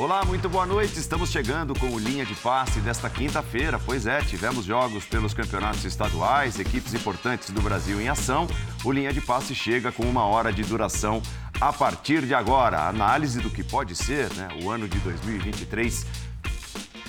Olá, 0.00 0.24
muito 0.24 0.48
boa 0.48 0.64
noite. 0.64 0.98
Estamos 0.98 1.30
chegando 1.30 1.78
com 1.78 1.88
o 1.90 1.98
Linha 1.98 2.24
de 2.24 2.34
Passe 2.34 2.80
desta 2.80 3.10
quinta-feira. 3.10 3.78
Pois 3.78 4.06
é, 4.06 4.22
tivemos 4.22 4.64
jogos 4.64 5.04
pelos 5.04 5.34
campeonatos 5.34 5.84
estaduais, 5.84 6.58
equipes 6.58 6.94
importantes 6.94 7.50
do 7.50 7.60
Brasil 7.60 8.00
em 8.00 8.08
ação. 8.08 8.48
O 8.82 8.90
Linha 8.90 9.12
de 9.12 9.20
Passe 9.20 9.54
chega 9.54 9.92
com 9.92 10.04
uma 10.04 10.24
hora 10.24 10.52
de 10.52 10.62
duração 10.62 11.20
a 11.60 11.70
partir 11.70 12.22
de 12.22 12.32
agora. 12.32 12.88
Análise 12.88 13.40
do 13.40 13.50
que 13.50 13.62
pode 13.62 13.94
ser 13.94 14.32
né, 14.32 14.48
o 14.62 14.70
ano 14.70 14.88
de 14.88 14.98
2023. 15.00 16.06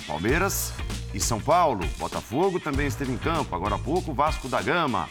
Palmeiras 0.06 0.74
e 1.14 1.20
São 1.20 1.40
Paulo. 1.40 1.86
Botafogo 1.98 2.58
também 2.58 2.86
esteve 2.86 3.12
em 3.12 3.18
campo. 3.18 3.54
Agora 3.54 3.76
há 3.76 3.78
pouco, 3.78 4.12
Vasco 4.12 4.48
da 4.48 4.60
Gama. 4.62 5.08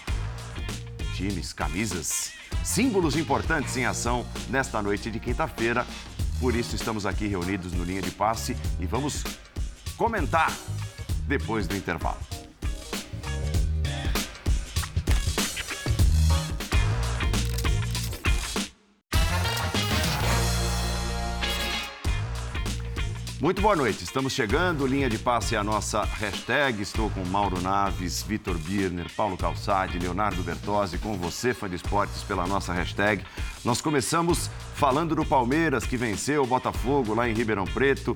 Times, 1.16 1.54
camisas, 1.54 2.32
símbolos 2.64 3.16
importantes 3.16 3.78
em 3.78 3.86
ação 3.86 4.26
nesta 4.50 4.82
noite 4.82 5.12
de 5.12 5.20
quinta-feira. 5.20 5.86
Por 6.40 6.56
isso 6.56 6.76
estamos 6.76 7.06
aqui 7.06 7.28
reunidos 7.28 7.72
no 7.72 7.84
Linha 7.84 8.02
de 8.02 8.12
Passe 8.12 8.58
e 8.80 8.86
vamos 8.86 9.24
comentar 9.96 10.52
depois 11.28 11.68
do 11.68 11.76
intervalo. 11.76 12.41
Muito 23.42 23.60
boa 23.60 23.76
noite, 23.76 24.04
estamos 24.04 24.34
chegando. 24.34 24.86
Linha 24.86 25.10
de 25.10 25.18
passe 25.18 25.56
é 25.56 25.58
a 25.58 25.64
nossa 25.64 26.04
hashtag. 26.04 26.80
Estou 26.80 27.10
com 27.10 27.26
Mauro 27.26 27.60
Naves, 27.60 28.22
Vitor 28.22 28.56
Birner, 28.56 29.08
Paulo 29.18 29.36
Calçade, 29.36 29.98
Leonardo 29.98 30.44
Bertozzi, 30.44 31.00
com 31.00 31.18
você, 31.18 31.52
fã 31.52 31.68
de 31.68 31.76
esportes, 31.76 32.22
pela 32.22 32.46
nossa 32.46 32.72
hashtag. 32.72 33.26
Nós 33.66 33.82
começamos 33.82 34.48
falando 34.76 35.16
do 35.16 35.26
Palmeiras, 35.26 35.86
que 35.86 35.98
venceu 35.98 36.44
o 36.44 36.46
Botafogo 36.46 37.16
lá 37.16 37.28
em 37.28 37.34
Ribeirão 37.34 37.66
Preto, 37.66 38.16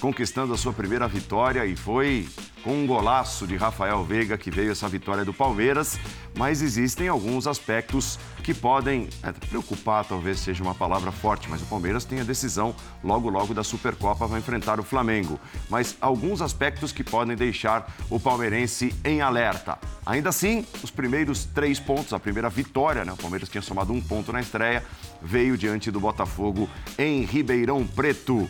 conquistando 0.00 0.52
a 0.52 0.56
sua 0.56 0.72
primeira 0.72 1.08
vitória 1.08 1.64
e 1.64 1.76
foi 1.76 2.28
com 2.62 2.82
um 2.82 2.86
golaço 2.86 3.46
de 3.46 3.56
Rafael 3.56 4.02
Veiga 4.04 4.36
que 4.36 4.50
veio 4.50 4.72
essa 4.72 4.88
vitória 4.88 5.24
do 5.24 5.32
Palmeiras, 5.32 5.98
mas 6.36 6.62
existem 6.62 7.06
alguns 7.06 7.46
aspectos 7.46 8.18
que 8.42 8.52
podem 8.52 9.08
é, 9.22 9.30
preocupar, 9.30 10.04
talvez 10.04 10.40
seja 10.40 10.64
uma 10.64 10.74
palavra 10.74 11.12
forte, 11.12 11.48
mas 11.48 11.62
o 11.62 11.66
Palmeiras 11.66 12.04
tem 12.04 12.20
a 12.20 12.24
decisão 12.24 12.74
logo 13.04 13.28
logo 13.28 13.54
da 13.54 13.62
Supercopa 13.62 14.26
vai 14.26 14.40
enfrentar 14.40 14.80
o 14.80 14.82
Flamengo, 14.82 15.38
mas 15.70 15.96
alguns 16.00 16.42
aspectos 16.42 16.90
que 16.90 17.04
podem 17.04 17.36
deixar 17.36 17.94
o 18.10 18.18
palmeirense 18.18 18.92
em 19.04 19.20
alerta. 19.20 19.78
Ainda 20.04 20.30
assim, 20.30 20.66
os 20.82 20.90
primeiros 20.90 21.44
três 21.44 21.78
pontos, 21.78 22.12
a 22.12 22.18
primeira 22.18 22.48
vitória, 22.48 23.04
né? 23.04 23.12
O 23.12 23.16
Palmeiras 23.16 23.48
tinha 23.48 23.62
somado 23.62 23.92
um 23.92 24.00
ponto 24.00 24.32
na 24.32 24.40
estreia, 24.40 24.84
veio 25.22 25.56
diante 25.56 25.90
do 25.90 26.00
Botafogo 26.00 26.68
em 26.98 27.24
Ribeirão 27.24 27.86
Preto. 27.86 28.48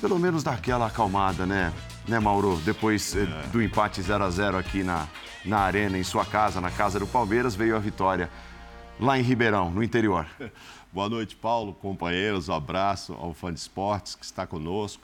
Pelo 0.00 0.18
menos 0.18 0.44
daquela 0.44 0.86
acalmada, 0.86 1.44
né? 1.44 1.72
né, 2.06 2.18
Mauro? 2.20 2.56
Depois 2.64 3.16
eh, 3.16 3.22
é. 3.22 3.46
do 3.48 3.62
empate 3.62 4.00
0 4.00 4.24
a 4.24 4.30
0 4.30 4.56
aqui 4.56 4.82
na, 4.84 5.08
na 5.44 5.58
Arena, 5.58 5.98
em 5.98 6.04
sua 6.04 6.24
casa, 6.24 6.60
na 6.60 6.70
casa 6.70 6.98
do 7.00 7.06
Palmeiras, 7.06 7.54
veio 7.54 7.76
a 7.76 7.80
vitória 7.80 8.30
lá 9.00 9.18
em 9.18 9.22
Ribeirão, 9.22 9.70
no 9.70 9.82
interior. 9.82 10.26
Boa 10.92 11.08
noite, 11.08 11.36
Paulo, 11.36 11.74
companheiros, 11.74 12.48
um 12.48 12.54
abraço 12.54 13.12
ao 13.14 13.34
fã 13.34 13.52
de 13.52 13.58
esportes 13.58 14.14
que 14.14 14.24
está 14.24 14.46
conosco. 14.46 15.02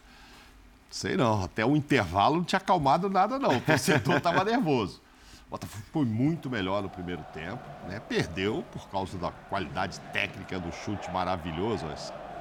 Sei 0.91 1.17
não, 1.17 1.42
até 1.42 1.67
o 1.67 1.77
intervalo 1.77 2.37
não 2.37 2.45
tinha 2.45 2.59
acalmado 2.59 3.11
nada, 3.11 3.39
não. 3.39 3.56
O 3.56 3.61
torcedor 3.61 4.17
estava 4.17 4.42
nervoso. 4.45 5.03
O 5.48 5.50
Botafogo 5.50 5.84
foi 5.92 6.05
muito 6.05 6.48
melhor 6.48 6.83
no 6.83 6.89
primeiro 6.89 7.22
tempo, 7.34 7.62
né? 7.89 8.00
Perdeu 8.00 8.65
por 8.72 8.88
causa 8.88 9.19
da 9.19 9.31
qualidade 9.31 10.00
técnica 10.12 10.59
do 10.59 10.72
chute 10.72 11.11
maravilhoso. 11.11 11.84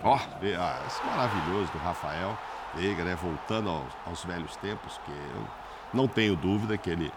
Esse, 0.04 0.58
oh. 0.58 0.88
esse 0.88 1.06
maravilhoso 1.06 1.72
do 1.72 1.78
Rafael. 1.78 2.38
Veiga, 2.76 3.04
né? 3.04 3.16
Voltando 3.16 3.70
aos, 3.70 3.94
aos, 4.06 4.26
velhos 4.26 4.56
tempos, 4.58 5.00
que 5.06 5.12
eu 5.12 5.48
não 5.94 6.08
tenho 6.08 6.36
dúvida 6.36 6.78
que 6.78 6.90
ele 6.90 7.12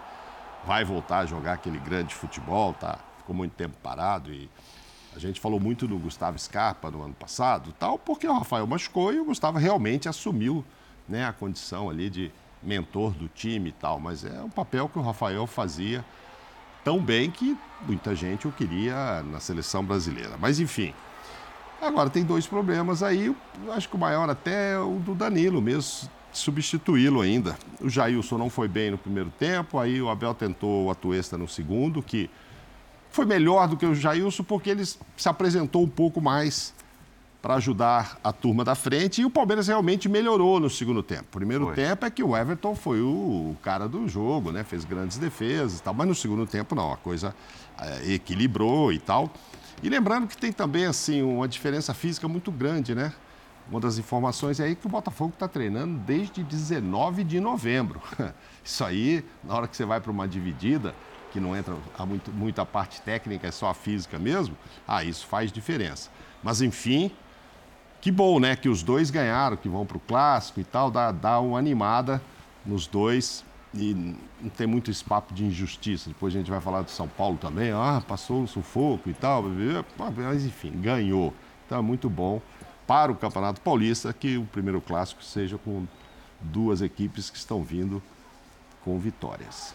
vai 0.64 0.84
voltar 0.84 1.20
a 1.20 1.26
jogar 1.26 1.54
aquele 1.54 1.78
grande 1.78 2.14
futebol, 2.14 2.74
tá? 2.74 2.98
Ficou 3.18 3.34
muito 3.34 3.52
tempo 3.52 3.76
parado 3.82 4.32
e 4.32 4.50
a 5.14 5.18
gente 5.18 5.40
falou 5.40 5.58
muito 5.58 5.88
do 5.88 5.96
Gustavo 5.96 6.38
Scarpa 6.38 6.90
no 6.90 7.02
ano 7.02 7.14
passado, 7.14 7.72
tal, 7.78 7.98
porque 7.98 8.26
o 8.28 8.34
Rafael 8.34 8.66
machucou 8.66 9.14
e 9.14 9.18
o 9.18 9.24
Gustavo 9.24 9.56
realmente 9.56 10.08
assumiu, 10.08 10.62
né, 11.08 11.24
a 11.24 11.32
condição 11.32 11.88
ali 11.88 12.10
de 12.10 12.30
mentor 12.62 13.12
do 13.12 13.28
time 13.28 13.70
e 13.70 13.72
tal, 13.72 13.98
mas 13.98 14.24
é 14.24 14.42
um 14.42 14.50
papel 14.50 14.88
que 14.88 14.98
o 14.98 15.02
Rafael 15.02 15.46
fazia 15.46 16.04
tão 16.84 17.00
bem 17.00 17.30
que 17.30 17.56
muita 17.86 18.14
gente 18.14 18.46
o 18.46 18.52
queria 18.52 19.22
na 19.22 19.40
seleção 19.40 19.84
brasileira. 19.84 20.36
Mas 20.38 20.60
enfim, 20.60 20.92
Agora, 21.80 22.08
tem 22.08 22.24
dois 22.24 22.46
problemas 22.46 23.02
aí, 23.02 23.34
acho 23.70 23.88
que 23.88 23.96
o 23.96 23.98
maior 23.98 24.28
até 24.30 24.72
é 24.72 24.78
o 24.78 24.98
do 24.98 25.14
Danilo 25.14 25.60
mesmo, 25.60 26.08
substituí-lo 26.32 27.20
ainda. 27.20 27.56
O 27.80 27.88
Jailson 27.88 28.38
não 28.38 28.50
foi 28.50 28.68
bem 28.68 28.90
no 28.90 28.98
primeiro 28.98 29.30
tempo, 29.38 29.78
aí 29.78 30.00
o 30.00 30.08
Abel 30.08 30.34
tentou 30.34 30.86
o 30.86 30.90
Atuesta 30.90 31.36
no 31.36 31.46
segundo, 31.46 32.02
que 32.02 32.30
foi 33.10 33.24
melhor 33.24 33.68
do 33.68 33.76
que 33.76 33.86
o 33.86 33.94
Jailson 33.94 34.42
porque 34.42 34.70
ele 34.70 34.84
se 34.84 35.28
apresentou 35.28 35.82
um 35.82 35.88
pouco 35.88 36.20
mais 36.20 36.74
para 37.40 37.54
ajudar 37.54 38.18
a 38.24 38.32
turma 38.32 38.64
da 38.64 38.74
frente 38.74 39.22
e 39.22 39.24
o 39.24 39.30
Palmeiras 39.30 39.68
realmente 39.68 40.08
melhorou 40.08 40.58
no 40.58 40.68
segundo 40.68 41.02
tempo. 41.02 41.24
Primeiro 41.30 41.66
foi. 41.66 41.74
tempo 41.76 42.04
é 42.04 42.10
que 42.10 42.22
o 42.22 42.36
Everton 42.36 42.74
foi 42.74 43.00
o, 43.00 43.56
cara 43.62 43.88
do 43.88 44.08
jogo, 44.08 44.50
né? 44.50 44.64
Fez 44.64 44.84
grandes 44.84 45.16
defesas 45.16 45.78
e 45.78 45.82
tal, 45.82 45.94
mas 45.94 46.08
no 46.08 46.14
segundo 46.14 46.44
tempo 46.44 46.74
não, 46.74 46.92
a 46.92 46.96
coisa 46.96 47.34
é, 47.80 48.14
equilibrou 48.14 48.92
e 48.92 48.98
tal. 48.98 49.30
E 49.82 49.88
lembrando 49.88 50.26
que 50.26 50.36
tem 50.36 50.52
também 50.52 50.86
assim 50.86 51.22
uma 51.22 51.46
diferença 51.46 51.92
física 51.92 52.26
muito 52.26 52.50
grande, 52.50 52.94
né? 52.94 53.12
Uma 53.70 53.80
das 53.80 53.98
informações 53.98 54.60
é 54.60 54.64
aí 54.64 54.76
que 54.76 54.86
o 54.86 54.88
Botafogo 54.88 55.32
está 55.34 55.48
treinando 55.48 55.98
desde 55.98 56.42
19 56.42 57.24
de 57.24 57.40
novembro. 57.40 58.00
Isso 58.64 58.84
aí, 58.84 59.24
na 59.42 59.54
hora 59.54 59.68
que 59.68 59.76
você 59.76 59.84
vai 59.84 60.00
para 60.00 60.10
uma 60.10 60.26
dividida, 60.26 60.94
que 61.32 61.40
não 61.40 61.56
entra 61.56 61.76
muito, 62.06 62.30
muita 62.30 62.64
parte 62.64 63.02
técnica, 63.02 63.48
é 63.48 63.50
só 63.50 63.68
a 63.68 63.74
física 63.74 64.18
mesmo, 64.18 64.56
ah, 64.86 65.04
isso 65.04 65.26
faz 65.26 65.52
diferença. 65.52 66.08
Mas 66.42 66.62
enfim, 66.62 67.10
que 68.00 68.10
bom, 68.10 68.38
né? 68.38 68.56
Que 68.56 68.68
os 68.68 68.82
dois 68.82 69.10
ganharam, 69.10 69.56
que 69.56 69.68
vão 69.68 69.84
para 69.84 69.96
o 69.96 70.00
clássico 70.00 70.60
e 70.60 70.64
tal, 70.64 70.90
dá, 70.90 71.12
dá 71.12 71.38
uma 71.40 71.58
animada 71.58 72.22
nos 72.64 72.86
dois 72.86 73.44
e 73.74 73.94
não 74.40 74.50
tem 74.50 74.66
muito 74.66 74.90
esse 74.90 75.04
papo 75.04 75.34
de 75.34 75.44
injustiça. 75.44 76.08
Depois 76.08 76.34
a 76.34 76.38
gente 76.38 76.50
vai 76.50 76.60
falar 76.60 76.82
do 76.82 76.90
São 76.90 77.08
Paulo 77.08 77.36
também, 77.36 77.72
ah, 77.72 78.02
passou 78.06 78.42
um 78.42 78.46
sufoco 78.46 79.10
e 79.10 79.14
tal, 79.14 79.44
mas 80.16 80.44
enfim, 80.44 80.72
ganhou. 80.80 81.32
Então 81.66 81.78
é 81.78 81.82
muito 81.82 82.08
bom 82.08 82.40
para 82.86 83.10
o 83.10 83.16
Campeonato 83.16 83.60
Paulista 83.60 84.12
que 84.12 84.36
o 84.36 84.44
primeiro 84.44 84.80
clássico 84.80 85.22
seja 85.22 85.58
com 85.58 85.86
duas 86.40 86.80
equipes 86.80 87.28
que 87.30 87.36
estão 87.36 87.62
vindo 87.62 88.02
com 88.84 88.98
vitórias. 88.98 89.74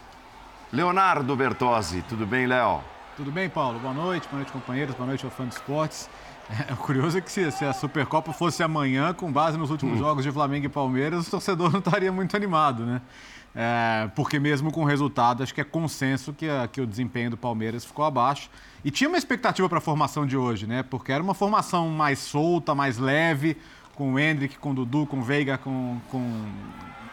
Leonardo 0.72 1.36
Bertozzi, 1.36 2.02
tudo 2.08 2.26
bem, 2.26 2.48
Léo? 2.48 2.82
Tudo 3.18 3.30
bem, 3.30 3.50
Paulo? 3.50 3.78
Boa 3.80 3.94
noite, 3.94 4.26
boa 4.30 4.38
noite, 4.38 4.54
companheiros, 4.54 4.96
boa 4.96 5.06
noite 5.06 5.26
ao 5.26 5.32
fã 5.32 5.46
de 5.48 5.54
esportes. 5.54 6.10
É, 6.68 6.74
o 6.74 6.76
curioso 6.76 7.18
é 7.18 7.22
que 7.22 7.32
se, 7.32 7.50
se, 7.52 7.64
a 7.64 7.72
Supercopa 7.72 8.34
fosse 8.34 8.62
amanhã, 8.62 9.14
com 9.14 9.32
base 9.32 9.58
nos 9.58 9.70
últimos 9.70 9.96
hum. 9.96 10.00
jogos 10.00 10.22
de 10.22 10.32
Flamengo 10.34 10.66
e 10.66 10.70
Palmeiras, 10.70 11.26
o 11.26 11.32
torcedor 11.32 11.72
não 11.72 11.80
estaria 11.80 12.12
muito 12.12 12.36
animado, 12.36 12.86
né? 12.86 13.00
É, 13.54 14.10
porque 14.16 14.40
mesmo 14.40 14.72
com 14.72 14.82
o 14.82 14.86
resultado, 14.86 15.44
acho 15.44 15.54
que 15.54 15.60
é 15.60 15.64
consenso 15.64 16.34
que, 16.34 16.50
a, 16.50 16.68
que 16.68 16.80
o 16.80 16.88
desempenho 16.88 17.32
do 17.32 17.38
Palmeiras 17.38 17.84
ficou 17.84 18.06
abaixo. 18.06 18.50
E 18.84 18.90
tinha 18.90 19.10
uma 19.10 19.18
expectativa 19.18 19.68
para 19.68 19.78
a 19.80 19.82
formação 19.82 20.26
de 20.26 20.38
hoje, 20.38 20.66
né? 20.66 20.84
Porque 20.84 21.12
era 21.12 21.22
uma 21.22 21.34
formação 21.34 21.90
mais 21.90 22.20
solta, 22.20 22.74
mais 22.74 22.98
leve, 22.98 23.58
com 23.96 24.14
o 24.14 24.20
Hendrick, 24.20 24.58
com 24.58 24.72
o 24.72 24.74
Dudu, 24.74 25.06
com 25.06 25.20
o 25.20 25.22
Veiga, 25.22 25.58
com, 25.58 26.00
com, 26.10 26.46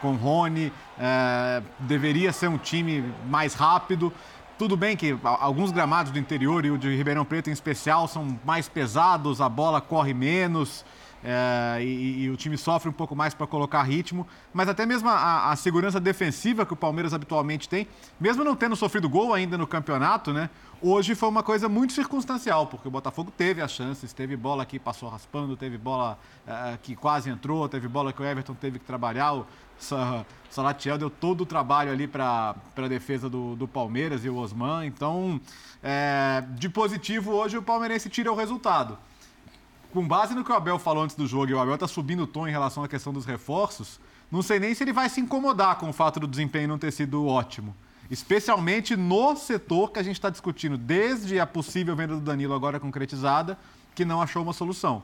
com 0.01 0.13
o 0.13 0.15
Rony. 0.15 0.71
É, 0.97 1.61
deveria 1.79 2.31
ser 2.31 2.47
um 2.47 2.57
time 2.57 3.03
mais 3.27 3.53
rápido. 3.53 4.11
Tudo 4.57 4.75
bem 4.75 4.95
que 4.95 5.17
alguns 5.23 5.71
gramados 5.71 6.11
do 6.11 6.19
interior 6.19 6.65
e 6.65 6.71
o 6.71 6.77
de 6.77 6.93
Ribeirão 6.95 7.23
Preto 7.23 7.49
em 7.49 7.53
especial 7.53 8.07
são 8.07 8.37
mais 8.43 8.67
pesados, 8.67 9.39
a 9.39 9.47
bola 9.47 9.79
corre 9.79 10.13
menos 10.13 10.83
é, 11.23 11.79
e, 11.81 12.23
e, 12.23 12.29
o 12.29 12.37
time 12.37 12.57
sofre 12.57 12.89
um 12.89 12.93
pouco 12.93 13.15
mais 13.15 13.33
para 13.33 13.45
colocar 13.45 13.83
ritmo, 13.83 14.25
mas 14.53 14.69
até 14.69 14.85
mesmo 14.85 15.09
a, 15.09 15.51
a, 15.51 15.55
segurança 15.55 15.99
defensiva 15.99 16.65
que 16.65 16.73
o 16.73 16.77
Palmeiras 16.77 17.13
habitualmente 17.13 17.67
tem, 17.67 17.87
mesmo 18.19 18.43
não 18.43 18.55
tendo 18.55 18.75
sofrido 18.75 19.09
gol 19.09 19.33
ainda 19.33 19.57
no 19.57 19.67
campeonato, 19.67 20.31
né? 20.31 20.49
Hoje 20.81 21.13
foi 21.15 21.27
uma 21.27 21.43
coisa 21.43 21.67
muito 21.67 21.91
circunstancial, 21.91 22.67
porque 22.67 22.87
o 22.87 22.91
Botafogo 22.91 23.33
teve 23.35 23.61
as 23.61 23.71
chances, 23.71 24.13
teve 24.13 24.37
bola 24.37 24.65
que 24.65 24.79
passou 24.79 25.09
raspando, 25.09 25.57
teve 25.57 25.77
bola 25.77 26.17
é, 26.47 26.77
que 26.81 26.95
quase 26.95 27.29
entrou, 27.29 27.67
teve 27.67 27.89
bola 27.89 28.13
que 28.13 28.21
o 28.21 28.25
Everton 28.25 28.53
teve 28.53 28.79
que 28.79 28.85
trabalhar. 28.85 29.33
O 29.33 29.45
Salatiel 30.49 30.97
deu 30.97 31.09
todo 31.09 31.41
o 31.41 31.45
trabalho 31.45 31.91
ali 31.91 32.07
para 32.07 32.55
a 32.77 32.87
defesa 32.87 33.29
do, 33.29 33.57
do, 33.57 33.67
Palmeiras 33.67 34.23
e 34.23 34.29
o 34.29 34.37
Osman. 34.37 34.85
Então, 34.85 35.41
é, 35.83 36.45
de 36.51 36.69
positivo, 36.69 37.33
hoje 37.33 37.57
o 37.57 37.61
palmeirense 37.61 38.09
tira 38.09 38.31
o 38.31 38.35
resultado. 38.35 38.97
Com 39.91 40.07
base 40.07 40.35
no 40.35 40.43
que 40.43 40.51
o 40.51 40.55
Abel 40.55 40.79
falou 40.79 41.03
antes 41.03 41.15
do 41.15 41.25
jogo, 41.25 41.49
e 41.49 41.53
o 41.53 41.59
Abel 41.59 41.75
está 41.75 41.87
subindo 41.87 42.23
o 42.23 42.27
tom 42.27 42.47
em 42.47 42.51
relação 42.51 42.83
à 42.83 42.87
questão 42.87 43.11
dos 43.11 43.25
reforços, 43.25 43.99
não 44.31 44.41
sei 44.41 44.59
nem 44.59 44.73
se 44.73 44.83
ele 44.83 44.93
vai 44.93 45.09
se 45.09 45.19
incomodar 45.19 45.77
com 45.77 45.89
o 45.89 45.93
fato 45.93 46.19
do 46.19 46.27
desempenho 46.27 46.67
não 46.67 46.77
ter 46.77 46.91
sido 46.91 47.25
ótimo. 47.25 47.75
Especialmente 48.09 48.95
no 48.95 49.35
setor 49.35 49.91
que 49.91 49.99
a 49.99 50.03
gente 50.03 50.15
está 50.15 50.29
discutindo, 50.29 50.77
desde 50.77 51.39
a 51.39 51.45
possível 51.45 51.95
venda 51.95 52.15
do 52.15 52.21
Danilo 52.21 52.53
agora 52.53 52.79
concretizada, 52.79 53.57
que 53.93 54.05
não 54.05 54.21
achou 54.21 54.41
uma 54.41 54.53
solução. 54.53 55.03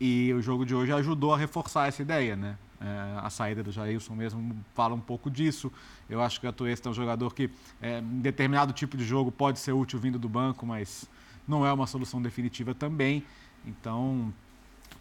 E 0.00 0.32
o 0.34 0.42
jogo 0.42 0.66
de 0.66 0.74
hoje 0.74 0.92
ajudou 0.92 1.32
a 1.32 1.38
reforçar 1.38 1.88
essa 1.88 2.02
ideia, 2.02 2.34
né? 2.34 2.56
É, 2.80 3.18
a 3.24 3.30
saída 3.30 3.62
do 3.62 3.70
Jailson 3.70 4.14
mesmo 4.14 4.56
fala 4.74 4.94
um 4.94 5.00
pouco 5.00 5.30
disso. 5.30 5.72
Eu 6.10 6.20
acho 6.20 6.40
que 6.40 6.46
o 6.46 6.48
Atuesta 6.50 6.88
é 6.88 6.90
um 6.90 6.94
jogador 6.94 7.32
que, 7.32 7.48
é, 7.80 8.00
em 8.00 8.20
determinado 8.20 8.72
tipo 8.72 8.96
de 8.96 9.04
jogo, 9.04 9.30
pode 9.30 9.60
ser 9.60 9.72
útil 9.72 10.00
vindo 10.00 10.18
do 10.18 10.28
banco, 10.28 10.66
mas 10.66 11.08
não 11.46 11.64
é 11.64 11.72
uma 11.72 11.86
solução 11.86 12.20
definitiva 12.20 12.74
também. 12.74 13.24
Então, 13.66 14.32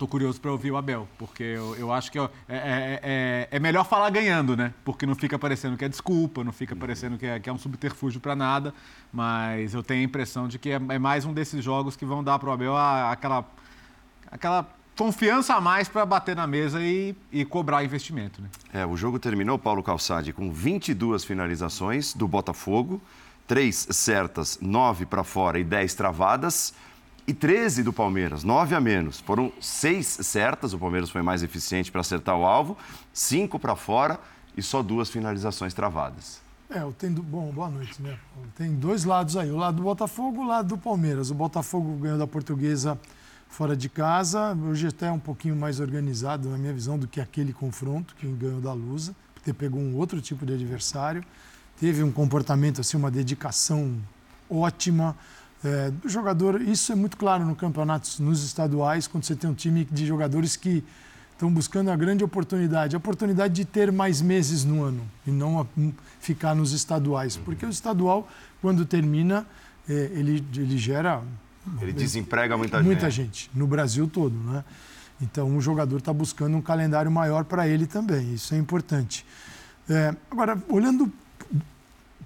estou 0.02 0.08
curioso 0.08 0.42
para 0.42 0.52
ouvir 0.52 0.72
o 0.72 0.78
Abel, 0.78 1.08
porque 1.18 1.44
eu, 1.44 1.76
eu 1.76 1.94
acho 1.94 2.12
que 2.12 2.18
é, 2.18 2.30
é, 2.50 3.00
é, 3.04 3.48
é, 3.52 3.60
melhor 3.60 3.86
falar 3.86 4.10
ganhando, 4.10 4.58
né? 4.58 4.74
Porque 4.84 5.06
não 5.06 5.14
fica 5.14 5.38
parecendo 5.38 5.78
que 5.78 5.86
é 5.86 5.90
desculpa, 5.90 6.44
não 6.44 6.52
fica 6.52 6.76
parecendo 6.76 7.18
que 7.18 7.26
é, 7.26 7.40
que 7.40 7.50
é 7.50 7.54
um 7.54 7.58
subterfúgio 7.58 8.20
para 8.20 8.36
nada, 8.36 8.74
mas 9.14 9.74
eu 9.74 9.84
tenho 9.84 10.02
a 10.02 10.04
impressão 10.04 10.48
de 10.48 10.58
que 10.58 10.72
é, 10.72 10.82
é 10.90 11.00
mais 11.00 11.24
um 11.24 11.34
desses 11.34 11.64
jogos 11.64 11.96
que 11.96 12.06
vão 12.06 12.24
dar 12.24 12.40
para 12.40 12.50
o 12.50 12.52
Abel 12.52 12.76
a, 12.76 13.12
aquela, 13.12 13.46
aquela 14.32 14.68
confiança 14.98 15.54
a 15.54 15.62
mais 15.62 15.88
para 15.88 16.06
bater 16.06 16.36
na 16.36 16.48
mesa 16.48 16.82
e, 16.82 17.16
e, 17.32 17.46
cobrar 17.46 17.84
investimento. 17.84 18.42
Né? 18.42 18.50
É, 18.74 18.86
o 18.86 18.98
jogo 18.98 19.20
terminou, 19.20 19.60
Paulo 19.60 19.84
Calçade, 19.84 20.34
com 20.34 20.52
22 20.52 21.24
finalizações 21.24 22.14
do 22.14 22.28
Botafogo, 22.28 23.00
três 23.48 23.88
certas, 23.92 24.58
nove 24.62 25.06
para 25.06 25.24
fora 25.24 25.60
e 25.60 25.64
10 25.64 25.94
travadas 25.94 26.74
e 27.32 27.34
13 27.34 27.82
do 27.82 27.94
Palmeiras, 27.94 28.44
9 28.44 28.76
a 28.76 28.82
menos. 28.82 29.22
Foram 29.22 29.54
seis 29.62 30.06
certas, 30.06 30.74
o 30.74 30.78
Palmeiras 30.78 31.10
foi 31.10 31.22
mais 31.22 31.42
eficiente 31.42 31.90
para 31.90 32.02
acertar 32.02 32.38
o 32.38 32.46
alvo, 32.46 32.78
cinco 33.14 33.58
para 33.58 33.74
fora 33.74 34.20
e 34.56 34.62
só 34.62 34.84
duas 34.84 35.10
finalizações 35.10 35.74
travadas. 35.74 36.42
É, 36.70 36.80
tem 36.98 37.12
do... 37.12 37.24
bom, 37.24 37.50
boa 37.52 37.70
noite, 37.70 38.02
né? 38.02 38.20
Tem 38.56 38.76
dois 38.76 39.06
lados 39.06 39.38
aí, 39.38 39.50
o 39.50 39.56
lado 39.56 39.78
do 39.78 39.84
Botafogo 39.84 40.42
o 40.42 40.46
lado 40.46 40.68
do 40.68 40.78
Palmeiras. 40.78 41.32
O 41.32 41.34
Botafogo 41.34 41.96
ganhou 41.98 42.18
da 42.18 42.28
Portuguesa 42.28 43.00
fora 43.48 43.78
de 43.78 43.88
casa, 43.88 44.58
hoje 44.66 44.88
até 44.88 45.08
é 45.08 45.12
um 45.12 45.20
pouquinho 45.20 45.56
mais 45.56 45.80
organizado, 45.80 46.50
na 46.50 46.58
minha 46.58 46.74
visão, 46.74 47.00
do 47.00 47.08
que 47.08 47.22
aquele 47.22 47.54
confronto 47.54 48.14
que 48.16 48.28
ganhou 48.28 48.60
da 48.60 48.74
Lusa, 48.74 49.16
porque 49.34 49.54
pegou 49.54 49.80
um 49.80 49.96
outro 49.96 50.22
tipo 50.22 50.46
de 50.46 50.54
adversário, 50.54 51.24
teve 51.80 52.04
um 52.04 52.12
comportamento, 52.12 52.82
assim, 52.82 52.98
uma 52.98 53.10
dedicação 53.10 53.98
ótima, 54.50 55.16
é, 55.64 55.92
jogador, 56.06 56.60
isso 56.62 56.92
é 56.92 56.96
muito 56.96 57.16
claro 57.18 57.46
no 57.46 57.56
campeonato, 57.56 58.10
nos 58.22 58.44
estaduais, 58.44 59.08
quando 59.08 59.24
você 59.24 59.36
tem 59.36 59.50
um 59.50 59.54
time 59.54 59.86
de 59.86 60.06
jogadores 60.06 60.56
que 60.56 60.84
estão 61.34 61.52
buscando 61.52 61.92
a 61.92 61.96
grande 61.96 62.24
oportunidade, 62.24 62.96
a 62.96 62.98
oportunidade 62.98 63.54
de 63.54 63.66
ter 63.66 63.92
mais 63.92 64.22
meses 64.22 64.64
no 64.64 64.84
ano 64.84 65.04
e 65.26 65.32
não 65.32 65.68
ficar 66.20 66.56
nos 66.56 66.72
estaduais, 66.72 67.38
porque 67.38 67.66
o 67.66 67.70
estadual, 67.70 68.28
quando 68.62 68.86
termina, 68.86 69.46
é, 69.88 69.94
ele, 70.14 70.44
ele 70.56 70.78
gera 70.78 71.22
ele 71.80 71.94
desemprega 71.94 72.58
muita 72.58 72.78
gente. 72.78 72.86
Muita 72.86 73.10
gente, 73.12 73.52
no 73.54 73.68
Brasil 73.68 74.08
todo, 74.08 74.34
né? 74.36 74.64
Então, 75.22 75.56
o 75.56 75.62
jogador 75.62 75.98
está 75.98 76.12
buscando 76.12 76.58
um 76.58 76.62
calendário 76.62 77.12
maior 77.12 77.44
para 77.46 77.68
ele 77.68 77.86
também, 77.86 78.34
isso 78.34 78.56
é 78.56 78.58
importante. 78.58 79.24
É, 79.88 80.16
agora, 80.30 80.58
olhando, 80.68 81.12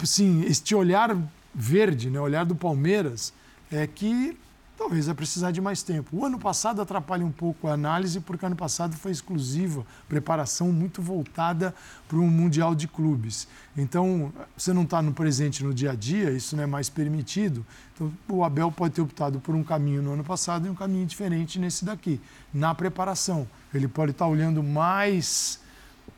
assim, 0.02 0.44
este 0.44 0.74
olhar 0.74 1.18
verde, 1.56 2.10
né, 2.10 2.20
olhar 2.20 2.46
do 2.46 2.56
Palmeiras, 2.56 3.34
é 3.72 3.88
que 3.88 4.38
talvez 4.78 5.06
vai 5.06 5.16
precisar 5.16 5.52
de 5.52 5.62
mais 5.62 5.82
tempo. 5.82 6.18
O 6.18 6.26
ano 6.26 6.38
passado 6.38 6.82
atrapalha 6.82 7.26
um 7.26 7.32
pouco 7.32 7.68
a 7.68 7.74
análise, 7.74 8.20
porque 8.20 8.46
ano 8.46 8.56
passado 8.56 8.96
foi 8.96 9.12
exclusiva, 9.12 9.86
preparação 10.08 10.72
muito 10.72 11.02
voltada 11.02 11.74
para 12.08 12.18
um 12.18 12.30
Mundial 12.30 12.76
de 12.76 12.88
Clubes. 12.88 13.48
Então, 13.78 14.34
você 14.56 14.74
não 14.74 14.84
está 14.84 15.02
no 15.02 15.14
presente 15.14 15.64
no 15.64 15.74
dia 15.74 15.92
a 15.92 15.96
dia, 15.96 16.32
isso 16.32 16.56
não 16.56 16.64
é 16.64 16.68
mais 16.68 16.90
permitido. 16.90 17.66
Então, 17.94 18.12
o 18.28 18.44
Abel 18.44 18.72
pode 18.72 18.96
ter 18.96 19.02
optado 19.02 19.40
por 19.40 19.56
um 19.56 19.64
caminho 19.64 20.02
no 20.02 20.14
ano 20.14 20.24
passado 20.24 20.68
e 20.68 20.70
um 20.70 20.76
caminho 20.76 21.06
diferente 21.06 21.58
nesse 21.58 21.86
daqui, 21.86 22.20
na 22.54 22.76
preparação. 22.76 23.48
Ele 23.74 23.88
pode 23.88 24.12
estar 24.12 24.26
tá 24.26 24.32
olhando 24.32 24.62
mais 24.62 25.60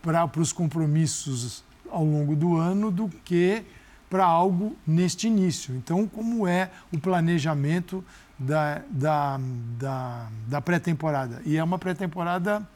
para 0.02 0.30
os 0.38 0.52
compromissos 0.52 1.64
ao 1.90 2.04
longo 2.04 2.36
do 2.36 2.58
ano 2.58 2.92
do 2.92 3.08
que 3.24 3.64
para 4.10 4.26
algo 4.26 4.76
neste 4.86 5.28
início. 5.28 5.76
Então, 5.76 6.08
como 6.08 6.48
é 6.48 6.72
o 6.92 7.00
planejamento 7.00 8.04
da, 8.38 8.82
da, 8.90 9.40
da, 9.78 10.28
da 10.48 10.62
pré-temporada? 10.62 11.42
E 11.46 11.58
é 11.58 11.64
uma 11.64 11.78
pré-temporada 11.78 12.68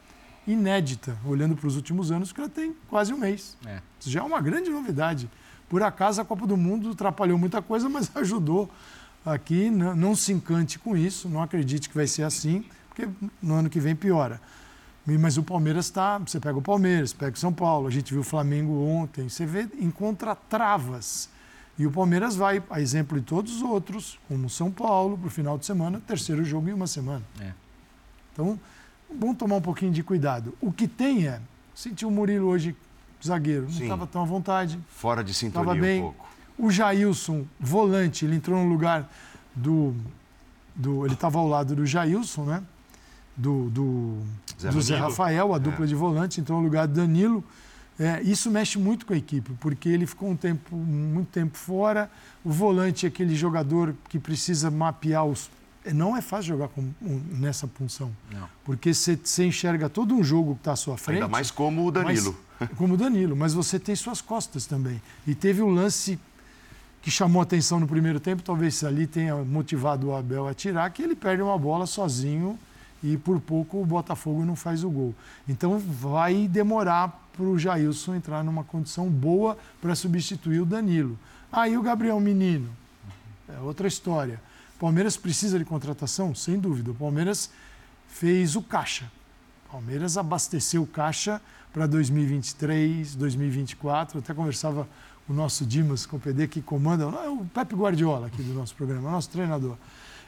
inédita, 0.46 1.16
olhando 1.24 1.56
para 1.56 1.66
os 1.66 1.76
últimos 1.76 2.10
anos, 2.10 2.32
que 2.32 2.40
ela 2.40 2.48
tem 2.48 2.74
quase 2.88 3.12
um 3.12 3.18
mês. 3.18 3.56
É. 3.64 3.80
Isso 3.98 4.10
já 4.10 4.20
é 4.20 4.22
uma 4.22 4.40
grande 4.40 4.70
novidade. 4.70 5.30
Por 5.68 5.82
acaso, 5.82 6.20
a 6.20 6.24
Copa 6.24 6.46
do 6.46 6.56
Mundo 6.56 6.90
atrapalhou 6.90 7.38
muita 7.38 7.62
coisa, 7.62 7.88
mas 7.88 8.10
ajudou 8.16 8.70
aqui. 9.24 9.70
Não, 9.70 9.94
não 9.94 10.14
se 10.14 10.32
encante 10.32 10.78
com 10.78 10.96
isso, 10.96 11.28
não 11.28 11.42
acredite 11.42 11.88
que 11.88 11.94
vai 11.94 12.06
ser 12.06 12.24
assim, 12.24 12.64
porque 12.88 13.08
no 13.40 13.54
ano 13.54 13.70
que 13.70 13.80
vem 13.80 13.94
piora. 13.94 14.40
Mas 15.04 15.36
o 15.36 15.42
Palmeiras 15.42 15.86
está. 15.86 16.18
Você 16.18 16.38
pega 16.38 16.56
o 16.56 16.62
Palmeiras, 16.62 17.12
pega 17.12 17.34
o 17.34 17.38
São 17.38 17.52
Paulo, 17.52 17.88
a 17.88 17.90
gente 17.90 18.12
viu 18.12 18.20
o 18.20 18.24
Flamengo 18.24 18.84
ontem. 18.84 19.28
Você 19.28 19.44
vê, 19.44 19.68
encontra 19.80 20.34
travas. 20.34 21.28
E 21.78 21.86
o 21.86 21.90
Palmeiras 21.90 22.36
vai, 22.36 22.62
a 22.70 22.80
exemplo 22.80 23.18
de 23.18 23.26
todos 23.26 23.56
os 23.56 23.62
outros, 23.62 24.18
como 24.28 24.46
o 24.46 24.50
São 24.50 24.70
Paulo, 24.70 25.16
para 25.18 25.26
o 25.26 25.30
final 25.30 25.58
de 25.58 25.66
semana, 25.66 26.00
terceiro 26.06 26.44
jogo 26.44 26.68
em 26.68 26.72
uma 26.72 26.86
semana. 26.86 27.24
É. 27.40 27.52
Então, 28.32 28.60
bom 29.12 29.34
tomar 29.34 29.56
um 29.56 29.60
pouquinho 29.60 29.90
de 29.90 30.02
cuidado. 30.02 30.54
O 30.60 30.72
que 30.72 30.86
tem 30.86 31.26
é. 31.26 31.40
Senti 31.74 32.04
o 32.04 32.10
Murilo 32.10 32.48
hoje, 32.48 32.76
zagueiro, 33.24 33.62
não 33.62 33.82
estava 33.82 34.06
tão 34.06 34.22
à 34.22 34.24
vontade. 34.24 34.78
Fora 34.90 35.24
de 35.24 35.32
sintonia 35.32 35.80
bem. 35.80 36.00
um 36.00 36.02
pouco. 36.02 36.28
O 36.58 36.70
Jailson, 36.70 37.46
volante, 37.58 38.26
ele 38.26 38.36
entrou 38.36 38.62
no 38.62 38.68
lugar 38.68 39.10
do. 39.56 39.96
do 40.76 41.06
ele 41.06 41.14
estava 41.14 41.38
ao 41.38 41.48
lado 41.48 41.74
do 41.74 41.86
Jailson, 41.86 42.44
né? 42.44 42.62
do, 43.36 43.70
do, 43.70 44.18
Zé, 44.60 44.70
do 44.70 44.80
Zé 44.80 44.96
Rafael, 44.96 45.54
a 45.54 45.58
dupla 45.58 45.84
é. 45.84 45.88
de 45.88 45.94
volante, 45.94 46.40
entrou 46.40 46.58
no 46.58 46.64
lugar 46.64 46.86
do 46.86 46.94
Danilo. 46.94 47.44
É, 47.98 48.22
isso 48.22 48.50
mexe 48.50 48.78
muito 48.78 49.04
com 49.04 49.12
a 49.12 49.16
equipe, 49.16 49.52
porque 49.60 49.88
ele 49.88 50.06
ficou 50.06 50.30
um 50.30 50.36
tempo, 50.36 50.74
muito 50.74 51.28
tempo 51.28 51.56
fora. 51.56 52.10
O 52.44 52.50
volante 52.50 53.06
é 53.06 53.08
aquele 53.08 53.34
jogador 53.34 53.94
que 54.08 54.18
precisa 54.18 54.70
mapear 54.70 55.24
os. 55.24 55.50
Não 55.92 56.16
é 56.16 56.22
fácil 56.22 56.48
jogar 56.48 56.68
com, 56.68 56.90
nessa 57.00 57.66
função. 57.66 58.10
Não. 58.30 58.48
Porque 58.64 58.94
você, 58.94 59.18
você 59.22 59.44
enxerga 59.44 59.88
todo 59.88 60.14
um 60.14 60.22
jogo 60.22 60.54
que 60.54 60.60
está 60.60 60.72
à 60.72 60.76
sua 60.76 60.96
frente. 60.96 61.16
Ainda 61.16 61.28
mais 61.28 61.50
como 61.50 61.86
o 61.86 61.90
Danilo. 61.90 62.36
Mas, 62.58 62.70
como 62.78 62.94
o 62.94 62.96
Danilo, 62.96 63.36
mas 63.36 63.52
você 63.52 63.78
tem 63.78 63.94
suas 63.94 64.20
costas 64.20 64.64
também. 64.64 65.02
E 65.26 65.34
teve 65.34 65.60
um 65.60 65.70
lance 65.70 66.18
que 67.02 67.10
chamou 67.10 67.42
atenção 67.42 67.80
no 67.80 67.88
primeiro 67.88 68.20
tempo, 68.20 68.42
talvez 68.42 68.82
ali 68.84 69.08
tenha 69.08 69.34
motivado 69.36 70.08
o 70.08 70.16
Abel 70.16 70.46
a 70.46 70.54
tirar, 70.54 70.88
que 70.90 71.02
ele 71.02 71.16
perde 71.16 71.42
uma 71.42 71.58
bola 71.58 71.84
sozinho 71.84 72.56
e 73.02 73.16
por 73.16 73.40
pouco 73.40 73.80
o 73.80 73.86
Botafogo 73.86 74.44
não 74.44 74.54
faz 74.54 74.84
o 74.84 74.90
gol. 74.90 75.14
Então 75.48 75.78
vai 75.78 76.46
demorar 76.46 77.20
para 77.32 77.44
o 77.44 77.58
Jailson 77.58 78.14
entrar 78.14 78.44
numa 78.44 78.62
condição 78.62 79.08
boa 79.08 79.56
para 79.80 79.94
substituir 79.94 80.60
o 80.60 80.66
Danilo. 80.66 81.18
Aí 81.50 81.76
o 81.76 81.82
Gabriel 81.82 82.20
Menino, 82.20 82.68
é 83.48 83.58
outra 83.60 83.88
história. 83.88 84.40
Palmeiras 84.78 85.16
precisa 85.16 85.58
de 85.58 85.64
contratação? 85.64 86.34
Sem 86.34 86.58
dúvida. 86.58 86.90
O 86.90 86.94
Palmeiras 86.94 87.50
fez 88.08 88.56
o 88.56 88.62
caixa. 88.62 89.10
O 89.66 89.72
Palmeiras 89.72 90.16
abasteceu 90.18 90.82
o 90.82 90.86
caixa 90.86 91.40
para 91.72 91.86
2023, 91.86 93.14
2024. 93.14 94.18
Eu 94.18 94.22
até 94.22 94.34
conversava 94.34 94.88
com 95.26 95.32
o 95.32 95.36
nosso 95.36 95.64
Dimas, 95.64 96.04
com 96.04 96.16
o 96.16 96.20
PD, 96.20 96.48
que 96.48 96.60
comanda, 96.60 97.06
o 97.06 97.44
Pepe 97.54 97.74
Guardiola 97.76 98.26
aqui 98.26 98.42
do 98.42 98.52
nosso 98.54 98.74
programa, 98.74 99.10
nosso 99.10 99.30
treinador. 99.30 99.76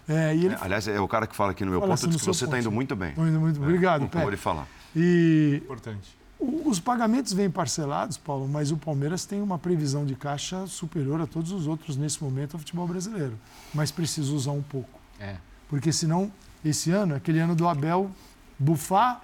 É, 0.09 0.35
ele... 0.35 0.55
Aliás, 0.61 0.87
é 0.87 1.01
o 1.01 1.09
cara 1.09 1.27
que 1.27 1.35
fala 1.35 1.53
aqui 1.53 1.65
no 1.65 1.71
meu 1.71 1.81
fala 1.81 1.93
ponto, 1.93 2.09
assim, 2.09 2.19
que 2.19 2.25
você 2.25 2.45
está 2.45 2.59
indo 2.59 2.71
muito 2.71 2.95
bem. 2.95 3.11
Estou 3.11 3.27
indo 3.27 3.41
muito 3.41 3.59
bem. 3.59 3.69
Obrigado, 3.69 4.05
é, 4.05 4.09
Pé. 4.09 4.37
falar. 4.37 4.67
E... 4.95 5.61
Importante. 5.63 6.17
Os 6.39 6.79
pagamentos 6.79 7.33
vêm 7.33 7.51
parcelados, 7.51 8.19
Paulo, 8.19 8.47
mas 8.47 8.71
o 8.71 8.77
Palmeiras 8.77 9.25
tem 9.25 9.41
uma 9.41 9.59
previsão 9.59 10.05
de 10.05 10.15
caixa 10.15 10.67
superior 10.67 11.21
a 11.21 11.27
todos 11.27 11.53
os 11.53 11.67
outros 11.67 11.97
nesse 11.97 12.23
momento 12.23 12.55
ao 12.55 12.59
futebol 12.59 12.87
brasileiro. 12.87 13.39
Mas 13.73 13.91
precisa 13.91 14.33
usar 14.33 14.51
um 14.51 14.63
pouco. 14.63 15.01
É. 15.19 15.37
Porque 15.69 15.91
senão, 15.91 16.31
esse 16.63 16.91
ano, 16.91 17.15
aquele 17.15 17.39
ano 17.39 17.55
do 17.55 17.67
Abel, 17.67 18.11
bufar, 18.59 19.23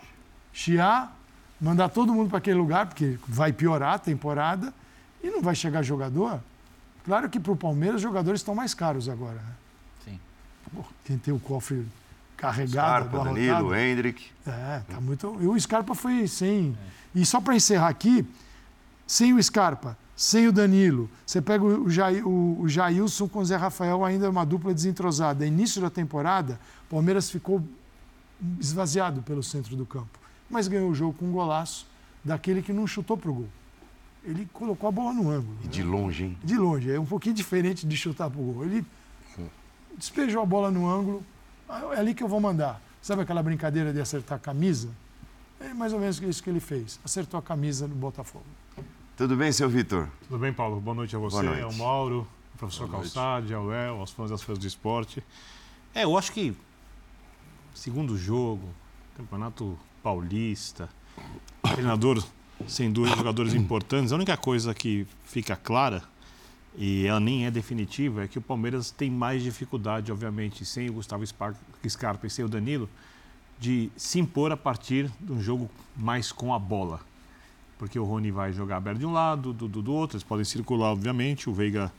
chiar, 0.53 1.15
mandar 1.61 1.91
todo 1.91 2.15
mundo 2.15 2.31
para 2.31 2.39
aquele 2.39 2.57
lugar, 2.57 2.87
porque 2.87 3.19
vai 3.29 3.53
piorar 3.53 3.95
a 3.95 3.99
temporada 3.99 4.73
e 5.23 5.29
não 5.29 5.43
vai 5.43 5.55
chegar 5.55 5.83
jogador. 5.83 6.41
Claro 7.05 7.29
que 7.29 7.39
para 7.39 7.53
o 7.53 7.57
Palmeiras 7.57 7.97
os 7.97 8.03
jogadores 8.03 8.41
estão 8.41 8.55
mais 8.55 8.73
caros 8.73 9.09
agora. 9.09 9.35
Né? 9.35 9.53
Quem 11.05 11.19
tem 11.19 11.33
o 11.33 11.39
cofre 11.39 11.87
carregado, 12.37 13.09
Scarpa, 13.09 13.25
Danilo, 13.25 13.75
Hendrick. 13.75 14.27
É, 14.47 14.83
tá 14.89 15.01
muito. 15.01 15.37
E 15.41 15.47
o 15.47 15.61
Scarpa 15.61 15.95
foi 15.95 16.27
sem. 16.27 16.77
E 17.15 17.25
só 17.27 17.41
para 17.41 17.55
encerrar 17.55 17.89
aqui, 17.89 18.27
sem 19.07 19.35
o 19.35 19.43
Scarpa, 19.43 19.97
sem 20.17 20.47
o 20.47 20.53
Danilo, 20.53 21.11
você 21.27 21.41
pega 21.41 21.65
o, 21.65 21.89
Jair, 21.91 22.27
o, 22.27 22.69
Jailson 22.69 23.29
com 23.29 23.41
o 23.41 23.45
Zé 23.45 23.57
Rafael, 23.57 24.05
ainda 24.05 24.27
é 24.27 24.29
uma 24.29 24.45
dupla 24.45 24.73
desentrosada. 24.73 25.47
Início 25.47 25.81
da 25.81 25.91
temporada, 25.91 26.61
o 26.87 26.91
Palmeiras 26.91 27.31
ficou 27.31 27.63
esvaziado 28.59 29.23
pelo 29.23 29.43
centro 29.43 29.77
do 29.77 29.85
campo. 29.85 30.19
Mas 30.49 30.69
ganhou 30.69 30.91
o 30.91 30.95
jogo 30.95 31.15
com 31.19 31.27
um 31.27 31.33
golaço 31.33 31.87
daquele 32.25 32.63
que 32.63 32.73
não 32.73 32.87
chutou 32.87 33.17
pro 33.17 33.33
gol. 33.33 33.49
Ele 34.23 34.49
colocou 34.53 34.89
a 34.89 34.93
bola 34.93 35.13
no 35.13 35.31
ângulo. 35.31 35.57
E 35.65 35.69
de 35.69 35.83
longe, 35.83 36.25
hein? 36.25 36.39
De 36.45 36.57
longe, 36.57 36.91
é 36.91 37.01
um 37.01 37.07
pouquinho 37.07 37.35
diferente 37.35 37.87
de 37.87 37.97
chutar 37.97 38.29
pro 38.29 38.41
gol. 38.41 38.65
Ele 38.65 38.85
despejou 40.01 40.43
a 40.43 40.47
bola 40.47 40.71
no 40.71 40.89
ângulo, 40.89 41.23
ah, 41.69 41.83
é 41.95 42.01
ali 42.01 42.15
que 42.15 42.23
eu 42.23 42.29
vou 42.29 42.41
mandar. 42.41 42.81
Sabe 43.03 43.23
aquela 43.23 43.43
brincadeira 43.43 43.93
de 43.93 44.01
acertar 44.01 44.37
a 44.37 44.41
camisa? 44.41 44.89
É 45.61 45.75
mais 45.75 45.93
ou 45.93 46.01
menos 46.01 46.21
isso 46.21 46.43
que 46.43 46.49
ele 46.49 46.59
fez. 46.59 46.99
Acertou 47.05 47.39
a 47.39 47.43
camisa 47.43 47.87
do 47.87 47.95
Botafogo. 47.95 48.47
Tudo 49.15 49.37
bem, 49.37 49.53
seu 49.53 49.69
Vitor? 49.69 50.09
Tudo 50.27 50.41
bem, 50.41 50.53
Paulo? 50.53 50.81
Boa 50.81 50.95
noite 50.95 51.15
a 51.15 51.19
você, 51.19 51.37
Boa 51.37 51.51
noite. 51.51 51.63
ao 51.63 51.73
Mauro, 51.75 52.27
ao 52.53 52.59
professor 52.59 52.91
Calçade, 52.91 53.53
ao 53.53 53.67
Léo, 53.67 53.97
aos 53.97 54.11
fãs 54.11 54.31
e 54.31 54.35
às 54.35 54.43
fãs 54.43 54.59
do 54.59 54.67
esporte. 54.67 55.23
É, 55.95 56.05
eu 56.05 56.17
acho 56.17 56.33
que 56.33 56.57
segundo 57.75 58.17
jogo, 58.17 58.71
Campeonato 59.19 59.79
Paulista, 60.03 60.89
treinador 61.63 62.25
sem 62.67 62.91
dúvida 62.91 63.17
jogadores 63.17 63.53
importantes, 63.53 64.13
a 64.13 64.17
única 64.17 64.37
coisa 64.37 64.73
que 64.75 65.07
fica 65.25 65.57
clara 65.57 66.03
e 66.77 67.07
ela 67.07 67.21
nem 67.21 67.47
é 67.47 67.51
definitiva 67.51 68.25
é 68.25 68.29
que 68.29 68.39
o 68.39 68.43
Palmeiras 68.43 68.91
tem 68.91 69.11
mais 69.11 69.43
dificuldade, 69.43 70.13
obviamente, 70.13 70.65
sem 70.65 70.89
o 70.89 70.95
Gustavo 70.95 71.25
Scarpa 71.27 72.27
e 72.27 72.31
sem 72.31 72.45
o 72.45 72.49
Danilo, 72.49 72.89
de 73.59 73.91
se 73.97 74.19
impor 74.19 74.53
a 74.53 74.57
partir 74.57 75.11
de 75.21 75.33
um 75.33 75.41
jogo 75.41 75.71
mais 75.97 76.33
com 76.33 76.55
a 76.55 76.59
bola. 76.59 77.01
Porque 77.79 77.99
o 77.99 78.05
Rony 78.05 78.31
vai 78.31 78.53
jogar 78.53 78.77
aberto 78.77 78.99
de 78.99 79.07
um 79.07 79.13
lado, 79.13 79.53
do, 79.53 79.69
do, 79.69 79.83
do 79.83 79.93
outro, 79.93 80.17
eles 80.17 80.25
podem 80.25 80.45
circular, 80.45 80.93
obviamente, 80.93 81.51
o 81.51 81.53
Veiga 81.53 81.93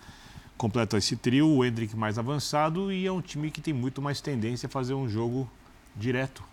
completa 0.57 0.97
esse 0.97 1.15
trio, 1.15 1.47
o 1.47 1.65
Hendrick 1.65 1.95
mais 1.95 2.19
avançado 2.19 2.91
e 2.91 3.05
é 3.05 3.11
um 3.11 3.19
time 3.21 3.49
que 3.49 3.59
tem 3.59 3.73
muito 3.73 3.99
mais 4.01 4.21
tendência 4.21 4.67
a 4.67 4.69
fazer 4.69 4.93
um 4.93 5.09
jogo 5.09 5.49
direto, 5.95 6.43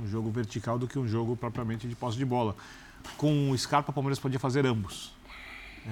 um 0.00 0.06
jogo 0.08 0.30
vertical 0.30 0.78
do 0.78 0.86
que 0.86 0.98
um 0.98 1.06
jogo 1.06 1.36
propriamente 1.36 1.88
de 1.88 1.94
posse 1.96 2.16
de 2.16 2.24
bola. 2.24 2.56
Com 3.16 3.50
o 3.50 3.58
Scarpa, 3.58 3.90
o 3.90 3.94
Palmeiras 3.94 4.20
podia 4.20 4.38
fazer 4.38 4.64
ambos. 4.66 5.15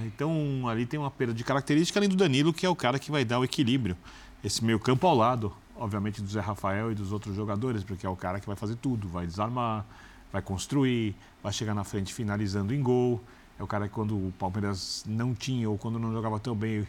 Então, 0.03 0.67
ali 0.69 0.85
tem 0.87 0.99
uma 0.99 1.11
perda 1.11 1.33
de 1.33 1.45
característica, 1.45 1.99
além 1.99 2.09
do 2.09 2.17
Danilo, 2.17 2.53
que 2.53 2.67
é 2.67 2.69
o 2.69 2.75
cara 2.75 2.99
que 2.99 3.11
vai 3.11 3.25
dar 3.25 3.39
o 3.39 3.45
equilíbrio. 3.45 3.97
Esse 4.43 4.65
meio 4.65 4.79
campo 4.81 5.07
ao 5.07 5.15
lado, 5.15 5.53
obviamente, 5.77 6.21
do 6.21 6.29
Zé 6.29 6.41
Rafael 6.41 6.91
e 6.91 6.95
dos 6.95 7.13
outros 7.13 7.35
jogadores, 7.35 7.85
porque 7.85 8.05
é 8.05 8.09
o 8.09 8.17
cara 8.17 8.41
que 8.41 8.47
vai 8.47 8.57
fazer 8.57 8.77
tudo, 8.77 9.09
vai 9.09 9.27
desarmar, 9.27 9.87
vai 10.33 10.43
construir, 10.43 11.15
vai 11.43 11.53
chegar 11.53 11.75
na 11.75 11.85
frente 11.85 12.13
finalizando 12.13 12.75
em 12.75 12.83
gol. 12.83 13.23
É 13.59 13.63
o 13.63 13.67
cara 13.67 13.87
que 13.87 13.95
quando 13.95 14.17
o 14.17 14.33
Palmeiras 14.39 15.05
não 15.07 15.33
tinha 15.33 15.71
ou 15.71 15.79
quando 15.79 15.99
não 15.99 16.13
jogava 16.13 16.41
tão 16.41 16.57
bem, 16.57 16.87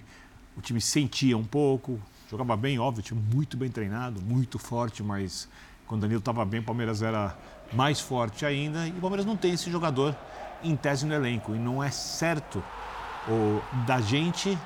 o 0.57 0.61
time 0.61 0.81
sentia 0.81 1.37
um 1.37 1.43
pouco. 1.43 1.99
Jogava 2.29 2.57
bem, 2.57 2.79
óbvio, 2.79 3.03
time 3.03 3.21
muito 3.33 3.55
bem 3.55 3.69
treinado, 3.69 4.19
muito 4.19 4.57
forte, 4.57 5.03
mas 5.03 5.47
quando 5.85 5.99
o 5.99 6.01
Danilo 6.01 6.19
estava 6.19 6.43
bem, 6.43 6.59
o 6.59 6.63
Palmeiras 6.63 7.03
era 7.03 7.37
mais 7.71 7.99
forte 7.99 8.45
ainda. 8.45 8.87
E 8.87 8.91
o 8.91 8.99
Palmeiras 8.99 9.27
não 9.27 9.37
tem 9.37 9.53
esse 9.53 9.69
jogador 9.69 10.15
em 10.63 10.75
tese 10.75 11.05
no 11.05 11.13
elenco. 11.13 11.53
E 11.55 11.59
não 11.59 11.83
é 11.83 11.91
certo 11.91 12.63
o, 13.27 13.61
da 13.85 13.99
gente 14.01 14.57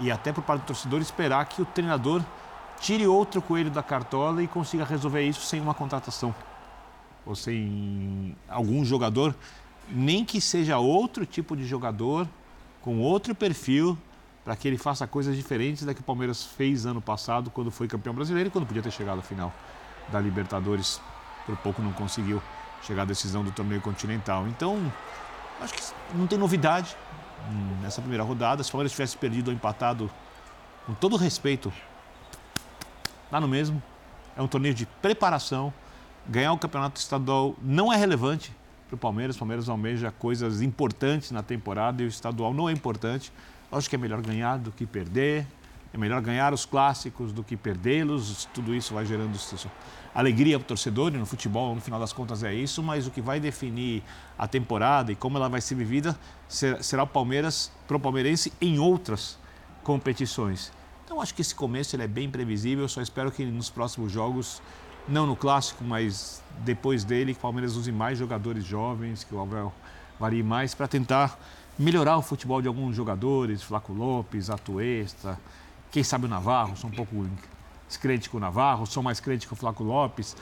e 0.00 0.10
até 0.10 0.32
por 0.32 0.42
parte 0.42 0.62
do 0.62 0.66
torcedor 0.66 1.00
esperar 1.00 1.44
que 1.46 1.60
o 1.60 1.64
treinador 1.64 2.22
tire 2.80 3.06
outro 3.06 3.42
coelho 3.42 3.70
da 3.70 3.82
cartola 3.82 4.42
e 4.42 4.46
consiga 4.46 4.84
resolver 4.84 5.22
isso 5.22 5.40
sem 5.40 5.60
uma 5.60 5.74
contratação. 5.74 6.34
Ou 7.26 7.34
sem 7.34 8.36
algum 8.48 8.84
jogador, 8.84 9.34
nem 9.90 10.24
que 10.24 10.40
seja 10.40 10.78
outro 10.78 11.26
tipo 11.26 11.56
de 11.56 11.66
jogador, 11.66 12.28
com 12.80 13.00
outro 13.00 13.34
perfil, 13.34 13.98
para 14.44 14.56
que 14.56 14.66
ele 14.66 14.78
faça 14.78 15.06
coisas 15.06 15.36
diferentes 15.36 15.84
da 15.84 15.92
que 15.92 16.00
o 16.00 16.04
Palmeiras 16.04 16.44
fez 16.44 16.86
ano 16.86 17.02
passado, 17.02 17.50
quando 17.50 17.70
foi 17.70 17.88
campeão 17.88 18.14
brasileiro 18.14 18.48
e 18.48 18.50
quando 18.50 18.66
podia 18.66 18.82
ter 18.82 18.90
chegado 18.90 19.18
à 19.18 19.22
final 19.22 19.52
da 20.10 20.20
Libertadores. 20.20 21.00
Por 21.44 21.56
pouco 21.58 21.82
não 21.82 21.92
conseguiu 21.92 22.40
chegar 22.82 23.02
à 23.02 23.04
decisão 23.04 23.42
do 23.42 23.50
torneio 23.50 23.80
continental. 23.80 24.46
Então, 24.48 24.90
acho 25.60 25.74
que 25.74 25.82
não 26.14 26.26
tem 26.26 26.38
novidade 26.38 26.96
nessa 27.80 28.00
primeira 28.00 28.24
rodada. 28.24 28.62
Se 28.62 28.70
o 28.70 28.72
Palmeiras 28.72 28.92
tivesse 28.92 29.16
perdido 29.16 29.48
ou 29.48 29.54
empatado, 29.54 30.10
com 30.86 30.94
todo 30.94 31.16
respeito, 31.16 31.72
dá 33.30 33.40
no 33.40 33.48
mesmo. 33.48 33.82
É 34.36 34.42
um 34.42 34.48
torneio 34.48 34.74
de 34.74 34.86
preparação. 34.86 35.72
Ganhar 36.28 36.52
o 36.52 36.58
campeonato 36.58 37.00
estadual 37.00 37.56
não 37.62 37.92
é 37.92 37.96
relevante 37.96 38.54
para 38.86 38.94
o 38.94 38.98
Palmeiras. 38.98 39.36
O 39.36 39.38
Palmeiras 39.38 39.68
almeja 39.68 40.10
coisas 40.10 40.62
importantes 40.62 41.30
na 41.30 41.42
temporada 41.42 42.02
e 42.02 42.06
o 42.06 42.08
estadual 42.08 42.54
não 42.54 42.68
é 42.68 42.72
importante. 42.72 43.32
Acho 43.70 43.88
que 43.88 43.96
é 43.96 43.98
melhor 43.98 44.20
ganhar 44.22 44.58
do 44.58 44.70
que 44.70 44.86
perder. 44.86 45.46
É 45.92 45.98
melhor 45.98 46.20
ganhar 46.20 46.52
os 46.52 46.66
clássicos 46.66 47.32
do 47.32 47.42
que 47.42 47.56
perdê-los. 47.56 48.46
Tudo 48.52 48.74
isso 48.74 48.92
vai 48.92 49.06
gerando 49.06 49.38
alegria 50.14 50.58
para 50.58 50.64
o 50.64 50.68
torcedor 50.68 51.14
e 51.14 51.18
no 51.18 51.24
futebol, 51.24 51.74
no 51.74 51.80
final 51.80 51.98
das 51.98 52.12
contas, 52.12 52.42
é 52.42 52.54
isso. 52.54 52.82
Mas 52.82 53.06
o 53.06 53.10
que 53.10 53.20
vai 53.20 53.40
definir 53.40 54.02
a 54.36 54.46
temporada 54.46 55.12
e 55.12 55.16
como 55.16 55.38
ela 55.38 55.48
vai 55.48 55.60
ser 55.60 55.74
vivida 55.74 56.18
será 56.48 57.04
o 57.04 57.06
Palmeiras, 57.06 57.72
para 57.86 57.96
o 57.96 58.00
palmeirense, 58.00 58.52
em 58.60 58.78
outras 58.78 59.38
competições. 59.82 60.72
Então, 61.04 61.22
acho 61.22 61.34
que 61.34 61.40
esse 61.40 61.54
começo 61.54 61.96
ele 61.96 62.02
é 62.02 62.08
bem 62.08 62.28
previsível. 62.28 62.86
Só 62.86 63.00
espero 63.00 63.30
que 63.30 63.44
nos 63.44 63.70
próximos 63.70 64.12
jogos, 64.12 64.60
não 65.08 65.26
no 65.26 65.34
clássico, 65.34 65.82
mas 65.82 66.42
depois 66.58 67.02
dele, 67.02 67.32
que 67.32 67.38
o 67.38 67.42
Palmeiras 67.42 67.76
use 67.76 67.90
mais 67.90 68.18
jogadores 68.18 68.64
jovens, 68.64 69.24
que 69.24 69.34
o 69.34 69.40
Abel 69.40 69.72
varie 70.20 70.42
mais 70.42 70.74
para 70.74 70.86
tentar 70.86 71.38
melhorar 71.78 72.18
o 72.18 72.22
futebol 72.22 72.60
de 72.60 72.68
alguns 72.68 72.94
jogadores, 72.94 73.62
Flaco 73.62 73.92
Lopes, 73.92 74.50
Atuesta, 74.50 75.38
quem 75.90 76.02
sabe 76.02 76.26
o 76.26 76.28
Navarro, 76.28 76.76
sou 76.76 76.90
um 76.90 76.92
pouco 76.92 77.26
descrente 77.86 78.28
com 78.28 78.36
o 78.36 78.40
Navarro, 78.40 78.86
sou 78.86 79.02
mais 79.02 79.20
crente 79.20 79.46
com 79.48 79.54
o 79.54 79.58
Flaco 79.58 79.82
Lopes, 79.82 80.36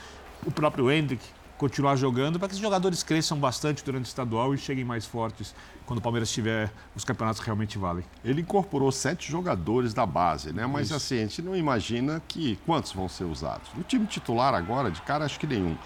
o 0.44 0.50
próprio 0.50 0.90
Hendrick, 0.90 1.24
continuar 1.56 1.96
jogando 1.96 2.38
para 2.38 2.48
que 2.48 2.54
os 2.54 2.60
jogadores 2.60 3.02
cresçam 3.02 3.38
bastante 3.38 3.82
durante 3.82 4.04
o 4.04 4.08
estadual 4.08 4.54
e 4.54 4.58
cheguem 4.58 4.84
mais 4.84 5.06
fortes 5.06 5.54
quando 5.86 6.00
o 6.00 6.02
Palmeiras 6.02 6.30
tiver 6.30 6.70
os 6.94 7.04
campeonatos 7.04 7.40
que 7.40 7.46
realmente 7.46 7.78
valem. 7.78 8.04
Ele 8.24 8.42
incorporou 8.42 8.92
sete 8.92 9.30
jogadores 9.30 9.94
da 9.94 10.04
base, 10.04 10.52
né? 10.52 10.66
Mas 10.66 10.86
Isso. 10.86 10.96
assim, 10.96 11.16
a 11.16 11.20
gente 11.20 11.40
não 11.40 11.56
imagina 11.56 12.22
que 12.28 12.56
quantos 12.66 12.92
vão 12.92 13.08
ser 13.08 13.24
usados. 13.24 13.70
No 13.74 13.82
time 13.82 14.06
titular 14.06 14.54
agora, 14.54 14.90
de 14.90 15.00
cara, 15.02 15.24
acho 15.24 15.38
que 15.38 15.46
nenhum. 15.46 15.76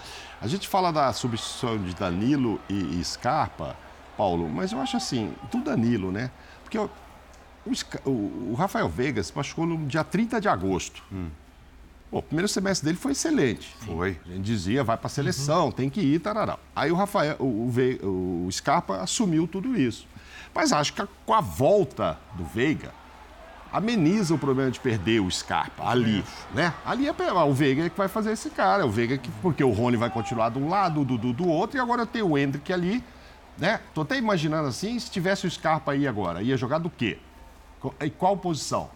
A 0.40 0.46
gente 0.46 0.66
fala 0.66 0.90
da 0.90 1.12
substituição 1.12 1.78
de 1.78 1.94
Danilo 1.94 2.58
e, 2.68 3.00
e 3.00 3.04
Scarpa, 3.04 3.76
Paulo, 4.16 4.48
mas 4.48 4.72
eu 4.72 4.80
acho 4.80 4.96
assim, 4.96 5.32
do 5.50 5.62
Danilo, 5.62 6.10
né? 6.10 6.30
Porque 6.62 6.78
o, 8.04 8.54
Rafael 8.54 8.88
Veiga 8.88 9.22
se 9.22 9.32
machucou 9.36 9.66
no 9.66 9.86
dia 9.86 10.02
30 10.02 10.40
de 10.40 10.48
agosto. 10.48 11.02
Hum. 11.12 11.28
O 12.10 12.20
primeiro 12.20 12.48
semestre 12.48 12.86
dele 12.86 12.98
foi 12.98 13.12
excelente. 13.12 13.74
Foi. 13.80 14.18
A 14.26 14.32
gente 14.32 14.42
dizia, 14.42 14.82
vai 14.82 14.96
para 14.96 15.06
a 15.06 15.10
seleção, 15.10 15.66
uhum. 15.66 15.72
tem 15.72 15.88
que 15.88 16.00
ir, 16.00 16.18
tarará. 16.18 16.58
Aí 16.74 16.90
o 16.90 16.96
Rafael, 16.96 17.36
o, 17.38 17.70
o, 18.02 18.46
o 18.46 18.52
Scarpa 18.52 18.96
assumiu 18.96 19.46
tudo 19.46 19.78
isso. 19.78 20.08
Mas 20.52 20.72
acho 20.72 20.92
que 20.92 21.06
com 21.24 21.34
a 21.34 21.40
volta 21.40 22.18
do 22.34 22.44
Veiga, 22.44 22.90
ameniza 23.72 24.34
o 24.34 24.38
problema 24.38 24.70
de 24.70 24.80
perder 24.80 25.20
o 25.20 25.30
Scarpa 25.30 25.88
ali, 25.88 26.24
né? 26.52 26.74
Ali 26.84 27.06
é 27.06 27.12
o 27.12 27.54
Veiga 27.54 27.88
que 27.88 27.96
vai 27.96 28.08
fazer 28.08 28.32
esse 28.32 28.50
cara, 28.50 28.84
o 28.84 28.90
Veiga 28.90 29.16
que 29.16 29.30
porque 29.42 29.62
o 29.62 29.70
Rony 29.70 29.96
vai 29.96 30.10
continuar 30.10 30.50
de 30.50 30.58
um 30.58 30.68
lado, 30.68 31.00
o 31.00 31.04
Dudu 31.04 31.32
do 31.32 31.48
outro 31.48 31.76
e 31.76 31.80
agora 31.80 32.04
tenho 32.04 32.30
o 32.30 32.38
Hendrick 32.38 32.72
ali, 32.72 33.04
né? 33.56 33.80
Tô 33.94 34.00
até 34.00 34.18
imaginando 34.18 34.68
assim, 34.68 34.98
se 34.98 35.10
tivesse 35.10 35.46
o 35.46 35.50
Scarpa 35.50 35.92
aí 35.92 36.08
agora, 36.08 36.42
ia 36.42 36.56
jogar 36.56 36.78
do 36.78 36.90
quê? 36.90 37.18
Em 38.00 38.10
qual 38.10 38.36
posição? 38.36 38.90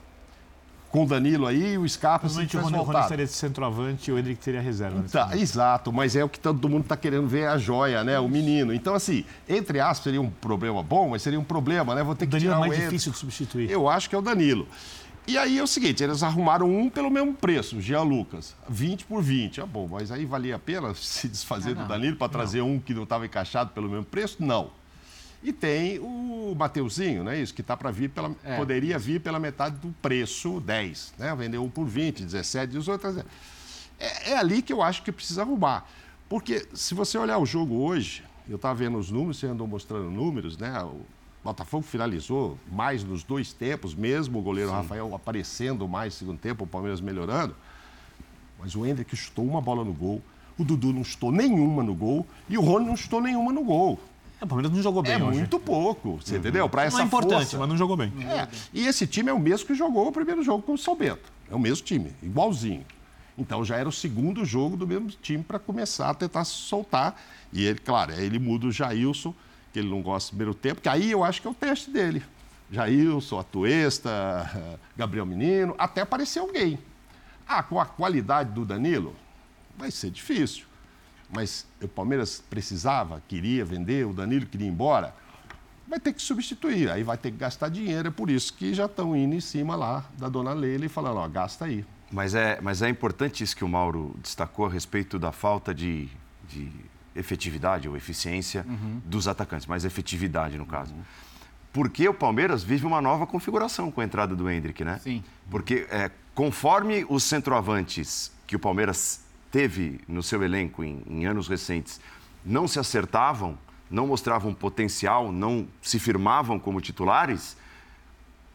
com 0.95 1.03
o 1.03 1.07
Danilo 1.09 1.45
aí, 1.49 1.77
o 1.77 1.89
Scarpa 1.89 2.29
se 2.29 2.35
tivesse 2.47 2.57
o 2.57 2.61
Rony, 2.61 2.77
voltado. 2.77 3.07
O 3.07 3.09
seria 3.09 3.27
de 3.27 3.33
centroavante 3.33 4.09
e 4.09 4.15
o 4.15 4.19
Hendrick 4.19 4.41
teria 4.41 4.61
reserva. 4.61 5.05
Tá, 5.11 5.37
exato, 5.37 5.93
mas 5.93 6.15
é 6.15 6.23
o 6.23 6.29
que 6.29 6.39
todo 6.39 6.69
mundo 6.69 6.83
está 6.83 6.97
querendo 6.97 7.27
ver, 7.27 7.49
a 7.49 7.59
joia, 7.59 8.05
né? 8.05 8.17
O 8.21 8.29
menino. 8.29 8.73
Então, 8.73 8.95
assim, 8.95 9.25
entre 9.49 9.81
aspas, 9.81 10.05
seria 10.05 10.23
um 10.23 10.31
problema 10.31 10.85
bom, 10.85 11.09
mas 11.09 11.23
seria 11.23 11.41
um 11.41 11.43
problema, 11.43 11.97
né? 11.97 12.05
Vou 12.05 12.15
ter 12.15 12.27
o 12.27 12.29
que 12.29 12.33
Danilo 12.35 12.53
tirar 12.53 12.65
é 12.65 12.69
mais 12.69 12.81
o 12.81 12.85
difícil 12.85 13.11
de 13.11 13.19
substituir. 13.19 13.69
Eu 13.69 13.89
acho 13.89 14.09
que 14.09 14.15
é 14.15 14.19
o 14.19 14.23
Danilo. 14.23 14.69
E 15.27 15.37
aí 15.37 15.59
é 15.59 15.63
o 15.65 15.67
seguinte, 15.67 16.05
eles 16.05 16.23
arrumaram 16.23 16.71
um 16.71 16.89
pelo 16.89 17.11
mesmo 17.11 17.35
preço, 17.35 17.81
Jean 17.81 18.03
Lucas, 18.03 18.55
20 18.69 19.07
por 19.07 19.21
20. 19.21 19.63
Ah, 19.63 19.67
bom, 19.67 19.89
mas 19.91 20.13
aí 20.13 20.25
valia 20.25 20.55
a 20.55 20.61
pena 20.61 20.95
se 20.95 21.27
desfazer 21.27 21.73
Ah, 21.77 21.83
do 21.83 21.89
Danilo 21.89 22.15
para 22.15 22.29
trazer 22.29 22.61
um 22.61 22.79
que 22.79 22.95
não 22.95 23.03
estava 23.03 23.27
encaixado 23.27 23.71
pelo 23.71 23.89
mesmo 23.89 24.05
preço? 24.05 24.37
Não. 24.39 24.71
E 25.45 25.53
tem 25.53 25.99
o 25.99 26.55
Mateuzinho, 26.57 27.23
né? 27.23 27.39
Isso, 27.39 27.53
que 27.53 27.61
está 27.61 27.77
para 27.77 27.91
vir 27.91 28.09
pela. 28.09 28.35
É. 28.43 28.57
Poderia 28.57 28.99
vir 28.99 29.21
pela 29.21 29.39
metade 29.39 29.77
do 29.77 29.95
preço 30.01 30.59
10, 30.59 31.15
né? 31.19 31.35
Vender 31.37 31.59
um 31.59 31.69
por 31.69 31.85
20, 31.85 32.25
17, 32.25 32.73
18. 32.73 33.27
É, 34.01 34.31
é 34.31 34.39
ali 34.39 34.63
que 34.63 34.73
eu 34.73 34.83
acho 34.83 35.03
que 35.03 35.13
precisa 35.13 35.43
arrumar. 35.43 35.87
Porque 36.31 36.67
se 36.73 36.95
você 36.95 37.19
olhar 37.19 37.37
o 37.37 37.45
jogo 37.45 37.75
hoje, 37.75 38.25
eu 38.49 38.57
estava 38.57 38.75
vendo 38.75 38.97
os 38.97 39.11
números, 39.11 39.39
você 39.39 39.47
andou 39.47 39.67
mostrando 39.67 40.11
números, 40.11 40.57
né? 40.57 40.83
O 40.83 41.03
Botafogo 41.45 41.83
finalizou 41.83 42.59
mais 42.73 43.05
nos 43.05 43.23
dois 43.23 43.53
tempos, 43.53 43.95
mesmo 43.95 44.39
o 44.39 44.43
goleiro 44.43 44.71
Sim. 44.71 44.77
Rafael 44.77 45.15
aparecendo 45.15 45.87
mais 45.87 46.15
no 46.15 46.19
segundo 46.21 46.39
tempo, 46.39 46.65
o 46.65 46.67
Palmeiras 46.67 47.03
melhorando. 47.03 47.55
Mas 48.59 48.75
o 48.75 48.87
Hendrick 48.87 49.15
chutou 49.15 49.45
uma 49.45 49.61
bola 49.61 49.85
no 49.85 49.93
gol, 49.93 50.23
o 50.57 50.65
Dudu 50.65 50.91
não 50.91 51.05
chutou 51.05 51.31
nenhuma 51.31 51.83
no 51.83 51.95
gol 51.95 52.27
e 52.49 52.57
o 52.57 52.63
Rony 52.63 52.87
não 52.87 52.97
chutou 52.97 53.21
nenhuma 53.21 53.53
no 53.53 53.63
gol. 53.63 54.01
O 54.45 54.47
Palmeiras 54.47 54.73
não 54.77 54.83
jogou 54.83 55.03
bem 55.03 55.13
É 55.15 55.17
hoje. 55.25 55.39
muito 55.39 55.59
pouco, 55.59 56.17
você 56.23 56.37
entendeu? 56.37 56.69
Para 56.69 56.85
essa 56.85 56.97
não 56.99 57.05
é 57.05 57.07
importante, 57.07 57.41
força. 57.43 57.59
mas 57.59 57.69
não 57.69 57.77
jogou 57.77 57.97
bem. 57.97 58.13
É, 58.29 58.47
e 58.73 58.87
esse 58.87 59.07
time 59.07 59.31
é 59.31 59.33
o 59.33 59.39
mesmo 59.39 59.67
que 59.67 59.75
jogou 59.75 60.09
o 60.09 60.13
primeiro 60.13 60.43
jogo 60.43 60.63
com 60.63 60.75
o 60.75 60.79
São 60.79 60.95
Bento. 60.97 61.33
É 61.51 61.55
o 61.55 61.59
mesmo 61.59 61.85
time, 61.85 62.13
igualzinho. 62.23 62.85
Então 63.37 63.65
já 63.65 63.77
era 63.77 63.89
o 63.89 63.93
segundo 63.93 64.45
jogo 64.45 64.77
do 64.77 64.87
mesmo 64.87 65.09
time 65.09 65.43
para 65.43 65.59
começar 65.59 66.11
a 66.11 66.15
tentar 66.15 66.45
se 66.45 66.53
soltar. 66.53 67.21
E 67.53 67.65
ele, 67.65 67.79
claro, 67.79 68.13
aí 68.13 68.25
ele 68.25 68.39
muda 68.39 68.67
o 68.67 68.73
Jailson, 68.73 69.35
que 69.73 69.79
ele 69.79 69.89
não 69.89 70.03
gosta 70.03 70.29
do 70.29 70.31
primeiro 70.37 70.55
tempo, 70.55 70.81
que 70.81 70.89
aí 70.89 71.11
eu 71.11 71.25
acho 71.25 71.41
que 71.43 71.49
é 71.49 71.51
o 71.51 71.55
teste 71.55 71.91
dele. 71.91 72.23
Jailson, 72.71 73.39
Atuesta, 73.39 74.79
Gabriel 74.97 75.27
Menino, 75.27 75.75
até 75.79 76.03
aparecer 76.03 76.39
alguém. 76.39 76.79
Ah, 77.47 77.63
com 77.63 77.81
a 77.81 77.87
qualidade 77.87 78.53
do 78.53 78.65
Danilo, 78.65 79.15
vai 79.77 79.91
ser 79.91 80.11
difícil. 80.11 80.65
Mas 81.33 81.67
o 81.83 81.89
Palmeiras 81.89 82.43
precisava, 82.49 83.23
queria 83.29 83.65
vender, 83.65 84.07
o 84.07 84.13
Danilo 84.13 84.47
queria 84.47 84.67
ir 84.67 84.71
embora. 84.71 85.15
Vai 85.87 86.01
ter 86.01 86.13
que 86.13 86.23
substituir, 86.23 86.91
aí 86.91 87.03
vai 87.03 87.17
ter 87.17 87.31
que 87.31 87.37
gastar 87.37 87.69
dinheiro. 87.69 88.09
É 88.09 88.11
por 88.11 88.31
isso 88.31 88.53
que 88.55 88.73
já 88.73 88.87
estão 88.87 89.17
indo 89.17 89.35
em 89.35 89.41
cima 89.41 89.77
lá 89.77 90.05
da 90.19 90.29
dona 90.29 90.53
Leila 90.53 90.87
e 90.87 90.89
falando, 90.89 91.19
ó, 91.19 91.29
gasta 91.29 91.67
aí. 91.67 91.85
Mas 92.11 92.35
é, 92.35 92.61
mas 92.61 92.81
é 92.83 92.89
importante 92.89 93.43
isso 93.43 93.57
que 93.57 93.65
o 93.65 93.69
Mauro 93.69 94.15
destacou 94.23 94.67
a 94.67 94.71
respeito 94.71 95.19
da 95.19 95.33
falta 95.33 95.75
de, 95.75 96.09
de 96.49 96.71
efetividade 97.15 97.89
ou 97.89 97.97
eficiência 97.97 98.65
uhum. 98.69 99.01
dos 99.05 99.29
atacantes, 99.29 99.67
mais 99.67 99.85
efetividade 99.85 100.57
no 100.57 100.67
caso. 100.67 100.95
Uhum. 100.95 101.03
Porque 101.73 102.09
o 102.09 102.15
Palmeiras 102.15 102.63
vive 102.63 102.87
uma 102.87 103.03
nova 103.03 103.27
configuração 103.27 103.91
com 103.91 104.01
a 104.01 104.05
entrada 104.05 104.37
do 104.37 104.49
Hendrick, 104.49 104.85
né? 104.85 105.01
Sim. 105.03 105.25
Porque 105.51 105.89
é, 105.91 106.09
conforme 106.33 107.05
os 107.09 107.25
centroavantes 107.25 108.31
que 108.47 108.55
o 108.55 108.61
Palmeiras 108.61 109.24
teve 109.55 110.01
no 110.09 110.21
seu 110.21 110.43
elenco 110.43 110.83
em, 110.83 111.01
em 111.07 111.27
anos 111.27 111.47
recentes 111.47 112.01
não 112.45 112.67
se 112.67 112.81
acertavam, 112.81 113.57
não 113.89 114.05
mostravam 114.05 114.53
potencial, 114.53 115.31
não 115.31 115.69
se 115.81 116.01
firmavam 116.01 116.59
como 116.59 116.81
titulares, 116.81 117.57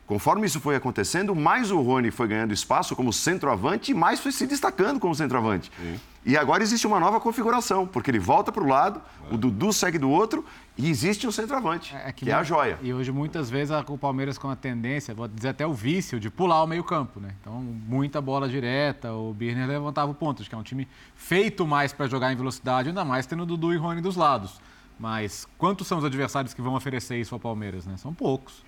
Conforme 0.09 0.47
isso 0.47 0.59
foi 0.59 0.75
acontecendo, 0.75 1.35
mais 1.35 1.69
o 1.69 1.79
Rony 1.79 2.09
foi 2.09 2.27
ganhando 2.27 2.51
espaço 2.51 2.95
como 2.95 3.13
centroavante 3.13 3.91
e 3.91 3.93
mais 3.93 4.19
foi 4.19 4.31
se 4.31 4.47
destacando 4.47 4.99
como 4.99 5.13
centroavante. 5.13 5.71
Sim. 5.79 5.99
E 6.25 6.35
agora 6.35 6.63
existe 6.63 6.87
uma 6.87 6.99
nova 6.99 7.19
configuração, 7.19 7.85
porque 7.85 8.09
ele 8.09 8.17
volta 8.17 8.51
para 8.51 8.63
o 8.63 8.67
lado, 8.67 8.99
é. 9.29 9.35
o 9.35 9.37
Dudu 9.37 9.71
segue 9.71 9.99
do 9.99 10.09
outro 10.09 10.43
e 10.75 10.89
existe 10.89 11.27
um 11.27 11.31
centroavante, 11.31 11.95
é, 11.95 12.09
é 12.09 12.11
que, 12.11 12.25
que 12.25 12.31
é 12.31 12.33
a 12.33 12.41
joia. 12.41 12.79
E 12.81 12.91
hoje, 12.91 13.11
muitas 13.11 13.51
vezes, 13.51 13.71
o 13.87 13.97
Palmeiras 13.99 14.35
com 14.39 14.49
a 14.49 14.55
tendência, 14.55 15.13
vou 15.13 15.27
dizer 15.27 15.49
até 15.49 15.67
o 15.67 15.75
vício, 15.75 16.19
de 16.19 16.27
pular 16.31 16.63
o 16.63 16.65
meio-campo. 16.65 17.19
Né? 17.19 17.35
Então, 17.39 17.53
muita 17.61 18.19
bola 18.19 18.49
direta, 18.49 19.13
o 19.13 19.31
Birner 19.31 19.67
levantava 19.67 20.11
o 20.11 20.15
ponto, 20.15 20.41
que 20.41 20.55
é 20.55 20.57
um 20.57 20.63
time 20.63 20.87
feito 21.13 21.67
mais 21.67 21.93
para 21.93 22.07
jogar 22.07 22.33
em 22.33 22.35
velocidade, 22.35 22.89
ainda 22.89 23.05
mais 23.05 23.27
tendo 23.27 23.43
o 23.43 23.45
Dudu 23.45 23.75
e 23.75 23.77
Rony 23.77 24.01
dos 24.01 24.15
lados. 24.15 24.59
Mas 24.99 25.47
quantos 25.55 25.85
são 25.85 25.99
os 25.99 26.03
adversários 26.03 26.51
que 26.51 26.63
vão 26.63 26.73
oferecer 26.73 27.19
isso 27.19 27.35
ao 27.35 27.39
Palmeiras? 27.39 27.85
Né? 27.85 27.95
São 27.95 28.11
poucos. 28.11 28.67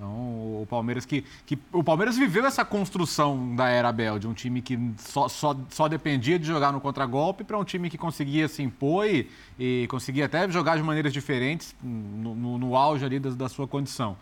Então, 0.00 0.62
o 0.62 0.66
Palmeiras 0.66 1.04
que, 1.04 1.22
que. 1.44 1.58
O 1.70 1.84
Palmeiras 1.84 2.16
viveu 2.16 2.46
essa 2.46 2.64
construção 2.64 3.54
da 3.54 3.68
era 3.68 3.90
Abel, 3.90 4.18
de 4.18 4.26
um 4.26 4.32
time 4.32 4.62
que 4.62 4.78
só, 4.96 5.28
só, 5.28 5.54
só 5.68 5.88
dependia 5.88 6.38
de 6.38 6.46
jogar 6.46 6.72
no 6.72 6.80
contragolpe 6.80 7.44
para 7.44 7.58
um 7.58 7.64
time 7.64 7.90
que 7.90 7.98
conseguia 7.98 8.48
se 8.48 8.62
impor 8.62 9.06
e, 9.06 9.28
e, 9.58 9.86
conseguia 9.88 10.24
até 10.24 10.50
jogar 10.50 10.78
de 10.78 10.82
maneiras 10.82 11.12
diferentes 11.12 11.76
no, 11.82 12.34
no, 12.34 12.58
no 12.58 12.76
auge 12.76 13.04
ali 13.04 13.20
da, 13.20 13.28
da, 13.28 13.48
sua 13.50 13.68
condição. 13.68 14.16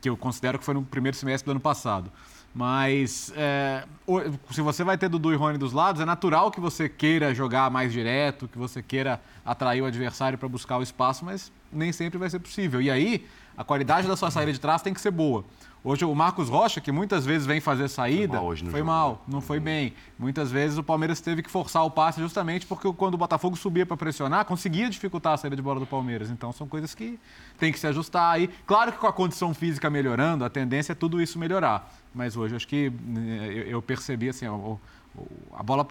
Que 0.00 0.08
eu 0.08 0.16
considero 0.16 0.56
que 0.56 0.64
foi 0.64 0.74
no 0.74 0.84
primeiro 0.84 1.16
semestre 1.16 1.46
do 1.46 1.50
ano 1.50 1.60
passado. 1.60 2.12
Mas 2.54 3.32
é, 3.36 3.84
se 4.52 4.60
você 4.60 4.84
vai 4.84 4.96
ter 4.96 5.08
Dudu 5.08 5.32
e 5.32 5.36
Rony 5.36 5.58
dos 5.58 5.72
lados, 5.72 6.00
é 6.00 6.04
natural 6.04 6.52
que 6.52 6.60
você 6.60 6.88
queira 6.88 7.34
jogar 7.34 7.70
mais 7.72 7.92
direto, 7.92 8.46
que 8.46 8.56
você 8.56 8.82
queira 8.82 9.20
atrair 9.44 9.82
o 9.82 9.84
adversário 9.86 10.38
para 10.38 10.48
buscar 10.48 10.78
o 10.78 10.82
espaço, 10.82 11.24
mas 11.24 11.50
nem 11.72 11.90
sempre 11.90 12.18
vai 12.18 12.30
ser 12.30 12.38
possível. 12.38 12.80
E 12.80 12.90
aí, 12.90 13.26
a 13.58 13.64
qualidade 13.64 14.06
da 14.06 14.16
sua 14.16 14.30
saída 14.30 14.52
de 14.52 14.60
trás 14.60 14.82
tem 14.82 14.94
que 14.94 15.00
ser 15.00 15.10
boa. 15.10 15.44
Hoje 15.82 16.04
o 16.04 16.14
Marcos 16.14 16.48
Rocha, 16.48 16.80
que 16.80 16.92
muitas 16.92 17.26
vezes 17.26 17.44
vem 17.44 17.60
fazer 17.60 17.88
saída, 17.88 18.38
foi 18.38 18.44
mal, 18.44 18.70
foi 18.70 18.82
mal 18.82 19.24
não 19.26 19.40
foi 19.40 19.58
bem. 19.58 19.94
Muitas 20.16 20.48
vezes 20.52 20.78
o 20.78 20.82
Palmeiras 20.82 21.20
teve 21.20 21.42
que 21.42 21.50
forçar 21.50 21.84
o 21.84 21.90
passe 21.90 22.20
justamente 22.20 22.66
porque 22.66 22.92
quando 22.92 23.14
o 23.14 23.18
Botafogo 23.18 23.56
subia 23.56 23.84
para 23.84 23.96
pressionar, 23.96 24.44
conseguia 24.44 24.88
dificultar 24.88 25.32
a 25.32 25.36
saída 25.36 25.56
de 25.56 25.62
bola 25.62 25.80
do 25.80 25.86
Palmeiras. 25.86 26.30
Então 26.30 26.52
são 26.52 26.68
coisas 26.68 26.94
que 26.94 27.18
tem 27.58 27.72
que 27.72 27.80
se 27.80 27.86
ajustar 27.88 28.34
aí. 28.34 28.48
Claro 28.64 28.92
que 28.92 28.98
com 28.98 29.08
a 29.08 29.12
condição 29.12 29.52
física 29.52 29.90
melhorando, 29.90 30.44
a 30.44 30.50
tendência 30.50 30.92
é 30.92 30.94
tudo 30.94 31.20
isso 31.20 31.36
melhorar. 31.36 31.92
Mas 32.14 32.36
hoje 32.36 32.54
acho 32.54 32.68
que 32.68 32.92
eh, 33.16 33.66
eu 33.66 33.82
percebi 33.82 34.28
assim, 34.28 34.46
a 34.46 35.62
bola, 35.64 35.86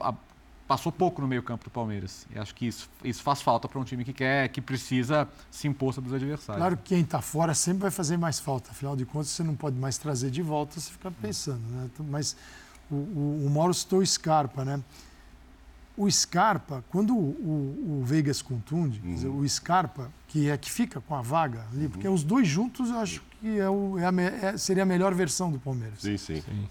passou 0.67 0.91
pouco 0.91 1.21
no 1.21 1.27
meio-campo 1.27 1.63
do 1.63 1.69
Palmeiras. 1.69 2.27
E 2.33 2.37
acho 2.37 2.53
que 2.53 2.67
isso, 2.67 2.89
isso 3.03 3.23
faz 3.23 3.41
falta 3.41 3.67
para 3.67 3.79
um 3.79 3.83
time 3.83 4.03
que 4.03 4.13
quer, 4.13 4.49
que 4.49 4.59
precisa 4.59 5.27
se 5.49 5.67
impor 5.67 5.93
sobre 5.93 6.09
os 6.09 6.15
adversários. 6.15 6.59
Claro 6.59 6.77
que 6.77 6.83
quem 6.83 7.01
está 7.01 7.21
fora 7.21 7.53
sempre 7.53 7.83
vai 7.83 7.91
fazer 7.91 8.17
mais 8.17 8.39
falta. 8.39 8.71
Afinal 8.71 8.95
de 8.95 9.05
contas, 9.05 9.29
você 9.29 9.43
não 9.43 9.55
pode 9.55 9.77
mais 9.77 9.97
trazer 9.97 10.29
de 10.29 10.41
volta, 10.41 10.79
você 10.79 10.91
fica 10.91 11.09
pensando. 11.09 11.61
Né? 11.61 11.89
Então, 11.93 12.05
mas 12.09 12.35
o, 12.91 12.95
o, 12.95 13.45
o 13.45 13.49
Mauro 13.49 13.73
citou 13.73 13.99
o 13.99 14.05
Scarpa, 14.05 14.65
né? 14.65 14.81
O 15.95 16.11
Scarpa, 16.11 16.83
quando 16.89 17.15
o, 17.15 17.19
o, 17.19 17.99
o 18.01 18.05
Vegas 18.05 18.41
contunde, 18.41 19.01
uhum. 19.03 19.15
dizer, 19.15 19.27
o 19.29 19.49
Scarpa, 19.49 20.11
que 20.27 20.47
é 20.47 20.55
que 20.55 20.69
fica 20.69 21.01
com 21.01 21.15
a 21.15 21.21
vaga 21.23 21.65
ali, 21.71 21.85
uhum. 21.85 21.89
porque 21.89 22.07
os 22.07 22.23
dois 22.23 22.47
juntos 22.47 22.89
eu 22.89 22.99
acho 22.99 23.23
que 23.39 23.57
é 23.57 23.67
o, 23.67 23.97
é 23.97 24.05
a, 24.05 24.49
é, 24.49 24.57
seria 24.57 24.83
a 24.83 24.85
melhor 24.85 25.13
versão 25.15 25.51
do 25.51 25.57
Palmeiras. 25.57 26.01
Sim, 26.01 26.17
sim. 26.17 26.41
sim. 26.41 26.69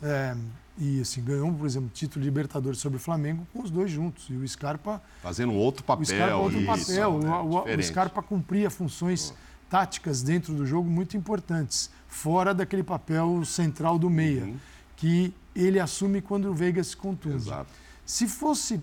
E 0.78 1.00
assim, 1.00 1.22
ganhou, 1.22 1.52
por 1.52 1.66
exemplo, 1.66 1.90
título 1.92 2.22
de 2.22 2.28
Libertadores 2.28 2.78
sobre 2.78 2.98
o 2.98 3.00
Flamengo 3.00 3.46
com 3.52 3.62
os 3.62 3.70
dois 3.70 3.90
juntos. 3.90 4.26
E 4.28 4.34
o 4.34 4.46
Scarpa. 4.46 5.02
Fazendo 5.22 5.54
outro 5.54 5.82
papel. 5.82 6.02
O 6.02 6.06
Scarpa, 6.06 6.36
outro 6.36 6.58
isso, 6.58 6.66
papel. 6.66 7.18
Né? 7.18 7.30
O, 7.30 7.78
o, 7.78 7.82
Scarpa 7.82 8.22
cumpria 8.22 8.70
funções 8.70 9.32
táticas 9.70 10.22
dentro 10.22 10.54
do 10.54 10.66
jogo 10.66 10.88
muito 10.88 11.16
importantes, 11.16 11.90
fora 12.06 12.54
daquele 12.54 12.82
papel 12.82 13.44
central 13.44 13.98
do 13.98 14.08
meia, 14.08 14.44
uhum. 14.44 14.56
que 14.96 15.34
ele 15.54 15.80
assume 15.80 16.20
quando 16.20 16.50
o 16.50 16.54
Veiga 16.54 16.84
se 16.84 16.96
contunde. 16.96 17.36
Exato. 17.36 17.70
Se 18.04 18.28
fosse. 18.28 18.80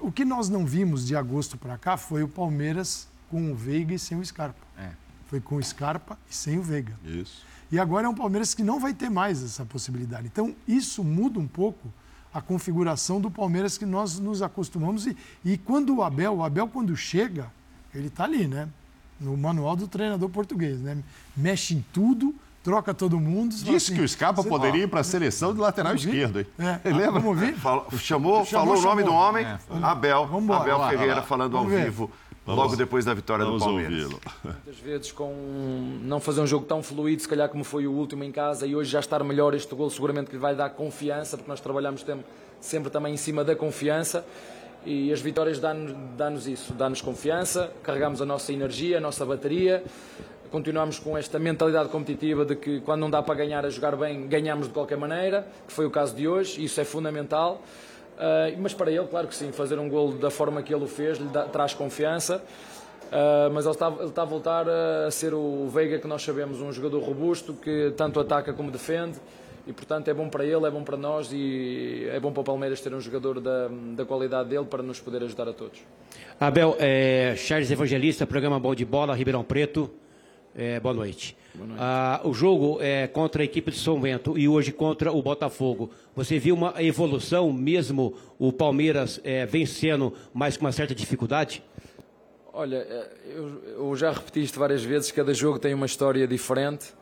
O 0.00 0.10
que 0.10 0.24
nós 0.24 0.48
não 0.48 0.64
vimos 0.64 1.06
de 1.06 1.14
agosto 1.14 1.58
para 1.58 1.76
cá 1.76 1.96
foi 1.96 2.22
o 2.22 2.28
Palmeiras 2.28 3.08
com 3.30 3.52
o 3.52 3.54
Veiga 3.54 3.94
e 3.94 3.98
sem 3.98 4.18
o 4.18 4.24
Scarpa. 4.24 4.60
É. 4.78 4.90
Foi 5.26 5.40
com 5.40 5.56
o 5.56 5.62
Scarpa 5.62 6.18
e 6.30 6.34
sem 6.34 6.58
o 6.58 6.62
Veiga. 6.62 6.94
Isso. 7.04 7.44
E 7.70 7.78
agora 7.78 8.06
é 8.06 8.08
um 8.08 8.14
Palmeiras 8.14 8.54
que 8.54 8.62
não 8.62 8.80
vai 8.80 8.94
ter 8.94 9.10
mais 9.10 9.42
essa 9.42 9.64
possibilidade. 9.64 10.26
Então, 10.26 10.54
isso 10.66 11.04
muda 11.04 11.38
um 11.38 11.46
pouco 11.46 11.92
a 12.32 12.40
configuração 12.40 13.20
do 13.20 13.30
Palmeiras 13.30 13.76
que 13.76 13.84
nós 13.84 14.18
nos 14.18 14.42
acostumamos. 14.42 15.06
E, 15.06 15.16
e 15.44 15.58
quando 15.58 15.96
o 15.96 16.02
Abel, 16.02 16.36
o 16.36 16.44
Abel 16.44 16.68
quando 16.68 16.96
chega, 16.96 17.50
ele 17.94 18.08
está 18.08 18.24
ali, 18.24 18.46
né? 18.46 18.68
No 19.20 19.36
manual 19.36 19.76
do 19.76 19.88
treinador 19.88 20.28
português, 20.30 20.80
né? 20.80 20.96
Mexe 21.36 21.74
em 21.74 21.84
tudo, 21.92 22.34
troca 22.62 22.94
todo 22.94 23.18
mundo. 23.18 23.54
Disse 23.54 23.74
assim, 23.74 23.94
que 23.96 24.00
o 24.00 24.08
Scarpa 24.08 24.42
poderia 24.44 24.84
ir 24.84 24.88
para 24.88 25.00
a 25.00 25.04
seleção 25.04 25.52
de 25.52 25.60
lateral 25.60 25.94
esquerdo. 25.94 26.40
Hein? 26.40 26.46
É, 26.58 26.80
lembra? 26.90 27.20
Vamos 27.20 27.28
ouvir? 27.28 27.54
Falou, 27.54 27.86
chamou, 27.98 28.44
chamou, 28.44 28.46
falou 28.46 28.76
chamou. 28.76 28.78
o 28.78 28.82
nome 28.82 29.02
do 29.02 29.12
homem, 29.12 29.44
é, 29.44 29.58
Abel. 29.82 30.26
Vamos 30.26 30.56
Abel 30.56 30.88
Ferreira 30.88 31.22
falando 31.22 31.52
Vamos 31.52 31.72
ao 31.72 31.78
ver. 31.78 31.84
vivo 31.86 32.10
Vamos, 32.48 32.64
logo 32.64 32.76
depois 32.76 33.04
da 33.04 33.12
vitória 33.12 33.44
do 33.44 33.58
Palmeiras. 33.58 34.08
Muitas 34.42 34.78
vezes 34.82 35.12
com 35.12 35.34
não 36.02 36.18
fazer 36.18 36.40
um 36.40 36.46
jogo 36.46 36.64
tão 36.64 36.82
fluido, 36.82 37.20
se 37.20 37.28
calhar 37.28 37.46
como 37.50 37.62
foi 37.62 37.86
o 37.86 37.92
último 37.92 38.24
em 38.24 38.32
casa, 38.32 38.66
e 38.66 38.74
hoje 38.74 38.90
já 38.90 39.00
estar 39.00 39.22
melhor 39.22 39.52
este 39.52 39.74
gol 39.74 39.90
seguramente 39.90 40.28
que 40.28 40.32
lhe 40.32 40.40
vai 40.40 40.54
dar 40.56 40.70
confiança, 40.70 41.36
porque 41.36 41.50
nós 41.50 41.60
trabalhamos 41.60 42.02
sempre 42.58 42.88
também 42.90 43.12
em 43.12 43.16
cima 43.18 43.44
da 43.44 43.54
confiança. 43.54 44.24
E 44.86 45.12
as 45.12 45.20
vitórias 45.20 45.58
dão-nos 45.58 46.46
isso, 46.46 46.72
dão-nos 46.72 47.02
confiança, 47.02 47.70
carregamos 47.82 48.22
a 48.22 48.24
nossa 48.24 48.50
energia, 48.50 48.96
a 48.96 49.00
nossa 49.00 49.26
bateria, 49.26 49.84
continuamos 50.50 50.98
com 50.98 51.18
esta 51.18 51.38
mentalidade 51.38 51.90
competitiva 51.90 52.46
de 52.46 52.56
que 52.56 52.80
quando 52.80 53.00
não 53.00 53.10
dá 53.10 53.22
para 53.22 53.34
ganhar 53.34 53.66
a 53.66 53.68
jogar 53.68 53.94
bem, 53.94 54.26
ganhamos 54.26 54.68
de 54.68 54.72
qualquer 54.72 54.96
maneira, 54.96 55.46
que 55.66 55.72
foi 55.74 55.84
o 55.84 55.90
caso 55.90 56.16
de 56.16 56.26
hoje, 56.26 56.62
e 56.62 56.64
isso 56.64 56.80
é 56.80 56.84
fundamental. 56.84 57.62
Uh, 58.18 58.58
mas 58.58 58.74
para 58.74 58.90
ele, 58.90 59.06
claro 59.06 59.28
que 59.28 59.34
sim, 59.34 59.52
fazer 59.52 59.78
um 59.78 59.88
gol 59.88 60.12
da 60.12 60.28
forma 60.28 60.60
que 60.60 60.74
ele 60.74 60.82
o 60.82 60.88
fez 60.88 61.18
lhe 61.18 61.28
dá, 61.28 61.44
traz 61.44 61.72
confiança. 61.72 62.42
Uh, 63.06 63.50
mas 63.54 63.64
ele 63.64 63.74
está, 63.74 63.88
ele 63.88 64.04
está 64.04 64.22
a 64.22 64.24
voltar 64.24 64.66
a 64.68 65.10
ser 65.10 65.32
o 65.32 65.68
Veiga 65.68 65.98
que 65.98 66.06
nós 66.06 66.22
sabemos, 66.22 66.60
um 66.60 66.72
jogador 66.72 67.00
robusto 67.00 67.54
que 67.54 67.92
tanto 67.96 68.20
ataca 68.20 68.52
como 68.52 68.70
defende 68.70 69.18
e 69.66 69.72
portanto 69.72 70.08
é 70.08 70.14
bom 70.14 70.28
para 70.28 70.44
ele, 70.44 70.66
é 70.66 70.70
bom 70.70 70.82
para 70.82 70.96
nós 70.96 71.30
e 71.32 72.06
é 72.10 72.18
bom 72.18 72.32
para 72.32 72.40
o 72.40 72.44
Palmeiras 72.44 72.80
ter 72.80 72.92
um 72.92 73.00
jogador 73.00 73.40
da, 73.40 73.68
da 73.94 74.04
qualidade 74.04 74.48
dele 74.48 74.64
para 74.64 74.82
nos 74.82 75.00
poder 75.00 75.22
ajudar 75.22 75.48
a 75.48 75.52
todos. 75.52 75.78
Abel, 76.40 76.76
é, 76.78 77.34
Charles 77.36 77.70
Evangelista, 77.70 78.26
programa 78.26 78.58
Bom 78.58 78.74
de 78.74 78.84
Bola, 78.84 79.14
Ribeirão 79.14 79.44
Preto. 79.44 79.90
É, 80.54 80.80
boa 80.80 80.94
noite. 80.94 81.36
Boa 81.54 81.66
noite. 81.66 81.80
Ah, 81.82 82.20
o 82.24 82.32
jogo 82.32 82.78
é 82.80 83.06
contra 83.06 83.42
a 83.42 83.44
equipe 83.44 83.70
de 83.70 83.78
São 83.78 84.00
Bento 84.00 84.38
e 84.38 84.48
hoje 84.48 84.72
contra 84.72 85.12
o 85.12 85.22
Botafogo. 85.22 85.90
Você 86.14 86.38
viu 86.38 86.54
uma 86.54 86.74
evolução 86.82 87.52
mesmo 87.52 88.14
o 88.38 88.52
Palmeiras 88.52 89.20
é, 89.24 89.46
vencendo, 89.46 90.12
mas 90.32 90.56
com 90.56 90.64
uma 90.64 90.72
certa 90.72 90.94
dificuldade? 90.94 91.62
Olha, 92.52 92.76
é, 92.76 93.10
eu, 93.26 93.62
eu, 93.78 93.96
já 93.96 94.10
repeti 94.10 94.42
isto 94.42 94.58
várias 94.58 94.82
vezes, 94.82 95.12
cada 95.12 95.32
jogo 95.32 95.58
tem 95.58 95.74
uma 95.74 95.86
história 95.86 96.26
diferente. 96.26 96.92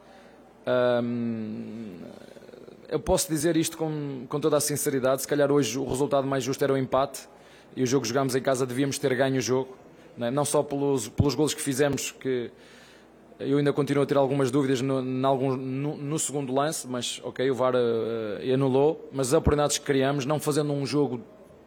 eu 2.88 3.00
posso 3.00 3.28
dizer 3.28 3.56
isto 3.56 3.78
com, 3.78 4.26
com 4.28 4.38
toda 4.38 4.56
a 4.56 4.61
sinceridade, 4.61 5.22
se 5.22 5.28
calhar 5.28 5.50
hoje 5.50 5.78
o 5.78 5.88
resultado 5.88 6.26
mais 6.26 6.44
justo 6.44 6.62
era 6.62 6.72
o 6.72 6.76
empate 6.76 7.28
e 7.74 7.82
o 7.82 7.87
jogo 7.87 8.02
que 8.02 8.09
jogámos 8.09 8.35
em 8.35 8.42
casa 8.42 8.66
devíamos 8.66 8.98
ter 8.98 9.14
ganho 9.14 9.38
o 9.38 9.40
jogo, 9.40 9.76
não, 10.16 10.26
é? 10.26 10.30
não 10.30 10.44
só 10.44 10.62
pelos, 10.62 11.09
pelos 11.09 11.35
golos 11.35 11.54
que 11.54 11.62
fizemos, 11.62 12.11
que 12.11 12.50
Eu 13.38 13.59
ainda 13.59 13.72
continuo 13.72 14.03
a 14.03 14.07
ter 14.07 14.16
algumas 14.16 14.51
dúvidas 14.51 14.81
no, 14.81 15.03
no, 15.03 15.57
no, 15.96 16.18
segundo 16.18 16.55
lance, 16.55 16.87
mas 16.88 17.20
ok, 17.22 17.51
o 17.51 17.55
VAR 17.55 17.75
uh, 17.75 18.55
anulou. 18.55 19.09
Mas 19.12 19.29
as 19.29 19.35
oportunidades 19.35 19.77
que 19.77 19.85
criamos, 19.85 20.25
não 20.25 20.40
fazendo 20.40 20.72
um 20.72 20.87
jogo 20.87 21.20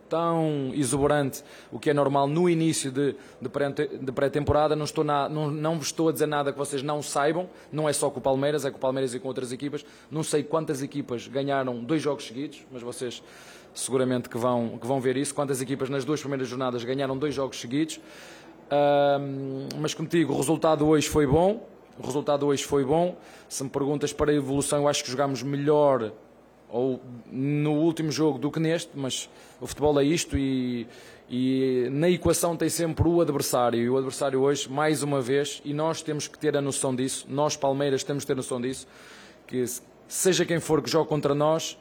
tão 0.09 0.71
exuberante, 0.73 1.43
o 1.71 1.79
que 1.79 1.91
é 1.91 1.93
normal 1.93 2.27
no 2.27 2.49
início 2.49 2.91
de, 2.91 3.15
de 3.39 4.11
pré-temporada. 4.11 4.75
Não, 4.75 4.83
estou 4.83 5.03
na, 5.03 5.29
não, 5.29 5.51
não 5.51 5.77
vos 5.77 5.87
estou 5.87 6.09
a 6.09 6.11
dizer 6.11 6.25
nada 6.25 6.51
que 6.51 6.57
vocês 6.57 6.81
não 6.81 7.03
saibam, 7.03 7.47
não 7.71 7.87
é 7.87 7.93
só 7.93 8.09
com 8.09 8.19
o 8.19 8.21
Palmeiras, 8.21 8.65
é 8.65 8.71
com 8.71 8.77
o 8.77 8.81
Palmeiras 8.81 9.13
e 9.13 9.19
com 9.19 9.27
outras 9.27 9.51
equipas. 9.51 9.85
Não 10.09 10.23
sei 10.23 10.41
quantas 10.41 10.81
equipas 10.81 11.27
ganharam 11.27 11.83
dois 11.83 12.01
jogos 12.01 12.25
seguidos, 12.25 12.65
mas 12.71 12.81
vocês 12.81 13.21
seguramente 13.73 14.27
que 14.27 14.37
vão, 14.37 14.77
que 14.77 14.87
vão 14.87 14.99
ver 14.99 15.15
isso. 15.15 15.33
Quantas 15.33 15.61
equipas 15.61 15.89
nas 15.89 16.03
duas 16.03 16.19
primeiras 16.19 16.47
jornadas 16.47 16.83
ganharam 16.83 17.17
dois 17.17 17.33
jogos 17.35 17.59
seguidos. 17.59 17.99
Mas 19.79 19.93
como 19.93 20.07
digo, 20.07 20.33
o 20.33 20.37
resultado 20.37 20.87
hoje 20.87 21.07
foi 21.07 21.25
bom. 21.25 21.67
O 21.97 22.05
resultado 22.05 22.45
hoje 22.47 22.63
foi 22.63 22.83
bom. 22.83 23.15
Se 23.47 23.63
me 23.63 23.69
perguntas 23.69 24.13
para 24.13 24.31
a 24.31 24.35
evolução, 24.35 24.79
eu 24.79 24.87
acho 24.87 25.03
que 25.03 25.11
jogámos 25.11 25.43
melhor 25.43 26.11
ou 26.69 27.01
no 27.31 27.73
último 27.73 28.11
jogo 28.11 28.37
do 28.37 28.51
que 28.51 28.59
neste, 28.59 28.91
mas 28.93 29.27
o 29.59 29.65
futebol 29.65 29.99
é 29.99 30.03
isto 30.03 30.37
e, 30.37 30.87
e 31.27 31.89
na 31.91 32.09
equação 32.09 32.55
tem 32.55 32.69
sempre 32.69 33.07
o 33.07 33.21
adversário. 33.21 33.79
E 33.81 33.89
o 33.89 33.97
adversário 33.97 34.39
hoje, 34.39 34.69
mais 34.69 35.01
uma 35.01 35.19
vez, 35.19 35.61
e 35.65 35.73
nós 35.73 36.01
temos 36.01 36.27
que 36.27 36.37
ter 36.37 36.55
a 36.55 36.61
noção 36.61 36.95
disso, 36.95 37.25
nós 37.27 37.57
Palmeiras 37.57 38.03
temos 38.03 38.23
que 38.23 38.27
ter 38.27 38.33
a 38.33 38.37
noção 38.37 38.61
disso, 38.61 38.87
que 39.47 39.65
seja 40.07 40.45
quem 40.45 40.59
for 40.59 40.81
que 40.81 40.89
jogue 40.89 41.09
contra 41.09 41.33
nós, 41.33 41.77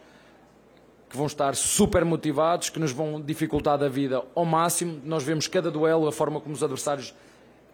que 1.09 1.17
vão 1.17 1.27
estar 1.27 1.57
super 1.57 2.05
motivados, 2.05 2.69
que 2.69 2.79
nos 2.79 2.93
vão 2.93 3.21
dificultar 3.21 3.83
a 3.83 3.89
vida 3.89 4.23
ao 4.35 4.45
máximo. 4.45 5.01
Nós 5.05 5.23
vemos 5.23 5.47
cada 5.47 5.71
duelo, 5.71 6.07
a 6.07 6.13
forma 6.13 6.41
como 6.41 6.55
os 6.55 6.63
adversários 6.63 7.15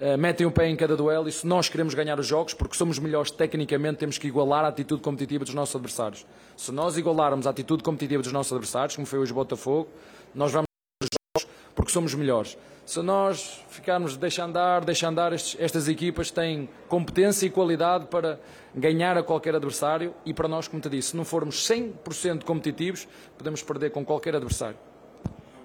uh, 0.00 0.16
metem 0.16 0.46
o 0.46 0.50
pé 0.50 0.68
em 0.68 0.76
cada 0.76 0.96
duelo, 0.96 1.28
e 1.28 1.32
se 1.32 1.46
nós 1.46 1.68
queremos 1.68 1.94
ganhar 1.94 2.18
os 2.18 2.26
jogos, 2.26 2.54
porque 2.54 2.76
somos 2.76 2.98
melhores 2.98 3.30
tecnicamente, 3.30 3.98
temos 3.98 4.18
que 4.18 4.28
igualar 4.28 4.64
a 4.64 4.68
atitude 4.68 5.02
competitiva 5.02 5.44
dos 5.44 5.54
nossos 5.54 5.74
adversários. 5.74 6.24
Se 6.56 6.70
nós 6.70 6.96
igualarmos 6.96 7.46
a 7.46 7.50
atitude 7.50 7.82
competitiva 7.82 8.22
dos 8.22 8.32
nossos 8.32 8.52
adversários, 8.52 8.94
como 8.94 9.06
foi 9.06 9.18
hoje 9.18 9.32
o 9.32 9.34
Botafogo, 9.34 9.88
nós 10.34 10.52
vamos 10.52 10.68
os 11.02 11.08
jogos 11.12 11.52
porque 11.74 11.90
somos 11.90 12.14
melhores. 12.14 12.56
Se 12.84 13.00
nós 13.00 13.64
ficarmos 13.70 14.16
deixa 14.16 14.44
andar, 14.44 14.84
deixa 14.84 15.08
andar, 15.08 15.32
estes, 15.32 15.56
estas 15.58 15.88
equipas 15.88 16.30
têm 16.30 16.68
competência 16.86 17.46
e 17.46 17.50
qualidade 17.50 18.06
para 18.06 18.38
ganhar 18.74 19.16
a 19.16 19.22
qualquer 19.22 19.54
adversário 19.54 20.14
e 20.24 20.34
para 20.34 20.46
nós, 20.46 20.68
como 20.68 20.82
te 20.82 20.90
disse, 20.90 21.10
se 21.10 21.16
não 21.16 21.24
formos 21.24 21.56
100% 21.66 22.44
competitivos, 22.44 23.08
podemos 23.38 23.62
perder 23.62 23.90
com 23.90 24.04
qualquer 24.04 24.36
adversário. 24.36 24.76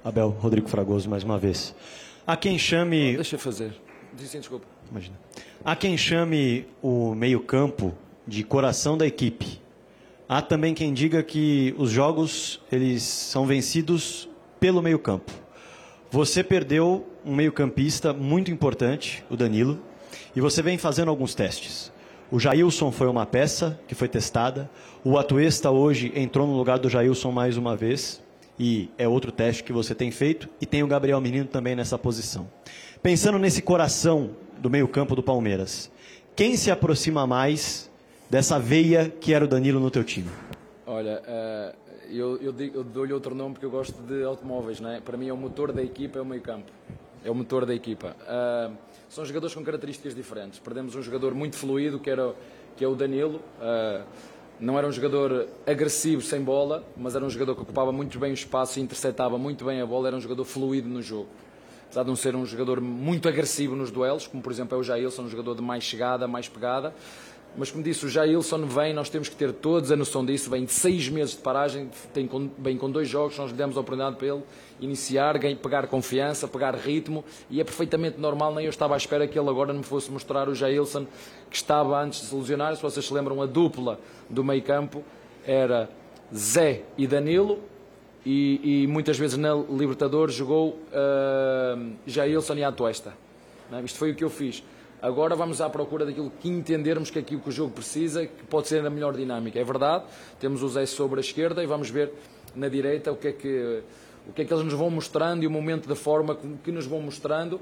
Abel, 0.03 0.29
Rodrigo 0.29 0.69
Fragoso, 0.69 1.10
mais 1.10 1.23
uma 1.23 1.38
vez. 1.38 1.75
Há 2.25 2.38
quem 2.38 2.58
chame. 2.58 3.15
Deixa 3.15 3.38
fazer. 3.38 3.75
Desculpa. 4.13 4.65
Imagina. 4.89 5.19
Há 5.63 5.75
quem 5.75 5.97
chame 5.97 6.67
o 6.82 7.13
meio-campo 7.13 7.93
de 8.25 8.43
coração 8.43 8.97
da 8.97 9.05
equipe. 9.05 9.60
Há 10.27 10.41
também 10.41 10.73
quem 10.73 10.93
diga 10.93 11.21
que 11.21 11.75
os 11.77 11.89
jogos 11.89 12.62
eles 12.71 13.03
são 13.03 13.45
vencidos 13.45 14.29
pelo 14.60 14.82
meio-campo. 14.82 15.32
Você 16.12 16.43
perdeu 16.43 17.08
um 17.24 17.36
meio-campista 17.36 18.12
muito 18.12 18.50
importante, 18.50 19.24
o 19.30 19.38
Danilo, 19.38 19.80
e 20.36 20.41
você 20.41 20.60
vem 20.60 20.76
fazendo 20.76 21.10
alguns 21.10 21.36
testes. 21.36 21.91
O 22.32 22.39
Jailson 22.39 22.91
foi 22.91 23.06
uma 23.06 23.28
peça 23.28 23.80
que 23.88 23.93
foi 23.93 24.08
testada. 24.08 24.67
O 25.04 25.19
Atuesta 25.19 25.69
hoje 25.69 26.12
entrou 26.15 26.48
no 26.48 26.58
lugar 26.58 26.80
do 26.80 26.89
Jailson 26.89 27.32
mais 27.32 27.58
uma 27.58 27.76
vez. 27.76 28.22
E 28.58 28.89
é 28.98 29.08
outro 29.08 29.32
teste 29.32 29.63
que 29.63 29.72
você 29.72 29.93
tem 29.93 30.10
feito. 30.10 30.50
E 30.60 30.65
tem 30.65 30.82
o 30.82 30.88
Gabriel 30.88 31.22
Menino 31.22 31.45
também 31.45 31.76
nessa 31.76 31.98
posição. 31.98 32.50
Pensando 33.04 33.38
nesse 33.38 33.62
coração 33.62 34.32
do 34.58 34.69
meio-campo 34.69 35.15
do 35.15 35.22
Palmeiras, 35.22 35.91
quem 36.36 36.58
se 36.58 36.72
aproxima 36.72 37.28
mais 37.28 37.89
dessa 38.30 38.60
veia 38.60 39.10
que 39.10 39.32
era 39.32 39.45
o 39.45 39.48
Danilo 39.48 39.80
no 39.80 39.91
teu 39.91 40.04
time? 40.04 40.30
Olha, 40.88 41.22
uh, 41.22 41.88
eu, 42.10 42.38
eu, 42.41 42.54
eu 42.74 42.84
dou-lhe 42.84 43.13
outro 43.13 43.36
nome 43.36 43.54
porque 43.54 43.65
eu 43.65 43.69
gosto 43.72 44.02
de 44.04 44.24
automóveis, 44.24 44.80
não 44.80 44.89
é? 44.89 45.00
Para 45.00 45.17
mim 45.17 45.28
é 45.28 45.34
o 45.34 45.38
motor 45.38 45.72
da 45.72 45.82
equipa, 45.82 46.19
é 46.19 46.22
o 46.22 46.26
meio-campo. 46.26 46.72
É 47.24 47.30
o 47.30 47.36
motor 47.36 47.65
da 47.65 47.76
equipa. 47.76 48.15
Uh, 48.22 48.76
são 49.10 49.26
jogadores 49.26 49.54
com 49.54 49.63
características 49.63 50.15
diferentes. 50.15 50.60
Perdemos 50.60 50.95
um 50.95 51.02
jogador 51.02 51.34
muito 51.34 51.58
fluido, 51.58 52.00
que, 52.00 52.10
era, 52.10 52.34
que 52.78 52.84
é 52.84 52.88
o 52.88 52.95
Danilo. 52.95 53.41
Uh, 53.60 54.04
não 54.60 54.78
era 54.78 54.88
um 54.88 54.91
jogador 54.91 55.48
agressivo 55.65 56.22
sem 56.22 56.41
bola, 56.41 56.84
mas 56.98 57.15
era 57.15 57.24
um 57.24 57.30
jogador 57.30 57.56
que 57.56 57.62
ocupava 57.62 57.91
muito 57.91 58.17
bem 58.19 58.32
o 58.32 58.34
espaço 58.34 58.80
e 58.80 58.82
interceptava 58.82 59.38
muito 59.38 59.65
bem 59.65 59.82
a 59.82 59.86
bola. 59.86 60.08
Era 60.08 60.17
um 60.17 60.22
jogador 60.22 60.45
fluido 60.45 60.88
no 60.88 61.02
jogo 61.02 61.28
apesar 61.89 62.04
de 62.04 62.10
não 62.10 62.15
ser 62.15 62.36
um 62.36 62.45
jogador 62.45 62.80
muito 62.80 63.28
agressivo 63.28 63.76
nos 63.76 63.89
duelos, 63.89 64.28
como 64.28 64.43
por 64.43 64.52
exemplo 64.52 64.78
é 64.78 64.80
o 64.80 64.84
Jailson, 64.84 65.24
um 65.24 65.30
jogador 65.30 65.56
de 65.56 65.63
mais 65.63 65.84
chegada, 65.84 66.28
mais 66.28 66.48
pegada. 66.48 66.93
Mas 67.58 67.72
como 67.72 67.84
disse, 67.84 68.06
o 68.06 68.10
Jailson 68.10 68.66
vem, 68.66 68.94
nós 68.94 69.10
temos 69.10 69.28
que 69.28 69.36
ter 69.36 69.52
todos 69.52 69.92
a 69.92 69.96
noção 69.96 70.26
disso, 70.26 70.50
vem 70.50 70.66
de 70.66 70.72
seis 70.72 71.10
meses 71.10 71.36
de 71.36 71.42
paragem, 71.42 71.90
tem 72.14 72.28
com, 72.28 72.50
vem 72.58 72.78
com 72.78 72.90
dois 72.90 73.10
jogos, 73.10 73.38
nós 73.38 73.52
lhe 73.52 73.58
demos 73.58 73.76
a 73.76 73.82
oportunidade 73.82 74.16
para 74.16 74.28
ele 74.28 74.44
iniciar, 74.80 75.38
pegar 75.62 75.88
confiança, 75.88 76.48
pegar 76.48 76.76
ritmo, 76.76 77.26
e 77.50 77.60
é 77.60 77.64
perfeitamente 77.64 78.20
normal, 78.20 78.54
nem 78.56 78.66
eu 78.66 78.70
estava 78.70 78.94
à 78.94 78.98
espera 78.98 79.28
que 79.28 79.38
ele 79.38 79.50
agora 79.50 79.74
me 79.74 79.84
fosse 79.84 80.10
mostrar 80.12 80.48
o 80.48 80.56
Jailson, 80.56 81.06
que 81.50 81.58
estava 81.58 82.02
antes 82.02 82.22
de 82.22 82.28
se 82.28 82.36
lesionar, 82.36 82.76
se 82.76 82.82
vocês 82.82 83.06
se 83.06 83.14
lembram, 83.14 83.42
a 83.42 83.46
dupla 83.46 84.00
do 84.30 84.44
meio 84.44 84.62
campo 84.62 85.04
era 85.46 85.90
Zé 86.34 86.84
e 86.98 87.08
Danilo, 87.08 87.60
e, 88.26 88.84
e, 88.84 88.88
muitas 88.88 89.18
vezes 89.18 89.38
na 89.38 89.54
Libertadores 89.56 90.36
jogou 90.36 90.72
uh, 90.92 91.94
Jailson 92.06 92.56
e 92.56 92.64
Atuesta. 92.64 93.14
É? 93.72 93.82
Isto 93.82 93.98
foi 93.98 94.12
o 94.12 94.16
que 94.16 94.24
eu 94.24 94.30
fiz. 94.30 94.62
Agora 95.02 95.34
vamos 95.34 95.62
à 95.62 95.70
procura 95.70 96.06
daquilo 96.06 96.30
que 96.42 96.50
entendermos 96.50 97.10
que 97.10 97.20
é 97.20 97.22
aquilo 97.22 97.40
que 97.40 97.48
o 97.48 97.52
jogo 97.52 97.72
precisa, 97.72 98.26
que 98.26 98.44
pode 98.46 98.68
ser 98.68 98.86
a 98.86 98.90
melhor 98.90 99.16
dinâmica. 99.16 99.58
É 99.58 99.64
verdade, 99.64 100.04
temos 100.42 100.62
o 100.62 100.68
Zé 100.68 100.86
sobre 100.86 101.20
a 101.20 101.22
esquerda 101.22 101.64
e 101.64 101.66
vamos 101.66 101.90
ver 101.90 102.12
na 102.54 102.68
direita 102.68 103.10
o 103.10 103.16
que 103.16 103.30
é 103.30 103.32
que, 103.32 103.82
o 104.28 104.34
que, 104.34 104.42
é 104.42 104.46
que 104.46 104.54
eles 104.54 104.66
nos 104.66 104.74
vão 104.74 104.90
mostrando 104.90 105.42
e 105.44 105.48
o 105.48 105.50
momento 105.50 105.88
da 105.88 105.96
forma 105.96 106.38
que 106.62 106.70
nos 106.70 106.86
vão 106.86 107.02
mostrando, 107.02 107.62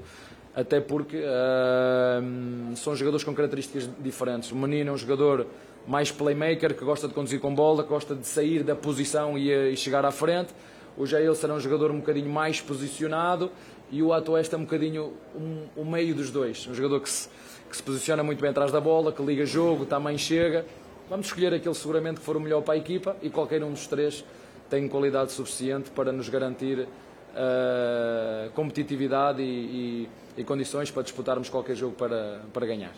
até 0.52 0.80
porque 0.80 1.18
uh, 1.18 2.76
são 2.76 2.96
jogadores 2.96 3.22
com 3.22 3.32
características 3.32 3.88
diferentes. 4.00 4.50
O 4.50 4.56
Menino 4.56 4.90
é 4.90 4.92
um 4.92 4.98
jogador 4.98 5.46
mais 5.86 6.10
playmaker, 6.10 6.74
que 6.74 6.84
gosta 6.84 7.06
de 7.06 7.14
conduzir 7.14 7.38
com 7.38 7.54
bola, 7.54 7.84
que 7.84 7.88
gosta 7.88 8.16
de 8.16 8.26
sair 8.26 8.64
da 8.64 8.74
posição 8.74 9.38
e, 9.38 9.72
e 9.72 9.76
chegar 9.76 10.04
à 10.04 10.10
frente. 10.10 10.52
O 10.96 11.06
Jair 11.06 11.32
será 11.36 11.54
um 11.54 11.60
jogador 11.60 11.92
um 11.92 12.00
bocadinho 12.00 12.28
mais 12.28 12.60
posicionado 12.60 13.52
e 13.90 14.02
o 14.02 14.12
Ato 14.12 14.32
Oeste 14.32 14.54
é 14.54 14.58
um 14.58 14.62
bocadinho 14.62 15.12
um, 15.34 15.66
o 15.76 15.84
meio 15.84 16.14
dos 16.14 16.30
dois. 16.30 16.66
Um 16.66 16.74
jogador 16.74 17.00
que 17.00 17.08
se, 17.08 17.28
que 17.68 17.76
se 17.76 17.82
posiciona 17.82 18.22
muito 18.22 18.40
bem 18.40 18.50
atrás 18.50 18.70
da 18.70 18.80
bola, 18.80 19.12
que 19.12 19.22
liga 19.22 19.46
jogo, 19.46 19.86
também 19.86 20.18
chega. 20.18 20.64
Vamos 21.08 21.26
escolher 21.26 21.54
aquele 21.54 21.74
seguramente 21.74 22.20
que 22.20 22.26
for 22.26 22.36
o 22.36 22.40
melhor 22.40 22.62
para 22.62 22.74
a 22.74 22.76
equipa 22.76 23.16
e 23.22 23.30
qualquer 23.30 23.62
um 23.62 23.72
dos 23.72 23.86
três 23.86 24.24
tem 24.68 24.86
qualidade 24.88 25.32
suficiente 25.32 25.90
para 25.90 26.12
nos 26.12 26.28
garantir 26.28 26.80
uh, 26.80 28.50
competitividade 28.54 29.42
e, 29.42 30.06
e, 30.36 30.40
e 30.40 30.44
condições 30.44 30.90
para 30.90 31.02
disputarmos 31.02 31.48
qualquer 31.48 31.74
jogo 31.74 31.94
para, 31.94 32.42
para 32.52 32.66
ganhar. 32.66 32.92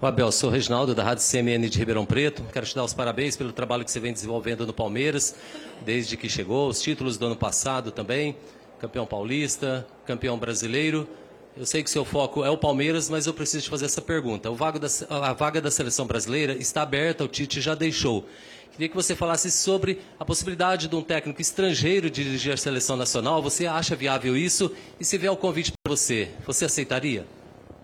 O 0.00 0.06
Abel, 0.06 0.30
sou 0.32 0.50
Reginaldo, 0.50 0.94
da 0.94 1.02
Rádio 1.02 1.24
CMN 1.24 1.68
de 1.68 1.78
Ribeirão 1.78 2.04
Preto. 2.04 2.42
Quero 2.52 2.66
te 2.66 2.74
dar 2.74 2.84
os 2.84 2.92
parabéns 2.92 3.36
pelo 3.36 3.52
trabalho 3.52 3.84
que 3.84 3.90
você 3.90 4.00
vem 4.00 4.12
desenvolvendo 4.12 4.66
no 4.66 4.72
Palmeiras, 4.72 5.36
desde 5.84 6.16
que 6.16 6.28
chegou, 6.28 6.68
os 6.68 6.82
títulos 6.82 7.16
do 7.16 7.26
ano 7.26 7.36
passado 7.36 7.90
também, 7.90 8.36
campeão 8.84 9.06
paulista, 9.06 9.86
campeão 10.04 10.38
brasileiro. 10.38 11.08
Eu 11.56 11.64
sei 11.64 11.82
que 11.82 11.88
seu 11.88 12.04
foco 12.04 12.44
é 12.44 12.50
o 12.50 12.58
Palmeiras, 12.58 13.08
mas 13.08 13.26
eu 13.26 13.32
preciso 13.32 13.64
te 13.64 13.70
fazer 13.70 13.86
essa 13.86 14.02
pergunta. 14.02 14.50
Da, 14.50 15.26
a 15.28 15.32
vaga 15.32 15.60
da 15.60 15.70
seleção 15.70 16.06
brasileira 16.06 16.52
está 16.54 16.82
aberta, 16.82 17.24
o 17.24 17.28
Tite 17.28 17.60
já 17.60 17.74
deixou. 17.74 18.26
Queria 18.72 18.88
que 18.88 18.94
você 18.94 19.14
falasse 19.14 19.50
sobre 19.50 20.00
a 20.18 20.24
possibilidade 20.24 20.88
de 20.88 20.96
um 20.96 21.00
técnico 21.00 21.40
estrangeiro 21.40 22.10
dirigir 22.10 22.52
a 22.52 22.56
seleção 22.56 22.96
nacional. 22.96 23.40
Você 23.40 23.66
acha 23.66 23.96
viável 23.96 24.36
isso? 24.36 24.70
E 25.00 25.04
se 25.04 25.16
vier 25.16 25.32
o 25.32 25.36
convite 25.36 25.72
para 25.72 25.96
você, 25.96 26.28
você 26.44 26.66
aceitaria? 26.66 27.24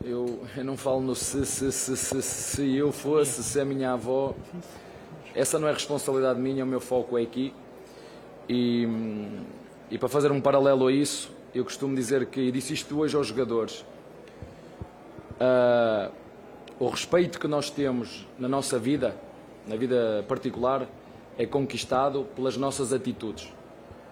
Eu, 0.04 0.44
eu 0.56 0.64
não 0.64 0.76
falo 0.76 1.00
no 1.00 1.14
se, 1.14 1.46
se, 1.46 1.72
se, 1.72 1.96
se, 1.96 2.22
se 2.22 2.76
eu 2.76 2.92
fosse, 2.92 3.42
se 3.42 3.58
a 3.58 3.64
minha 3.64 3.92
avó. 3.92 4.34
Essa 5.34 5.58
não 5.58 5.68
é 5.68 5.72
responsabilidade 5.72 6.40
minha, 6.40 6.64
o 6.64 6.66
meu 6.66 6.80
foco 6.80 7.16
é 7.16 7.22
aqui. 7.22 7.54
E, 8.48 8.88
e 9.90 9.98
para 9.98 10.08
fazer 10.08 10.30
um 10.30 10.40
paralelo 10.40 10.86
a 10.86 10.92
isso, 10.92 11.30
eu 11.54 11.64
costumo 11.64 11.94
dizer 11.94 12.26
que, 12.26 12.40
e 12.40 12.52
disse 12.52 12.72
isto 12.72 12.98
hoje 12.98 13.16
aos 13.16 13.26
jogadores, 13.26 13.84
uh, 15.40 16.12
o 16.78 16.88
respeito 16.88 17.38
que 17.38 17.48
nós 17.48 17.70
temos 17.70 18.26
na 18.38 18.48
nossa 18.48 18.78
vida, 18.78 19.14
na 19.66 19.76
vida 19.76 20.24
particular, 20.28 20.86
é 21.36 21.44
conquistado 21.46 22.26
pelas 22.36 22.56
nossas 22.56 22.92
atitudes. 22.92 23.52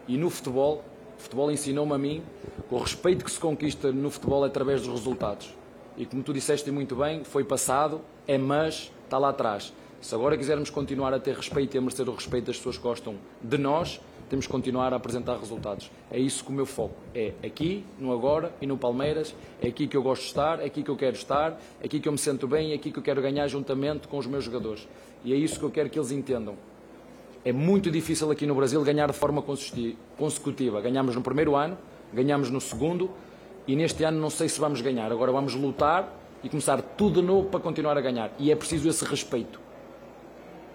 E 0.07 0.17
no 0.17 0.31
futebol, 0.31 0.85
o 1.19 1.21
futebol 1.21 1.51
ensinou-me 1.51 1.93
a 1.93 1.99
mim 1.99 2.23
que 2.69 2.75
o 2.75 2.79
respeito 2.79 3.25
que 3.25 3.31
se 3.31 3.39
conquista 3.39 3.93
no 3.93 4.11
futebol 4.11 4.45
é 4.45 4.49
através 4.49 4.83
dos 4.83 4.91
resultados 4.91 5.59
e 5.99 6.07
como 6.07 6.23
tu 6.23 6.33
disseste 6.33 6.71
muito 6.71 6.95
bem, 6.95 7.25
foi 7.25 7.43
passado, 7.43 8.01
é 8.25 8.39
mas, 8.39 8.93
está 9.05 9.19
lá 9.19 9.31
atrás. 9.31 9.73
Se 10.01 10.15
agora 10.15 10.39
quisermos 10.39 10.71
continuar 10.71 11.13
a 11.13 11.19
ter 11.19 11.35
respeito 11.35 11.75
e 11.75 11.79
a 11.79 11.81
merecer 11.81 12.09
o 12.09 12.15
respeito 12.15 12.47
das 12.47 12.57
pessoas 12.57 12.77
que 12.77 12.83
gostam 12.85 13.17
de 13.43 13.59
nós, 13.59 14.01
temos 14.29 14.47
que 14.47 14.53
continuar 14.53 14.93
a 14.93 14.97
apresentar 14.97 15.39
resultados. 15.39 15.91
É 16.11 16.19
isso 16.19 16.45
que 16.45 16.51
o 16.51 16.53
meu 16.53 16.67
foco 16.67 16.95
é 17.15 17.33
aqui, 17.45 17.85
no 17.99 18.13
agora 18.13 18.53
e 18.61 18.67
no 18.67 18.77
Palmeiras. 18.77 19.35
É 19.61 19.69
aqui 19.69 19.87
que 19.87 19.97
eu 19.97 20.03
gosto 20.03 20.23
de 20.23 20.29
estar, 20.29 20.61
é 20.61 20.67
aqui 20.67 20.83
que 20.83 20.91
eu 20.91 20.97
quero 20.97 21.17
estar, 21.17 21.61
é 21.81 21.87
aqui 21.87 22.01
que 22.01 22.09
eu 22.09 22.13
me 22.13 22.19
sinto 22.19 22.47
bem, 22.47 22.73
é 22.73 22.75
aqui 22.75 22.91
que 22.91 22.99
eu 22.99 23.03
quero 23.03 23.23
ganhar 23.23 23.47
juntamente 23.49 24.07
com 24.07 24.19
os 24.19 24.27
meus 24.27 24.45
jogadores. 24.45 24.87
E 25.25 25.33
é 25.33 25.37
isso 25.37 25.59
que 25.59 25.65
eu 25.65 25.71
quero 25.71 25.89
que 25.89 25.99
eles 25.99 26.11
entendam. 26.11 26.57
É 27.45 27.53
muito 27.53 27.91
difícil 27.91 28.31
aqui 28.31 28.47
no 28.47 28.55
Brasil 28.55 28.83
ganhar 28.83 29.11
de 29.11 29.17
forma 29.17 29.43
consecutiva. 30.17 30.81
Ganhamos 30.81 31.15
no 31.15 31.23
primeiro 31.23 31.57
ano, 31.57 31.79
ganhamos 32.13 32.51
no 32.51 32.61
segundo 32.61 33.11
e 33.67 33.75
neste 33.77 34.05
ano 34.05 34.21
não 34.21 34.31
sei 34.31 34.49
se 34.49 34.61
vamos 34.61 34.81
ganhar. 34.81 35.11
Agora 35.11 35.33
vamos 35.33 35.55
lutar 35.55 36.15
e 36.43 36.49
começar 36.49 36.81
tudo 36.83 37.21
de 37.21 37.27
novo 37.27 37.49
para 37.49 37.61
continuar 37.61 37.97
a 37.97 38.01
ganhar. 38.01 38.31
E 38.39 38.51
é 38.51 38.57
preciso 38.57 38.89
esse 38.89 39.05
respeito. 39.05 39.68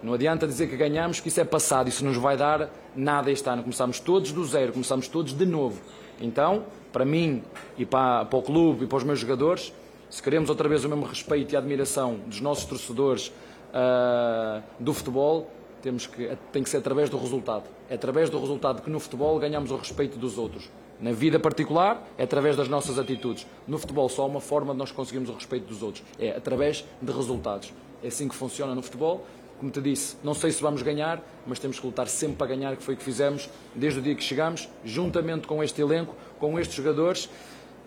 Não 0.04 0.12
adianta 0.12 0.46
dizer 0.46 0.68
que 0.68 0.76
ganhamos, 0.76 1.18
que 1.18 1.28
isso 1.28 1.40
é 1.40 1.44
passado, 1.44 1.88
isso 1.88 2.04
nos 2.04 2.18
vai 2.18 2.36
dar 2.36 2.68
nada 2.94 3.30
este 3.30 3.48
ano. 3.48 3.62
Começamos 3.62 3.98
todos 3.98 4.32
do 4.32 4.44
zero, 4.44 4.70
começamos 4.70 5.08
todos 5.08 5.32
de 5.32 5.46
novo. 5.46 5.80
Então, 6.20 6.66
para 6.92 7.06
mim 7.06 7.42
e 7.78 7.86
para, 7.86 8.26
para 8.26 8.38
o 8.38 8.42
clube 8.42 8.84
e 8.84 8.86
para 8.86 8.98
os 8.98 9.02
meus 9.02 9.18
jogadores, 9.18 9.72
se 10.10 10.22
queremos 10.22 10.50
outra 10.50 10.68
vez 10.68 10.84
o 10.84 10.90
mesmo 10.90 11.06
respeito 11.06 11.54
e 11.54 11.56
admiração 11.56 12.16
dos 12.26 12.38
nossos 12.42 12.66
torcedores 12.66 13.28
uh, 13.28 14.62
do 14.78 14.92
futebol, 14.92 15.50
temos 15.80 16.06
que, 16.06 16.36
tem 16.52 16.62
que 16.62 16.68
ser 16.68 16.76
através 16.76 17.08
do 17.08 17.16
resultado. 17.16 17.64
É 17.88 17.94
através 17.94 18.28
do 18.28 18.38
resultado 18.38 18.82
que 18.82 18.90
no 18.90 19.00
futebol 19.00 19.38
ganhamos 19.38 19.70
o 19.70 19.76
respeito 19.76 20.18
dos 20.18 20.36
outros. 20.36 20.70
Na 21.00 21.12
vida 21.12 21.40
particular, 21.40 22.06
é 22.18 22.24
através 22.24 22.56
das 22.56 22.68
nossas 22.68 22.98
atitudes. 22.98 23.46
No 23.66 23.78
futebol, 23.78 24.06
só 24.10 24.24
há 24.24 24.26
uma 24.26 24.40
forma 24.42 24.74
de 24.74 24.78
nós 24.78 24.92
conseguirmos 24.92 25.30
o 25.30 25.32
respeito 25.32 25.66
dos 25.66 25.82
outros. 25.82 26.04
É 26.18 26.36
através 26.36 26.84
de 27.00 27.10
resultados. 27.10 27.72
É 28.02 28.08
assim 28.08 28.28
que 28.28 28.34
funciona 28.34 28.74
no 28.74 28.82
futebol. 28.82 29.24
Como 29.64 29.72
te 29.72 29.80
disse, 29.80 30.18
não 30.22 30.34
sei 30.34 30.52
se 30.52 30.60
vamos 30.60 30.82
ganhar, 30.82 31.22
mas 31.46 31.58
temos 31.58 31.80
que 31.80 31.86
lutar 31.86 32.06
sempre 32.06 32.36
para 32.36 32.48
ganhar, 32.48 32.76
que 32.76 32.82
foi 32.82 32.92
o 32.92 32.96
que 32.98 33.02
fizemos 33.02 33.48
desde 33.74 33.98
o 33.98 34.02
dia 34.02 34.14
que 34.14 34.22
chegamos, 34.22 34.68
juntamente 34.84 35.46
com 35.46 35.64
este 35.64 35.80
elenco, 35.80 36.14
com 36.38 36.60
estes 36.60 36.76
jogadores. 36.76 37.30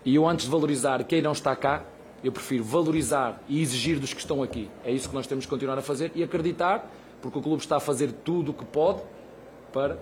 E 0.04 0.16
eu, 0.16 0.26
antes 0.26 0.46
de 0.46 0.50
valorizar 0.50 1.04
quem 1.04 1.22
não 1.22 1.30
está 1.30 1.54
cá, 1.54 1.84
eu 2.24 2.32
prefiro 2.32 2.64
valorizar 2.64 3.40
e 3.48 3.62
exigir 3.62 4.00
dos 4.00 4.12
que 4.12 4.18
estão 4.18 4.42
aqui. 4.42 4.68
É 4.84 4.90
isso 4.90 5.08
que 5.08 5.14
nós 5.14 5.28
temos 5.28 5.44
que 5.44 5.50
continuar 5.50 5.78
a 5.78 5.80
fazer 5.80 6.10
e 6.16 6.22
acreditar 6.24 6.84
porque 7.22 7.38
o 7.38 7.40
clube 7.40 7.62
está 7.62 7.76
a 7.76 7.80
fazer 7.80 8.10
tudo 8.24 8.50
o 8.50 8.54
que 8.54 8.64
pode 8.64 9.00
para 9.72 9.98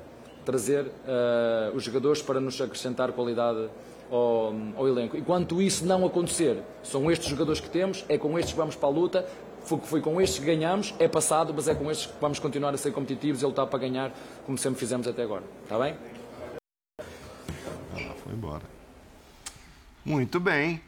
trazer 0.46 0.86
uh, 0.86 1.76
os 1.76 1.84
jogadores 1.84 2.22
para 2.22 2.40
nos 2.40 2.58
acrescentar 2.58 3.12
qualidade 3.12 3.68
ao, 4.10 4.54
ao, 4.76 4.88
elenco. 4.88 5.16
Enquanto 5.16 5.60
isso 5.60 5.84
não 5.84 6.06
acontecer, 6.06 6.62
são 6.82 7.10
estes 7.10 7.28
jogadores 7.28 7.60
que 7.60 7.68
temos, 7.68 8.04
é 8.08 8.16
com 8.16 8.38
estes 8.38 8.52
que 8.52 8.58
vamos 8.58 8.76
para 8.76 8.88
a 8.88 8.92
luta, 8.92 9.26
foi, 9.66 9.78
foi 9.80 10.00
com 10.00 10.20
estes 10.20 10.38
que 10.38 10.46
ganhamos, 10.46 10.94
é 10.98 11.08
passado, 11.08 11.52
mas 11.54 11.66
é 11.68 11.74
com 11.74 11.90
estes 11.90 12.06
que 12.06 12.20
vamos 12.20 12.38
continuar 12.38 12.72
a 12.72 12.76
ser 12.76 12.92
competitivos 12.92 13.42
e 13.42 13.44
a 13.44 13.48
lutar 13.48 13.66
para 13.66 13.78
ganhar, 13.80 14.12
como 14.44 14.56
sempre 14.56 14.78
fizemos 14.78 15.06
até 15.06 15.22
agora. 15.22 15.42
Está 15.64 15.78
bem? 15.78 15.96
Foi 18.22 18.32
embora. 18.32 18.62
Muito 20.04 20.38
bem. 20.38 20.80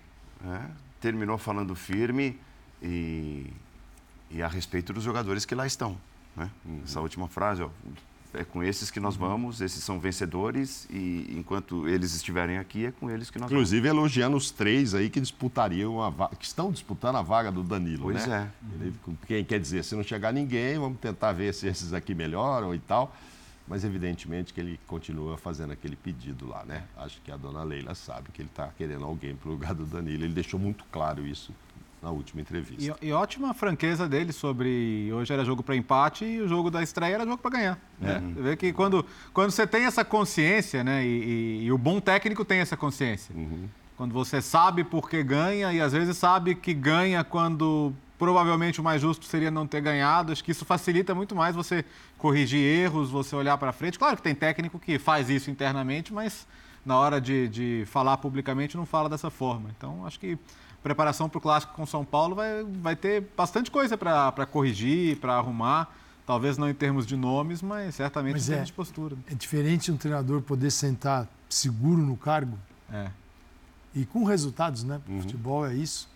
É, 0.47 0.61
terminou 1.01 1.37
falando 1.37 1.75
firme 1.75 2.38
e, 2.81 3.53
e 4.31 4.41
a 4.41 4.47
respeito 4.47 4.93
dos 4.93 5.03
jogadores 5.03 5.45
que 5.45 5.55
lá 5.55 5.67
estão. 5.67 5.97
Né? 6.37 6.49
Uhum. 6.64 6.81
Essa 6.85 7.01
última 7.01 7.27
frase, 7.27 7.62
ó, 7.62 7.71
é 8.35 8.45
com 8.45 8.62
esses 8.62 8.91
que 8.91 9.01
nós 9.01 9.14
uhum. 9.14 9.29
vamos, 9.29 9.61
esses 9.61 9.83
são 9.83 9.99
vencedores 9.99 10.87
e 10.91 11.35
enquanto 11.37 11.88
eles 11.88 12.14
estiverem 12.14 12.59
aqui, 12.59 12.87
é 12.87 12.93
com 12.93 13.11
eles 13.11 13.31
que 13.31 13.38
nós 13.38 13.51
Inclusive, 13.51 13.88
vamos. 13.88 13.99
elogiando 13.99 14.37
os 14.37 14.51
três 14.51 14.95
aí 14.95 15.09
que 15.09 15.21
disputariam 15.21 16.03
a 16.03 16.11
vaga, 16.11 16.37
que 16.37 16.45
estão 16.45 16.71
disputando 16.71 17.17
a 17.17 17.23
vaga 17.23 17.51
do 17.51 17.62
Danilo, 17.62 18.03
pois 18.05 18.27
né? 18.27 18.51
é. 18.62 18.85
Ele, 18.85 18.95
quem 19.27 19.45
quer 19.45 19.59
dizer, 19.59 19.85
se 19.85 19.95
não 19.95 20.03
chegar 20.03 20.33
ninguém, 20.33 20.79
vamos 20.79 20.99
tentar 20.99 21.33
ver 21.33 21.55
se 21.55 21.67
esses 21.67 21.93
aqui 21.93 22.14
melhoram 22.14 22.75
e 22.75 22.79
tal. 22.79 23.14
Mas 23.67 23.85
evidentemente 23.85 24.55
que 24.55 24.61
ele 24.61 24.81
continua 24.87 25.37
fazendo 25.37 25.75
aquele 25.75 25.95
pedido 25.95 26.49
lá, 26.49 26.64
né? 26.64 26.85
Acho 26.97 27.21
que 27.21 27.31
a 27.31 27.37
dona 27.37 27.62
Leila 27.62 27.95
sabe 27.95 28.31
que 28.33 28.41
ele 28.41 28.49
está 28.49 28.69
querendo 28.69 29.05
alguém 29.05 29.37
para 29.37 29.47
o 29.47 29.53
lugar 29.53 29.75
do 29.75 29.85
Danilo. 29.85 30.25
Ele 30.25 30.33
deixou 30.33 30.59
muito 30.59 30.85
claro 30.91 31.27
isso 31.27 31.53
na 32.03 32.11
última 32.11 32.41
entrevista. 32.41 32.97
E, 33.03 33.09
e, 33.09 33.13
ótima 33.13 33.53
franqueza 33.53 34.09
dele 34.09 34.33
sobre 34.33 35.11
hoje 35.13 35.33
era 35.33 35.45
jogo 35.45 35.63
para 35.63 35.75
empate 35.75 36.25
e 36.25 36.41
o 36.41 36.49
jogo 36.49 36.71
da 36.71 36.83
estreia 36.83 37.15
era 37.15 37.25
jogo 37.25 37.39
para 37.39 37.51
ganhar. 37.51 37.79
Né? 37.99 38.23
Você 38.35 38.43
vê 38.43 38.57
que 38.57 38.73
quando, 38.73 39.05
quando 39.33 39.51
você 39.51 39.67
tem 39.67 39.85
essa 39.85 40.05
consciência, 40.05 40.85
né? 40.85 41.05
E, 41.05 41.09
e, 41.09 41.65
e 41.65 41.73
o 41.73 41.79
bom 41.79 42.01
técnico 42.01 42.45
tem 42.45 42.61
essa 42.61 42.77
consciência. 42.77 43.35
Uhum. 43.35 43.69
Quando 43.97 44.13
você 44.13 44.41
sabe 44.41 44.85
por 44.85 45.11
que 45.11 45.23
ganha 45.25 45.73
e 45.73 45.81
às 45.81 45.93
vezes 45.93 46.17
sabe 46.17 46.55
que 46.55 46.73
ganha 46.73 47.25
quando 47.25 47.93
provavelmente 48.17 48.81
o 48.81 48.85
mais 48.85 49.01
justo 49.01 49.25
seria 49.27 49.51
não 49.51 49.67
ter 49.67 49.81
ganhado. 49.81 50.33
Acho 50.33 50.43
que 50.43 50.53
isso 50.53 50.65
facilita 50.65 51.15
muito 51.15 51.35
mais 51.35 51.57
você 51.57 51.85
corrigir 52.17 52.61
erros, 52.61 53.11
você 53.11 53.35
olhar 53.35 53.59
para 53.59 53.73
frente. 53.73 53.99
Claro 53.99 54.17
que 54.17 54.23
tem 54.23 54.35
técnico 54.35 54.79
que 54.79 54.99
faz 54.99 55.31
isso 55.31 55.51
internamente, 55.51 56.13
mas 56.13 56.47
na 56.85 56.97
hora 56.97 57.21
de, 57.21 57.49
de 57.49 57.85
falar 57.87 58.17
publicamente 58.19 58.77
não 58.77 58.87
fala 58.87 59.09
dessa 59.09 59.31
forma. 59.31 59.71
Então, 59.77 60.07
acho 60.07 60.19
que 60.19 60.39
preparação 60.83 61.29
para 61.29 61.38
o 61.38 61.41
clássico 61.41 61.75
com 61.75 61.85
São 61.87 62.05
Paulo 62.05 62.35
vai, 62.35 62.64
vai 62.64 62.97
ter 62.97 63.29
bastante 63.37 63.71
coisa 63.71 63.97
para 63.97 64.47
corrigir, 64.47 65.17
para 65.19 65.35
arrumar. 65.35 65.93
Talvez 66.27 66.59
não 66.59 66.69
em 66.69 66.75
termos 66.75 67.07
de 67.07 67.17
nomes, 67.17 67.62
mas 67.62 67.95
certamente 67.95 68.35
mas 68.35 68.45
em 68.45 68.53
termos 68.53 68.62
é, 68.62 68.67
de 68.67 68.73
postura. 68.75 69.17
É 69.31 69.35
diferente 69.35 69.91
um 69.91 69.97
treinador 69.97 70.43
poder 70.43 70.71
sentar 70.71 71.27
seguro 71.49 72.03
no 72.03 72.17
cargo 72.17 72.59
é. 72.93 73.11
e 73.95 74.05
com 74.05 74.25
resultados, 74.25 74.85
né? 74.85 75.01
Uhum. 75.09 75.23
Futebol 75.23 75.67
é 75.67 75.75
isso. 75.75 76.09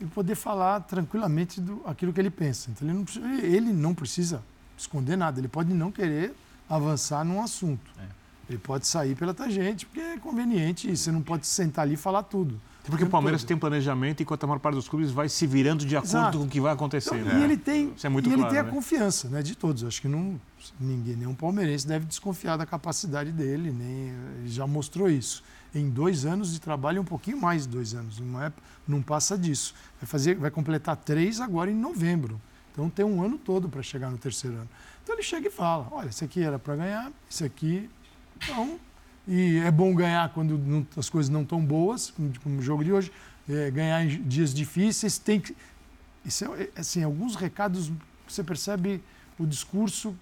E 0.00 0.04
poder 0.04 0.34
falar 0.34 0.80
tranquilamente 0.80 1.60
do 1.60 1.80
aquilo 1.86 2.12
que 2.12 2.20
ele 2.20 2.30
pensa. 2.30 2.70
Então 2.70 2.88
ele 2.88 2.98
não, 2.98 3.38
ele 3.38 3.72
não 3.72 3.94
precisa 3.94 4.42
esconder 4.76 5.16
nada, 5.16 5.38
ele 5.40 5.48
pode 5.48 5.72
não 5.72 5.92
querer 5.92 6.34
avançar 6.68 7.24
num 7.24 7.40
assunto. 7.40 7.88
É. 8.00 8.06
Ele 8.48 8.58
pode 8.58 8.86
sair 8.86 9.14
pela 9.14 9.32
tangente, 9.32 9.86
porque 9.86 10.00
é 10.00 10.18
conveniente 10.18 10.90
e 10.90 10.96
você 10.96 11.10
não 11.10 11.22
pode 11.22 11.46
sentar 11.46 11.84
ali 11.84 11.94
e 11.94 11.96
falar 11.96 12.24
tudo. 12.24 12.60
Porque 12.86 13.04
o 13.04 13.08
Palmeiras 13.08 13.42
todo. 13.42 13.48
tem 13.48 13.56
planejamento 13.56 14.22
enquanto 14.22 14.44
a 14.44 14.46
maior 14.46 14.58
parte 14.58 14.76
dos 14.76 14.88
clubes 14.88 15.10
vai 15.10 15.28
se 15.28 15.46
virando 15.46 15.84
de 15.84 15.96
acordo 15.96 16.10
Exato. 16.10 16.38
com 16.38 16.44
o 16.44 16.48
que 16.48 16.60
vai 16.60 16.72
acontecer. 16.72 17.16
Então, 17.16 17.34
né? 17.34 17.40
E 17.40 17.44
ele 17.44 17.56
tem, 17.56 17.92
Isso 17.96 18.06
é 18.06 18.10
muito 18.10 18.26
e 18.26 18.32
claro, 18.32 18.42
ele 18.42 18.50
tem 18.50 18.58
a 18.58 18.62
né? 18.62 18.70
confiança 18.70 19.28
né, 19.28 19.42
de 19.42 19.56
todos. 19.56 19.84
Acho 19.84 20.00
que 20.00 20.08
não, 20.08 20.40
ninguém, 20.78 21.16
nenhum 21.16 21.34
palmeirense 21.34 21.86
deve 21.86 22.06
desconfiar 22.06 22.56
da 22.56 22.64
capacidade 22.64 23.32
dele, 23.32 23.72
nem 23.72 24.14
ele 24.38 24.48
já 24.48 24.66
mostrou 24.66 25.10
isso. 25.10 25.42
Em 25.74 25.90
dois 25.90 26.24
anos 26.24 26.52
de 26.52 26.60
trabalho, 26.60 27.02
um 27.02 27.04
pouquinho 27.04 27.40
mais 27.40 27.62
de 27.62 27.68
dois 27.68 27.92
anos, 27.94 28.18
não, 28.18 28.42
é, 28.42 28.52
não 28.86 29.02
passa 29.02 29.36
disso. 29.36 29.74
Vai, 30.00 30.06
fazer, 30.06 30.36
vai 30.36 30.50
completar 30.50 30.96
três 30.96 31.40
agora 31.40 31.70
em 31.70 31.74
novembro. 31.74 32.40
Então 32.72 32.88
tem 32.88 33.04
um 33.04 33.22
ano 33.22 33.38
todo 33.38 33.68
para 33.68 33.82
chegar 33.82 34.10
no 34.10 34.18
terceiro 34.18 34.56
ano. 34.56 34.68
Então 35.02 35.14
ele 35.14 35.22
chega 35.22 35.48
e 35.48 35.50
fala: 35.50 35.88
olha, 35.90 36.08
esse 36.08 36.24
aqui 36.24 36.42
era 36.42 36.58
para 36.58 36.76
ganhar, 36.76 37.12
esse 37.30 37.44
aqui. 37.44 37.88
Então, 38.36 38.78
e 39.26 39.58
é 39.58 39.70
bom 39.70 39.94
ganhar 39.94 40.32
quando 40.32 40.56
não, 40.56 40.86
as 40.96 41.10
coisas 41.10 41.28
não 41.28 41.42
estão 41.42 41.64
boas, 41.64 42.12
como 42.42 42.58
o 42.58 42.62
jogo 42.62 42.84
de 42.84 42.92
hoje. 42.92 43.10
É, 43.48 43.70
ganhar 43.70 44.04
em 44.04 44.22
dias 44.22 44.54
difíceis. 44.54 45.18
Tem 45.18 45.40
que. 45.40 45.56
Isso 46.24 46.44
é, 46.44 46.62
é, 46.62 46.70
assim, 46.76 47.02
alguns 47.02 47.34
recados 47.34 47.90
você 48.26 48.42
percebe 48.42 49.02
o 49.38 49.46
discurso 49.46 50.16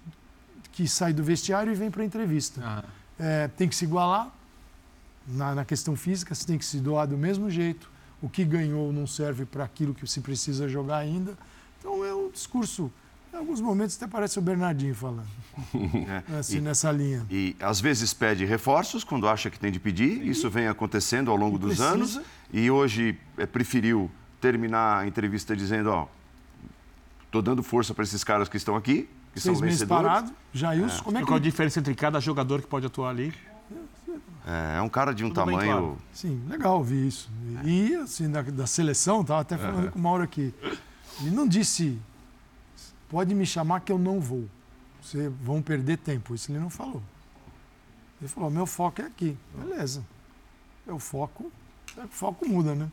que 0.71 0.87
sai 0.87 1.13
do 1.13 1.23
vestiário 1.23 1.71
e 1.71 1.75
vem 1.75 1.89
para 1.89 2.01
a 2.03 2.05
entrevista. 2.05 2.61
Ah. 2.63 2.83
É, 3.17 3.47
tem 3.47 3.67
que 3.67 3.75
se 3.75 3.85
igualar 3.85 4.31
na, 5.27 5.55
na, 5.55 5.65
questão 5.65 5.95
física, 5.95 6.35
você 6.35 6.45
tem 6.45 6.57
que 6.57 6.65
se 6.65 6.79
doar 6.79 7.07
do 7.07 7.17
mesmo 7.17 7.49
jeito. 7.49 7.89
O 8.21 8.29
que 8.29 8.43
ganhou 8.43 8.91
não 8.91 9.07
serve 9.07 9.45
para 9.45 9.63
aquilo 9.63 9.93
que 9.93 10.05
se 10.07 10.21
precisa 10.21 10.67
jogar 10.67 10.97
ainda. 10.97 11.37
Então 11.79 12.03
é 12.03 12.13
um 12.13 12.29
discurso 12.29 12.91
em 13.35 13.39
alguns 13.39 13.59
momentos 13.59 13.97
até 13.97 14.07
parece 14.07 14.39
o 14.39 14.41
Bernardinho 14.41 14.95
falando. 14.95 15.27
É. 16.29 16.39
Assim, 16.39 16.57
e, 16.57 16.61
nessa 16.61 16.91
linha. 16.91 17.25
E 17.29 17.55
às 17.59 17.79
vezes 17.79 18.13
pede 18.13 18.45
reforços 18.45 19.03
quando 19.03 19.27
acha 19.27 19.49
que 19.49 19.59
tem 19.59 19.71
de 19.71 19.79
pedir. 19.79 20.21
E, 20.21 20.29
Isso 20.29 20.49
vem 20.49 20.67
acontecendo 20.67 21.31
ao 21.31 21.37
longo 21.37 21.57
dos 21.57 21.79
anos. 21.81 22.19
E 22.51 22.69
hoje 22.69 23.17
é, 23.37 23.45
preferiu 23.45 24.09
terminar 24.39 24.99
a 24.99 25.07
entrevista 25.07 25.55
dizendo, 25.55 25.89
ó, 25.89 26.07
estou 27.25 27.41
dando 27.41 27.63
força 27.63 27.93
para 27.93 28.03
esses 28.03 28.23
caras 28.23 28.47
que 28.47 28.57
estão 28.57 28.75
aqui, 28.75 29.09
que 29.33 29.39
Seis 29.39 29.57
são 29.57 29.67
vencedores. 29.67 30.05
parado, 30.05 30.31
Jailson, 30.53 30.97
é. 30.97 31.01
como 31.01 31.17
é 31.17 31.21
que... 31.21 31.27
Qual 31.27 31.37
a 31.37 31.41
diferença 31.41 31.79
entre 31.79 31.95
cada 31.95 32.19
jogador 32.19 32.61
que 32.61 32.67
pode 32.67 32.85
atuar 32.85 33.09
ali? 33.09 33.33
É, 34.45 34.77
é 34.77 34.81
um 34.81 34.89
cara 34.89 35.13
de 35.13 35.23
um 35.23 35.29
Tudo 35.29 35.45
tamanho... 35.45 35.71
Claro. 35.71 35.97
Sim, 36.13 36.41
legal 36.47 36.77
ouvir 36.77 37.07
isso. 37.07 37.29
E, 37.63 37.95
assim, 37.95 38.29
da, 38.29 38.41
da 38.41 38.67
seleção, 38.67 39.21
estava 39.21 39.41
até 39.41 39.57
falando 39.57 39.87
é. 39.87 39.91
com 39.91 39.99
o 39.99 40.01
Mauro 40.01 40.23
aqui. 40.23 40.53
Ele 41.21 41.31
não 41.31 41.47
disse 41.47 41.97
pode 43.09 43.33
me 43.33 43.45
chamar 43.45 43.81
que 43.81 43.91
eu 43.91 43.97
não 43.97 44.19
vou. 44.19 44.47
Vocês 45.01 45.31
vão 45.41 45.61
perder 45.61 45.97
tempo. 45.97 46.33
Isso 46.33 46.51
ele 46.51 46.59
não 46.59 46.69
falou. 46.69 47.01
Ele 48.19 48.27
falou: 48.27 48.49
meu 48.49 48.65
foco 48.65 49.01
é 49.01 49.05
aqui. 49.05 49.37
Beleza. 49.53 50.03
O 50.87 50.99
foco, 50.99 51.51
o 51.97 52.07
foco 52.07 52.47
muda, 52.47 52.75
né? 52.75 52.89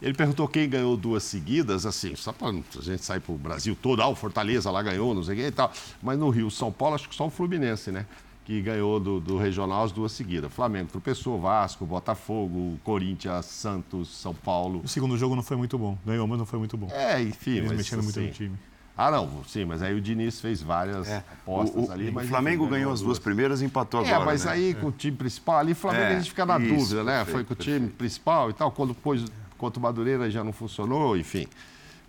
Ele 0.00 0.14
perguntou 0.14 0.48
quem 0.48 0.68
ganhou 0.68 0.96
duas 0.96 1.22
seguidas, 1.22 1.84
assim, 1.84 2.16
só 2.16 2.32
para 2.32 2.48
a 2.48 2.80
gente 2.80 3.04
sair 3.04 3.20
para 3.20 3.34
o 3.34 3.36
Brasil 3.36 3.76
todo, 3.80 4.00
ah, 4.00 4.08
o 4.08 4.14
Fortaleza 4.14 4.70
lá 4.70 4.82
ganhou, 4.82 5.14
não 5.14 5.22
sei 5.22 5.34
o 5.34 5.38
que 5.38 5.46
e 5.46 5.50
tal. 5.50 5.70
Mas 6.02 6.18
no 6.18 6.30
Rio, 6.30 6.50
São 6.50 6.72
Paulo, 6.72 6.94
acho 6.94 7.06
que 7.06 7.14
só 7.14 7.26
o 7.26 7.30
Fluminense, 7.30 7.92
né? 7.92 8.06
Que 8.46 8.62
ganhou 8.62 8.98
do, 8.98 9.20
do 9.20 9.36
regional 9.36 9.84
as 9.84 9.92
duas 9.92 10.12
seguidas. 10.12 10.50
Flamengo 10.50 10.88
tropeçou, 10.90 11.38
Vasco, 11.38 11.84
Botafogo, 11.84 12.78
Corinthians, 12.84 13.44
Santos, 13.44 14.08
São 14.08 14.32
Paulo. 14.32 14.80
O 14.82 14.88
segundo 14.88 15.18
jogo 15.18 15.36
não 15.36 15.42
foi 15.42 15.58
muito 15.58 15.76
bom. 15.76 15.98
Ganhou, 16.06 16.26
mas 16.26 16.38
não 16.38 16.46
foi 16.46 16.58
muito 16.58 16.76
bom. 16.76 16.88
É, 16.92 17.20
enfim. 17.20 17.56
Eles 17.56 17.72
mexendo 17.72 18.02
muito 18.02 18.18
no 18.18 18.26
assim, 18.26 18.32
time 18.32 18.58
Ah, 18.96 19.10
não, 19.10 19.44
sim, 19.44 19.66
mas 19.66 19.82
aí 19.82 19.94
o 19.94 20.00
Diniz 20.00 20.40
fez 20.40 20.62
várias 20.62 21.06
é. 21.06 21.22
apostas 21.30 21.88
o, 21.88 21.92
ali. 21.92 22.10
Mas 22.10 22.24
o 22.24 22.28
Flamengo 22.28 22.66
ganhou 22.66 22.90
as 22.90 23.02
duas 23.02 23.18
primeiras 23.18 23.60
e 23.60 23.66
empatou 23.66 24.00
é, 24.00 24.08
agora. 24.08 24.22
É, 24.22 24.24
mas 24.24 24.44
né? 24.46 24.52
aí 24.52 24.74
com 24.74 24.86
o 24.86 24.92
time 24.92 25.16
principal, 25.16 25.58
ali 25.58 25.72
o 25.72 25.76
Flamengo 25.76 26.04
é, 26.04 26.14
a 26.14 26.18
gente 26.18 26.30
fica 26.30 26.46
na 26.46 26.58
isso, 26.58 26.74
dúvida, 26.74 27.04
né? 27.04 27.16
Perfeito, 27.18 27.32
Foi 27.34 27.44
com 27.44 27.52
o 27.52 27.56
time 27.56 27.88
principal 27.88 28.50
e 28.50 28.52
tal, 28.54 28.72
quando 28.72 28.94
depois 28.94 29.24
contra 29.58 29.78
o 29.78 29.82
Madureira 29.82 30.30
já 30.30 30.42
não 30.42 30.52
funcionou, 30.52 31.16
enfim. 31.16 31.46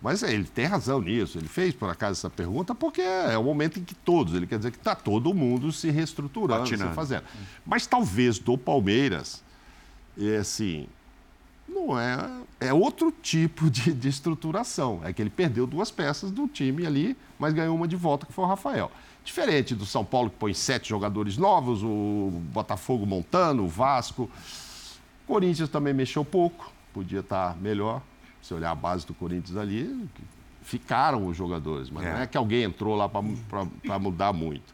Mas 0.02 0.24
ele 0.24 0.46
tem 0.46 0.66
razão 0.66 1.02
nisso. 1.02 1.38
Ele 1.38 1.48
fez, 1.48 1.74
por 1.74 1.90
acaso, 1.90 2.14
essa 2.14 2.30
pergunta 2.30 2.74
porque 2.74 3.02
é 3.02 3.38
o 3.38 3.44
momento 3.44 3.80
em 3.80 3.84
que 3.84 3.96
todos, 3.96 4.34
ele 4.34 4.48
quer 4.48 4.58
dizer 4.58 4.72
que 4.72 4.78
está 4.78 4.96
todo 4.96 5.34
mundo 5.34 5.72
se 5.72 5.90
reestruturando, 5.90 6.62
Patinando. 6.62 6.92
se 6.92 6.96
fazendo. 6.96 7.24
Mas 7.66 7.88
talvez 7.88 8.40
do 8.40 8.58
Palmeiras, 8.58 9.44
é 10.18 10.38
assim, 10.38 10.88
não 11.78 12.00
é. 12.00 12.18
É 12.60 12.74
outro 12.74 13.12
tipo 13.12 13.70
de, 13.70 13.94
de, 13.94 14.10
estruturação. 14.10 15.02
É 15.04 15.14
que 15.14 15.22
ele 15.22 15.30
perdeu 15.30 15.68
duas 15.68 15.92
peças 15.92 16.32
do 16.32 16.48
time 16.48 16.86
ali, 16.86 17.16
mas 17.38 17.54
ganhou 17.54 17.76
uma 17.76 17.88
de 17.88 17.96
volta, 17.96 18.26
que 18.26 18.34
foi 18.34 18.44
o 18.44 18.48
Rafael. 18.48 18.92
Diferente 19.24 19.76
do 19.76 19.86
São 19.86 20.04
Paulo, 20.04 20.30
que 20.30 20.38
põe 20.38 20.54
sete 20.54 20.90
jogadores 20.90 21.38
novos, 21.38 21.84
o 21.84 22.32
Botafogo 22.52 23.06
montando, 23.06 23.64
o 23.64 23.68
Vasco. 23.68 24.30
Corinthians 25.28 25.70
também 25.70 25.94
mexeu 25.94 26.24
pouco, 26.24 26.72
podia 26.94 27.20
estar 27.20 27.56
melhor. 27.58 28.02
Se 28.42 28.54
olhar 28.54 28.72
a 28.72 28.76
base 28.76 29.06
do 29.06 29.14
Corinthians 29.14 29.58
ali, 29.58 30.08
ficaram 30.62 31.28
os 31.28 31.36
jogadores, 31.36 31.90
mas 31.90 32.06
é. 32.06 32.14
não 32.14 32.22
é 32.22 32.28
que 32.28 32.38
alguém 32.38 32.64
entrou 32.64 32.96
lá 32.96 33.10
para 33.10 34.00
mudar 34.00 34.32
muito. 34.32 34.74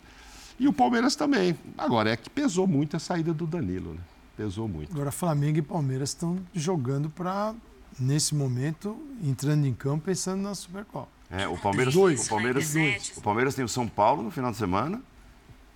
E 0.60 0.68
o 0.68 0.74
Palmeiras 0.74 1.16
também. 1.16 1.58
Agora, 1.78 2.12
é 2.12 2.16
que 2.16 2.30
pesou 2.30 2.68
muito 2.68 2.96
a 2.96 3.00
saída 3.00 3.34
do 3.34 3.48
Danilo, 3.48 3.96
né? 3.96 4.00
Pesou 4.36 4.68
muito. 4.68 4.92
Agora, 4.92 5.12
Flamengo 5.12 5.60
e 5.60 5.62
Palmeiras 5.62 6.10
estão 6.10 6.40
jogando 6.54 7.10
para, 7.10 7.54
nesse 8.00 8.36
momento, 8.36 8.98
entrando 9.24 9.66
em 9.66 9.74
campo 9.74 10.06
pensando 10.06 10.42
na 10.42 10.56
Supercopa. 10.56 11.10
É, 11.30 11.48
o 11.48 11.58
Palmeiras, 11.58 11.94
dois. 11.94 12.26
O 12.26 12.30
Palmeiras, 12.30 12.74
dois. 12.74 13.18
o 13.18 13.22
Palmeiras 13.22 13.56
tem 13.56 13.66
o 13.66 13.70
São 13.70 13.88
Paulo 13.88 14.22
no 14.22 14.30
final 14.30 14.52
de 14.52 14.58
semana 14.58 15.02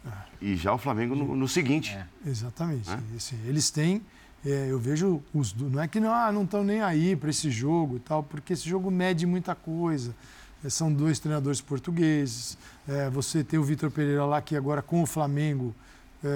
é. 0.05 0.11
e 0.39 0.55
já 0.55 0.73
o 0.73 0.77
Flamengo 0.77 1.15
no, 1.15 1.35
no 1.35 1.47
seguinte. 1.47 1.95
É. 1.95 2.05
Exatamente. 2.25 2.89
É. 2.89 2.99
Esse, 3.15 3.35
eles 3.45 3.71
têm. 3.71 4.01
É, 4.45 4.67
eu 4.69 4.79
vejo 4.79 5.21
os. 5.33 5.53
Não 5.55 5.81
é 5.81 5.87
que 5.87 5.99
não 5.99 6.13
ah, 6.13 6.31
estão 6.43 6.63
nem 6.63 6.81
aí 6.81 7.15
para 7.15 7.31
esse 7.31 7.49
jogo 7.49 7.95
e 7.97 7.99
tal, 7.99 8.21
porque 8.21 8.53
esse 8.53 8.69
jogo 8.69 8.91
mede 8.91 9.25
muita 9.25 9.55
coisa. 9.55 10.15
É, 10.63 10.69
são 10.69 10.93
dois 10.93 11.17
treinadores 11.19 11.59
portugueses. 11.59 12.57
É, 12.87 13.09
você 13.09 13.43
tem 13.43 13.57
o 13.57 13.63
Vitor 13.63 13.89
Pereira 13.89 14.25
lá, 14.25 14.41
que 14.41 14.55
agora 14.55 14.83
com 14.83 15.01
o 15.01 15.07
Flamengo 15.07 15.73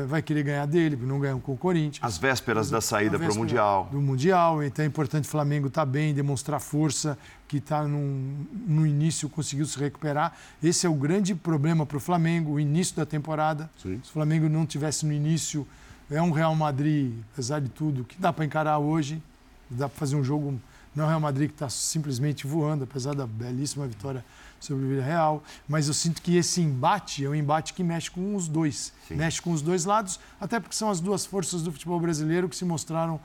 vai 0.08 0.22
querer 0.22 0.44
ganhar 0.44 0.66
dele, 0.68 0.96
porque 0.96 1.12
não 1.12 1.20
ganhou 1.20 1.40
com 1.40 1.54
o 1.54 1.58
Corinthians. 1.58 2.00
As 2.02 2.18
vésperas 2.18 2.70
da 2.70 2.80
saída 2.82 3.18
para 3.18 3.32
o 3.32 3.36
Mundial. 3.36 3.90
Do 3.92 4.02
Mundial, 4.02 4.64
então 4.64 4.84
é 4.84 4.88
importante 4.88 5.26
o 5.26 5.28
Flamengo 5.28 5.68
estar 5.68 5.82
tá 5.82 5.86
bem, 5.86 6.14
demonstrar 6.14 6.60
força, 6.60 7.18
que 7.48 7.58
está 7.58 7.84
no 7.84 8.86
início, 8.86 9.28
conseguiu 9.28 9.66
se 9.66 9.78
recuperar. 9.80 10.38
Esse 10.64 10.86
é 10.86 10.90
o 10.90 10.94
grande 10.94 11.34
problema 11.34 11.86
para 11.86 11.98
o 11.98 12.00
Flamengo, 12.00 12.54
o 12.54 12.60
início 12.60 12.96
da 12.96 13.06
temporada. 13.06 13.70
Sim. 13.82 14.00
Se 14.04 14.10
o 14.10 14.14
Flamengo 14.14 14.48
não 14.48 14.66
tivesse 14.66 15.06
no 15.06 15.12
início, 15.12 15.68
é 16.10 16.22
um 16.22 16.32
Real 16.32 16.56
Madrid, 16.56 17.14
apesar 17.34 17.60
de 17.60 17.70
tudo, 17.70 18.04
que 18.04 18.20
dá 18.20 18.32
para 18.32 18.46
encarar 18.46 18.78
hoje, 18.78 19.22
dá 19.70 19.90
para 19.90 19.98
fazer 19.98 20.16
um 20.16 20.24
jogo. 20.24 20.60
Não 20.96 21.06
é 21.06 21.08
o 21.08 21.10
Real 21.10 21.22
Madrid 21.22 21.48
que 21.48 21.56
está 21.56 21.70
simplesmente 21.70 22.46
voando, 22.46 22.84
apesar 22.84 23.16
da 23.16 23.26
belíssima 23.26 23.88
vitória 23.88 24.24
sobre 24.62 24.86
o 24.86 24.88
Villarreal, 24.88 25.44
mas 25.68 25.88
eu 25.88 25.94
sinto 25.94 26.22
que 26.22 26.38
esse 26.38 26.62
embate 26.62 27.26
é 27.26 27.30
um 27.30 27.36
embate 27.36 27.74
que 27.74 27.84
mexe 27.84 28.10
com 28.10 28.36
os 28.36 28.48
dois. 28.48 28.94
Sim. 29.08 29.16
Mexe 29.16 29.42
com 29.42 29.52
os 29.52 29.62
dois 29.62 29.84
lados, 29.84 30.20
até 30.40 30.60
porque 30.60 30.76
são 30.76 30.90
as 30.90 31.02
duas 31.02 31.26
forças 31.26 31.64
do 31.64 31.72
futebol 31.72 32.00
brasileiro 32.00 32.48
que 32.48 32.56
se 32.56 32.64
mostraram 32.64 33.20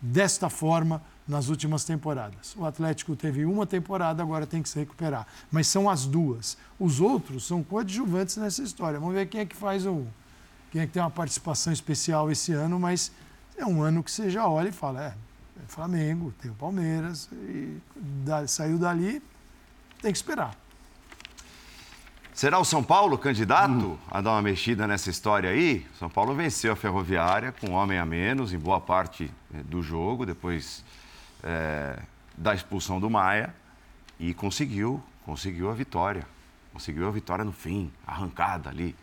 desta 0.00 0.48
forma 0.48 1.02
nas 1.26 1.48
últimas 1.48 1.84
temporadas. 1.84 2.54
O 2.56 2.64
Atlético 2.64 3.16
teve 3.16 3.44
uma 3.44 3.66
temporada, 3.66 4.22
agora 4.22 4.46
tem 4.46 4.62
que 4.62 4.68
se 4.68 4.78
recuperar. 4.78 5.26
Mas 5.50 5.66
são 5.66 5.90
as 5.90 6.06
duas. 6.06 6.56
Os 6.78 7.00
outros 7.00 7.46
são 7.46 7.62
coadjuvantes 7.62 8.36
nessa 8.36 8.62
história. 8.62 9.00
Vamos 9.00 9.14
ver 9.14 9.26
quem 9.26 9.40
é 9.40 9.46
que 9.46 9.56
faz 9.56 9.84
o. 9.84 10.06
Quem 10.70 10.82
é 10.82 10.86
que 10.86 10.92
tem 10.92 11.02
uma 11.02 11.10
participação 11.10 11.72
especial 11.72 12.30
esse 12.30 12.52
ano, 12.52 12.78
mas 12.78 13.10
é 13.56 13.64
um 13.64 13.82
ano 13.82 14.02
que 14.02 14.10
você 14.10 14.30
já 14.30 14.46
olha 14.46 14.68
e 14.68 14.72
fala: 14.72 15.02
é, 15.02 15.14
é 15.62 15.66
Flamengo, 15.66 16.32
tem 16.40 16.50
o 16.50 16.54
Palmeiras, 16.54 17.28
e 17.32 17.78
da, 18.24 18.46
saiu 18.46 18.78
dali, 18.78 19.22
tem 20.00 20.12
que 20.12 20.18
esperar. 20.18 20.56
Será 22.36 22.58
o 22.58 22.66
São 22.66 22.84
Paulo 22.84 23.16
candidato 23.16 23.98
a 24.10 24.20
dar 24.20 24.32
uma 24.32 24.42
mexida 24.42 24.86
nessa 24.86 25.08
história 25.08 25.48
aí? 25.48 25.86
São 25.98 26.10
Paulo 26.10 26.34
venceu 26.34 26.70
a 26.70 26.76
Ferroviária 26.76 27.50
com 27.50 27.68
um 27.68 27.72
homem 27.72 27.98
a 27.98 28.04
menos 28.04 28.52
em 28.52 28.58
boa 28.58 28.78
parte 28.78 29.32
eh, 29.54 29.62
do 29.62 29.82
jogo, 29.82 30.26
depois 30.26 30.84
é, 31.42 31.98
da 32.36 32.54
expulsão 32.54 33.00
do 33.00 33.08
Maia, 33.08 33.54
e 34.20 34.34
conseguiu, 34.34 35.02
conseguiu 35.24 35.70
a 35.70 35.72
vitória. 35.72 36.26
Conseguiu 36.74 37.08
a 37.08 37.10
vitória 37.10 37.42
no 37.42 37.52
fim, 37.52 37.90
arrancada 38.06 38.68
ali, 38.68 38.94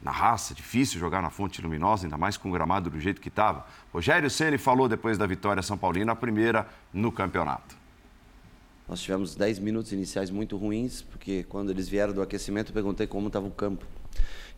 na 0.00 0.12
raça, 0.12 0.54
difícil 0.54 1.00
jogar 1.00 1.20
na 1.20 1.28
fonte 1.28 1.60
luminosa, 1.60 2.06
ainda 2.06 2.16
mais 2.16 2.36
com 2.36 2.50
o 2.50 2.52
gramado 2.52 2.88
do 2.88 3.00
jeito 3.00 3.20
que 3.20 3.30
estava. 3.30 3.66
Rogério 3.92 4.30
Ceni 4.30 4.58
falou 4.58 4.88
depois 4.88 5.18
da 5.18 5.26
vitória 5.26 5.60
São 5.60 5.76
Paulina, 5.76 6.12
a 6.12 6.16
primeira 6.16 6.68
no 6.94 7.10
campeonato. 7.10 7.79
Nós 8.90 9.00
tivemos 9.00 9.36
10 9.36 9.60
minutos 9.60 9.92
iniciais 9.92 10.32
muito 10.32 10.56
ruins, 10.56 11.00
porque 11.00 11.44
quando 11.44 11.70
eles 11.70 11.88
vieram 11.88 12.12
do 12.12 12.20
aquecimento, 12.20 12.70
eu 12.70 12.74
perguntei 12.74 13.06
como 13.06 13.28
estava 13.28 13.46
o 13.46 13.50
campo. 13.52 13.86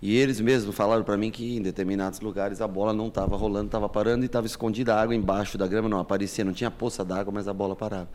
E 0.00 0.16
eles 0.16 0.40
mesmos 0.40 0.74
falaram 0.74 1.04
para 1.04 1.18
mim 1.18 1.30
que 1.30 1.58
em 1.58 1.60
determinados 1.60 2.18
lugares 2.20 2.62
a 2.62 2.66
bola 2.66 2.94
não 2.94 3.08
estava 3.08 3.36
rolando, 3.36 3.66
estava 3.66 3.90
parando 3.90 4.24
e 4.24 4.26
estava 4.26 4.46
escondida 4.46 4.94
a 4.94 5.02
água 5.02 5.14
embaixo 5.14 5.58
da 5.58 5.66
grama, 5.66 5.86
não 5.86 5.98
aparecia, 5.98 6.46
não 6.46 6.54
tinha 6.54 6.70
poça 6.70 7.04
d'água, 7.04 7.30
mas 7.30 7.46
a 7.46 7.52
bola 7.52 7.76
parava. 7.76 8.08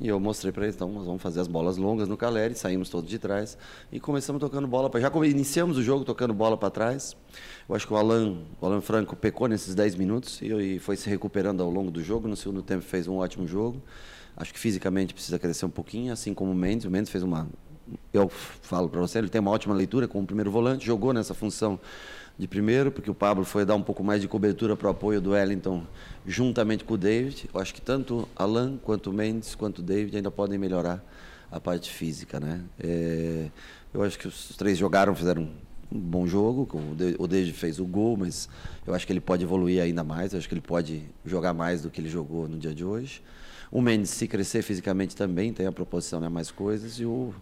E 0.00 0.08
eu 0.08 0.18
mostrei 0.18 0.50
para 0.50 0.64
eles, 0.64 0.74
então 0.74 0.90
nós 0.90 1.06
vamos 1.06 1.22
fazer 1.22 1.38
as 1.38 1.46
bolas 1.46 1.76
longas 1.76 2.08
no 2.08 2.16
Caleri, 2.16 2.56
saímos 2.56 2.88
todos 2.88 3.08
de 3.08 3.20
trás 3.20 3.56
e 3.92 4.00
começamos 4.00 4.40
tocando 4.40 4.66
bola 4.66 4.90
para 4.90 5.00
já 5.00 5.12
iniciamos 5.24 5.78
o 5.78 5.82
jogo 5.82 6.04
tocando 6.04 6.34
bola 6.34 6.56
para 6.56 6.70
trás. 6.70 7.16
Eu 7.68 7.76
acho 7.76 7.86
que 7.86 7.92
o 7.92 7.96
Alan, 7.96 8.38
o 8.60 8.66
Alan 8.66 8.80
Franco 8.80 9.14
pecou 9.14 9.46
nesses 9.46 9.76
10 9.76 9.94
minutos 9.94 10.42
e 10.42 10.80
foi 10.80 10.96
se 10.96 11.08
recuperando 11.08 11.62
ao 11.62 11.70
longo 11.70 11.92
do 11.92 12.02
jogo, 12.02 12.26
no 12.26 12.34
segundo 12.34 12.62
tempo 12.64 12.82
fez 12.82 13.06
um 13.06 13.18
ótimo 13.18 13.46
jogo. 13.46 13.80
Acho 14.36 14.52
que 14.52 14.58
fisicamente 14.58 15.12
precisa 15.12 15.38
crescer 15.38 15.66
um 15.66 15.70
pouquinho, 15.70 16.12
assim 16.12 16.32
como 16.34 16.50
o 16.50 16.54
Mendes. 16.54 16.86
O 16.86 16.90
Mendes 16.90 17.10
fez 17.10 17.22
uma. 17.22 17.48
Eu 18.12 18.28
falo 18.28 18.88
para 18.88 19.00
você, 19.00 19.18
ele 19.18 19.28
tem 19.28 19.40
uma 19.40 19.50
ótima 19.50 19.74
leitura 19.74 20.08
como 20.08 20.26
primeiro 20.26 20.50
volante, 20.50 20.86
jogou 20.86 21.12
nessa 21.12 21.34
função 21.34 21.78
de 22.38 22.48
primeiro, 22.48 22.90
porque 22.90 23.10
o 23.10 23.14
Pablo 23.14 23.44
foi 23.44 23.64
dar 23.64 23.74
um 23.74 23.82
pouco 23.82 24.02
mais 24.02 24.22
de 24.22 24.28
cobertura 24.28 24.74
para 24.76 24.88
o 24.88 24.90
apoio 24.90 25.20
do 25.20 25.30
Wellington 25.30 25.84
juntamente 26.26 26.84
com 26.84 26.94
o 26.94 26.98
David. 26.98 27.50
Eu 27.52 27.60
acho 27.60 27.74
que 27.74 27.80
tanto 27.80 28.26
Alan 28.34 28.78
quanto 28.82 29.10
o 29.10 29.12
Mendes 29.12 29.54
quanto 29.54 29.80
o 29.80 29.82
David 29.82 30.16
ainda 30.16 30.30
podem 30.30 30.58
melhorar 30.58 31.04
a 31.50 31.60
parte 31.60 31.90
física, 31.90 32.40
né? 32.40 32.62
É, 32.82 33.48
eu 33.92 34.02
acho 34.02 34.18
que 34.18 34.26
os 34.26 34.56
três 34.56 34.78
jogaram, 34.78 35.14
fizeram 35.14 35.50
um 35.90 36.00
bom 36.00 36.26
jogo. 36.26 36.66
O 37.18 37.26
David 37.28 37.52
fez 37.52 37.78
o 37.78 37.84
gol, 37.84 38.16
mas 38.16 38.48
eu 38.86 38.94
acho 38.94 39.06
que 39.06 39.12
ele 39.12 39.20
pode 39.20 39.44
evoluir 39.44 39.82
ainda 39.82 40.02
mais. 40.02 40.32
Eu 40.32 40.38
acho 40.38 40.48
que 40.48 40.54
ele 40.54 40.62
pode 40.62 41.02
jogar 41.26 41.52
mais 41.52 41.82
do 41.82 41.90
que 41.90 42.00
ele 42.00 42.08
jogou 42.08 42.48
no 42.48 42.58
dia 42.58 42.74
de 42.74 42.84
hoje. 42.84 43.22
O 43.72 43.80
Mendes, 43.80 44.10
se 44.10 44.28
crescer 44.28 44.60
fisicamente 44.60 45.16
também, 45.16 45.50
tem 45.50 45.66
a 45.66 45.72
proposição 45.72 46.20
né, 46.20 46.28
mais 46.28 46.50
coisas. 46.50 47.00
E 47.00 47.06
o, 47.06 47.34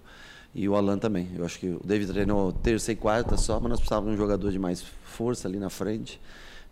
e 0.55 0.69
o 0.69 0.77
Alan 0.77 0.97
também. 0.97 1.29
Eu 1.35 1.45
acho 1.45 1.59
que 1.59 1.67
o 1.67 1.81
David 1.85 2.13
treinou 2.13 2.53
terça 2.53 2.93
e 2.93 2.97
quarta 2.97 3.37
só, 3.37 3.59
mas 3.59 3.71
nós 3.71 3.81
precisávamos 3.81 4.13
de 4.13 4.15
um 4.15 4.25
jogador 4.25 4.53
de 4.53 4.59
mais 4.59 4.81
força 5.03 5.49
ali 5.49 5.59
na 5.59 5.69
frente. 5.69 6.21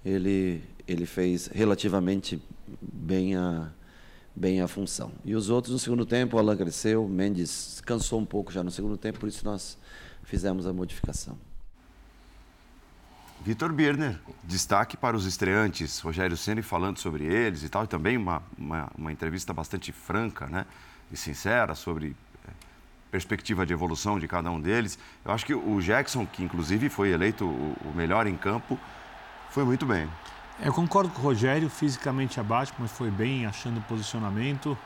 Ele, 0.05 0.62
ele 0.87 1.05
fez 1.05 1.49
relativamente 1.49 2.40
bem 2.81 3.35
a, 3.35 3.68
bem 4.35 4.61
a 4.61 4.68
função. 4.68 5.11
E 5.25 5.35
os 5.35 5.51
outros 5.51 5.73
no 5.73 5.79
segundo 5.81 6.07
tempo, 6.07 6.37
o 6.37 6.38
Alan 6.38 6.57
cresceu, 6.57 7.05
o 7.05 7.09
Mendes 7.09 7.83
cansou 7.85 8.21
um 8.21 8.25
pouco 8.25 8.53
já 8.53 8.62
no 8.62 8.71
segundo 8.71 8.97
tempo, 8.97 9.18
por 9.18 9.29
isso 9.29 9.44
nós 9.44 9.77
fizemos 10.23 10.68
a 10.68 10.73
modificação. 10.73 11.37
Vitor 13.44 13.72
Birner, 13.72 14.18
destaque 14.42 14.96
para 14.96 15.16
os 15.16 15.24
estreantes, 15.24 16.01
Rogério 16.01 16.37
Ceni 16.37 16.61
falando 16.61 16.98
sobre 16.98 17.24
eles 17.24 17.62
e 17.62 17.68
tal, 17.68 17.85
e 17.85 17.87
também 17.87 18.16
uma, 18.16 18.42
uma, 18.59 18.90
uma 18.96 19.12
entrevista 19.12 19.55
bastante 19.55 19.92
franca 19.92 20.46
né, 20.46 20.66
e 21.11 21.16
sincera 21.16 21.74
sobre 21.74 22.16
eh, 22.46 22.51
perspectiva 23.11 23.64
de 23.64 23.72
evolução 23.72 24.18
de 24.18 24.27
cada 24.27 24.51
um 24.51 24.61
deles. 24.61 24.98
Eu 25.24 25.33
acho 25.33 25.46
que 25.46 25.55
o 25.55 25.81
Jackson, 25.81 26.27
que 26.27 26.42
inclusive 26.42 26.88
foi 26.88 27.11
eleito 27.11 27.46
o 27.46 27.92
melhor 27.94 28.27
em 28.27 28.37
campo, 28.37 28.79
foi 29.51 29.64
muito 29.64 29.87
bem. 29.87 30.09
Eu 30.61 30.72
concordo 30.72 31.09
com 31.11 31.20
o 31.20 31.24
Rogério, 31.24 31.70
fisicamente 31.70 32.40
abaixo, 32.40 32.74
mas 32.79 32.90
foi 32.90 33.11
bem 33.11 33.46
achando 33.46 33.79
o 33.79 33.83
posicionamento, 33.83 34.77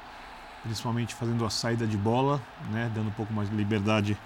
principalmente 0.63 1.15
fazendo 1.15 1.45
a 1.47 1.51
saída 1.51 1.87
de 1.87 1.97
bola, 1.97 2.41
né, 2.71 2.91
dando 2.95 3.09
um 3.09 3.13
pouco 3.13 3.33
mais 3.33 3.49
de 3.49 3.57
liberdade 3.57 4.17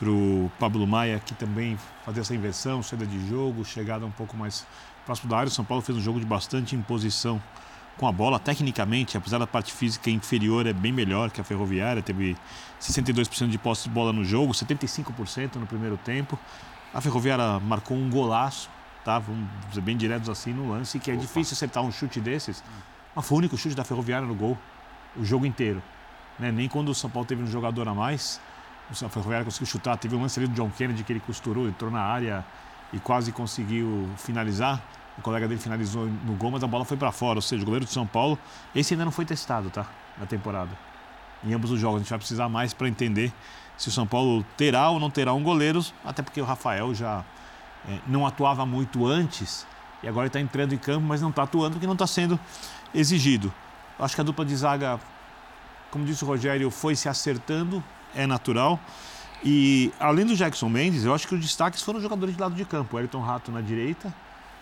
para 0.00 0.10
o 0.10 0.50
Pablo 0.58 0.86
Maia, 0.86 1.20
que 1.20 1.34
também 1.34 1.78
fazer 2.06 2.20
essa 2.20 2.34
inversão, 2.34 2.82
saída 2.82 3.04
de 3.04 3.28
jogo, 3.28 3.62
chegada 3.66 4.06
um 4.06 4.10
pouco 4.10 4.34
mais 4.34 4.66
próximo 5.04 5.28
da 5.28 5.36
área. 5.36 5.48
O 5.48 5.52
São 5.52 5.64
Paulo 5.64 5.82
fez 5.82 5.96
um 5.96 6.00
jogo 6.00 6.18
de 6.18 6.24
bastante 6.24 6.74
imposição 6.74 7.40
com 7.98 8.08
a 8.08 8.12
bola. 8.12 8.38
Tecnicamente, 8.38 9.18
apesar 9.18 9.36
da 9.36 9.46
parte 9.46 9.74
física 9.74 10.08
inferior, 10.08 10.66
é 10.66 10.72
bem 10.72 10.90
melhor 10.90 11.30
que 11.30 11.38
a 11.38 11.44
Ferroviária. 11.44 12.00
Teve 12.02 12.34
62% 12.80 13.48
de 13.48 13.58
posse 13.58 13.84
de 13.84 13.90
bola 13.90 14.10
no 14.10 14.24
jogo, 14.24 14.54
75% 14.54 15.56
no 15.56 15.66
primeiro 15.66 15.98
tempo. 15.98 16.38
A 16.94 17.00
Ferroviária 17.02 17.60
marcou 17.60 17.94
um 17.94 18.08
golaço, 18.08 18.70
tá? 19.04 19.18
vamos 19.18 19.46
ser 19.70 19.82
bem 19.82 19.98
diretos 19.98 20.30
assim 20.30 20.54
no 20.54 20.70
lance, 20.70 20.98
que 20.98 21.10
é 21.10 21.14
Opa. 21.14 21.22
difícil 21.22 21.52
acertar 21.52 21.82
um 21.82 21.92
chute 21.92 22.20
desses. 22.20 22.64
Mas 23.14 23.26
foi 23.26 23.36
o 23.36 23.38
único 23.40 23.56
chute 23.58 23.74
da 23.74 23.84
Ferroviária 23.84 24.26
no 24.26 24.34
gol, 24.34 24.56
o 25.14 25.22
jogo 25.22 25.44
inteiro. 25.44 25.82
Né? 26.38 26.50
Nem 26.50 26.70
quando 26.70 26.88
o 26.88 26.94
São 26.94 27.10
Paulo 27.10 27.28
teve 27.28 27.42
um 27.42 27.46
jogador 27.46 27.86
a 27.86 27.94
mais, 27.94 28.40
o 28.90 29.08
Ferroviário 29.08 29.44
conseguiu 29.44 29.66
chutar. 29.66 29.96
Teve 29.96 30.16
um 30.16 30.22
lance 30.22 30.38
ali 30.38 30.48
do 30.48 30.54
John 30.54 30.70
Kennedy 30.70 31.04
que 31.04 31.12
ele 31.12 31.20
costurou, 31.20 31.68
entrou 31.68 31.90
na 31.90 32.00
área 32.00 32.44
e 32.92 32.98
quase 32.98 33.32
conseguiu 33.32 34.08
finalizar. 34.16 34.82
O 35.18 35.22
colega 35.22 35.46
dele 35.46 35.60
finalizou 35.60 36.06
no 36.06 36.34
gol, 36.34 36.50
mas 36.50 36.64
a 36.64 36.66
bola 36.66 36.84
foi 36.84 36.96
para 36.96 37.12
fora. 37.12 37.38
Ou 37.38 37.42
seja, 37.42 37.62
o 37.62 37.64
goleiro 37.64 37.84
de 37.84 37.92
São 37.92 38.06
Paulo, 38.06 38.38
esse 38.74 38.94
ainda 38.94 39.04
não 39.04 39.12
foi 39.12 39.24
testado, 39.24 39.70
tá? 39.70 39.86
Na 40.18 40.26
temporada. 40.26 40.70
Em 41.44 41.52
ambos 41.52 41.70
os 41.70 41.78
jogos. 41.78 41.96
A 41.96 41.98
gente 42.00 42.10
vai 42.10 42.18
precisar 42.18 42.48
mais 42.48 42.74
para 42.74 42.88
entender 42.88 43.32
se 43.76 43.88
o 43.88 43.90
São 43.92 44.06
Paulo 44.06 44.44
terá 44.56 44.90
ou 44.90 45.00
não 45.00 45.10
terá 45.10 45.32
um 45.32 45.42
goleiro, 45.42 45.84
até 46.04 46.22
porque 46.22 46.40
o 46.40 46.44
Rafael 46.44 46.94
já 46.94 47.24
é, 47.88 47.98
não 48.06 48.26
atuava 48.26 48.66
muito 48.66 49.06
antes 49.06 49.66
e 50.02 50.08
agora 50.08 50.26
está 50.26 50.40
entrando 50.40 50.74
em 50.74 50.78
campo, 50.78 51.06
mas 51.06 51.20
não 51.20 51.30
está 51.30 51.44
atuando 51.44 51.72
porque 51.72 51.86
não 51.86 51.94
está 51.94 52.06
sendo 52.06 52.38
exigido. 52.94 53.52
Acho 53.98 54.14
que 54.14 54.20
a 54.20 54.24
dupla 54.24 54.44
de 54.44 54.56
zaga, 54.56 54.98
como 55.90 56.04
disse 56.04 56.24
o 56.24 56.26
Rogério, 56.26 56.70
foi 56.70 56.94
se 56.94 57.08
acertando, 57.08 57.82
é 58.14 58.26
natural. 58.26 58.78
E 59.42 59.92
além 59.98 60.26
do 60.26 60.36
Jackson 60.36 60.68
Mendes, 60.68 61.04
eu 61.04 61.14
acho 61.14 61.26
que 61.26 61.34
os 61.34 61.40
destaques 61.40 61.82
foram 61.82 61.98
os 61.98 62.02
jogadores 62.02 62.34
de 62.34 62.40
lado 62.40 62.54
de 62.54 62.64
campo. 62.64 62.96
O 62.96 63.00
Elton 63.00 63.20
Rato 63.20 63.50
na 63.50 63.60
direita, 63.60 64.12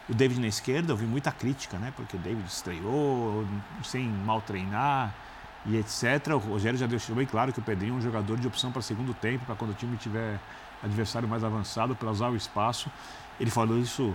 o 0.08 0.14
David 0.14 0.40
na 0.40 0.46
esquerda. 0.46 0.92
Eu 0.92 0.96
vi 0.96 1.06
muita 1.06 1.32
crítica, 1.32 1.78
né? 1.78 1.92
Porque 1.96 2.16
o 2.16 2.18
David 2.18 2.46
estreou 2.46 3.44
sem 3.82 4.08
mal 4.08 4.40
treinar 4.40 5.14
e 5.66 5.76
etc. 5.76 6.34
O 6.34 6.38
Rogério 6.38 6.78
já 6.78 6.86
deixou 6.86 7.14
bem 7.16 7.26
claro 7.26 7.52
que 7.52 7.58
o 7.58 7.62
Pedrinho 7.62 7.94
é 7.94 7.96
um 7.96 8.00
jogador 8.00 8.38
de 8.38 8.46
opção 8.46 8.70
para 8.70 8.80
segundo 8.80 9.12
tempo, 9.12 9.44
para 9.44 9.56
quando 9.56 9.72
o 9.72 9.74
time 9.74 9.96
tiver 9.96 10.38
adversário 10.82 11.28
mais 11.28 11.42
avançado, 11.42 11.96
para 11.96 12.10
usar 12.10 12.28
o 12.28 12.36
espaço. 12.36 12.90
Ele 13.40 13.50
falou 13.50 13.78
isso 13.78 14.14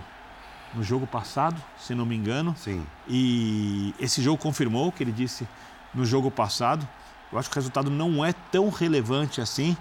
no 0.74 0.82
jogo 0.82 1.06
passado, 1.06 1.60
se 1.78 1.94
não 1.94 2.06
me 2.06 2.16
engano. 2.16 2.54
Sim. 2.56 2.84
E 3.06 3.94
esse 4.00 4.22
jogo 4.22 4.38
confirmou 4.38 4.88
o 4.88 4.92
que 4.92 5.02
ele 5.02 5.12
disse 5.12 5.46
no 5.94 6.04
jogo 6.04 6.30
passado. 6.30 6.88
Eu 7.34 7.40
acho 7.40 7.50
que 7.50 7.56
o 7.56 7.58
resultado 7.58 7.90
não 7.90 8.24
é 8.24 8.32
tão 8.32 8.70
relevante 8.70 9.40
assim. 9.40 9.76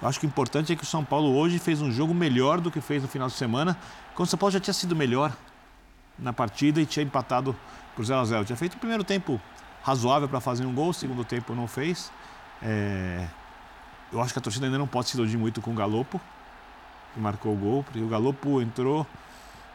Eu 0.00 0.06
acho 0.06 0.20
que 0.20 0.26
o 0.26 0.28
importante 0.28 0.74
é 0.74 0.76
que 0.76 0.82
o 0.82 0.86
São 0.86 1.02
Paulo 1.02 1.34
hoje 1.34 1.58
fez 1.58 1.80
um 1.80 1.90
jogo 1.90 2.12
melhor 2.12 2.60
do 2.60 2.70
que 2.70 2.82
fez 2.82 3.02
no 3.02 3.08
final 3.08 3.28
de 3.28 3.34
semana, 3.34 3.78
quando 4.14 4.26
o 4.26 4.30
São 4.30 4.38
Paulo 4.38 4.52
já 4.52 4.60
tinha 4.60 4.74
sido 4.74 4.94
melhor 4.94 5.32
na 6.18 6.34
partida 6.34 6.82
e 6.82 6.86
tinha 6.86 7.02
empatado 7.02 7.56
por 7.96 8.04
0 8.04 8.20
a 8.20 8.24
0 8.24 8.44
Tinha 8.44 8.56
feito 8.56 8.74
o 8.74 8.78
primeiro 8.78 9.02
tempo 9.02 9.40
razoável 9.82 10.28
para 10.28 10.38
fazer 10.38 10.66
um 10.66 10.74
gol, 10.74 10.90
o 10.90 10.94
segundo 10.94 11.24
tempo 11.24 11.54
não 11.54 11.66
fez. 11.66 12.12
É... 12.62 13.26
Eu 14.12 14.20
acho 14.20 14.34
que 14.34 14.38
a 14.38 14.42
torcida 14.42 14.66
ainda 14.66 14.76
não 14.76 14.86
pode 14.86 15.08
se 15.08 15.16
iludir 15.16 15.38
muito 15.38 15.62
com 15.62 15.70
o 15.70 15.74
Galopo, 15.74 16.20
que 17.14 17.20
marcou 17.20 17.54
o 17.54 17.56
gol, 17.56 17.84
porque 17.84 18.00
o 18.00 18.08
Galopo 18.08 18.60
entrou 18.60 19.06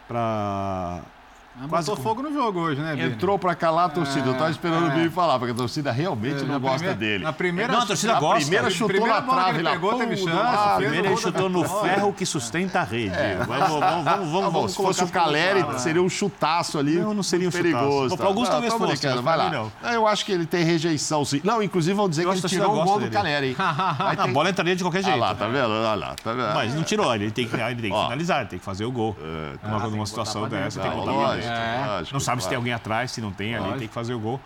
para 0.08 1.02
ah, 1.56 1.68
Quase 1.68 1.88
botou 1.88 2.04
fogo 2.04 2.24
no 2.24 2.34
jogo 2.34 2.60
hoje, 2.60 2.82
né, 2.82 2.95
Bini? 2.95 3.12
Entrou 3.12 3.38
pra 3.38 3.54
calar 3.54 3.86
a 3.86 3.89
torcida. 3.89 4.28
É, 4.28 4.30
eu 4.30 4.34
tava 4.34 4.49
esperando 4.49 4.88
é. 4.88 4.89
o 4.89 4.95
Bini 4.95 5.10
falar, 5.10 5.38
porque 5.38 5.51
a 5.51 5.56
torcida 5.56 5.91
realmente 5.91 6.43
é, 6.43 6.47
não 6.47 6.60
gosta 6.60 6.78
primeira, 6.78 6.95
dele. 6.95 7.24
Na 7.24 7.34
primeira, 7.34 7.74
não, 7.74 7.82
a 7.82 7.86
torcida 7.86 8.20
gosta. 8.20 8.41
primeira 8.41 8.70
chutou 8.72 9.08
na 9.08 9.22
trave 9.22 9.62
lá. 9.62 9.72
Pegou, 9.72 9.97
teve 9.99 10.18
chance. 10.18 10.32
Ah, 10.32 10.74
primeiro 10.78 11.08
ele 11.08 11.18
chutou 11.18 11.49
no 11.49 11.64
ferro 11.64 12.12
que 12.12 12.26
sustenta 12.26 12.80
a 12.80 12.84
rede. 12.84 13.14
É. 13.14 13.36
Vamos, 13.36 13.70
vamos, 13.70 14.04
vamos, 14.04 14.32
vamos, 14.32 14.54
vamos 14.54 14.72
Se 14.72 14.78
fosse 14.78 15.04
o 15.04 15.08
Caleri, 15.08 15.64
seria 15.78 16.01
um 16.01 16.10
chutaço 16.10 16.80
ali. 16.80 16.95
Não, 16.95 17.14
não 17.14 17.24
seria 17.24 17.49
um 17.49 17.51
perigoso. 17.51 18.18
Para 18.18 18.26
alguns 18.26 18.49
talvez 18.49 18.74
fosse. 18.74 19.08
Vai 19.22 19.38
lá. 19.38 19.70
Eu 19.93 20.08
acho 20.08 20.26
que 20.26 20.32
ele 20.32 20.47
tem 20.47 20.64
rejeição, 20.64 21.24
sim. 21.24 21.39
Não, 21.43 21.62
inclusive 21.62 21.95
vão 21.95 22.10
dizer 22.10 22.26
que 22.26 22.32
ele 22.32 22.41
tirou 22.41 22.82
o 22.82 22.84
gol 22.84 22.99
do 22.99 23.12
Caleri. 23.12 23.56
A 23.60 24.28
bola 24.28 24.49
entraria 24.49 24.76
de 24.76 24.84
qualquer 24.84 25.04
jeito. 25.04 25.14
Olha 25.14 25.28
lá, 25.28 25.36
tá 25.36 25.47
vendo? 25.47 25.70
Olha 25.70 25.95
lá, 25.95 26.16
tá 26.16 26.34
vendo? 26.34 26.54
Mas 26.56 26.74
não 26.74 26.84
tirou. 26.84 27.14
Ele 27.14 27.30
tem 27.30 27.45
que 27.45 27.51
finalizar, 27.51 28.39
ele 28.39 28.49
tem 28.49 28.60
que 28.60 28.66
fazer 28.66 28.86
o 28.86 28.91
gol. 28.91 29.16
Numa 29.91 30.06
situação 30.08 30.49
dessa, 30.49 30.82
tem 30.82 30.89
que 30.89 30.97
botar 30.97 31.43
Não 32.12 32.20
sabe 32.20 32.44
se 32.44 32.50
tem 32.50 32.56
alguém 32.56 32.74
atrás, 32.74 33.12
se 33.12 33.22
não 33.22 33.32
tem 33.32 33.56
ali, 33.56 33.80
tem 33.80 33.88
que 33.88 33.94
fazer 33.94 34.14
o 34.14 34.20
gol. 34.20 34.39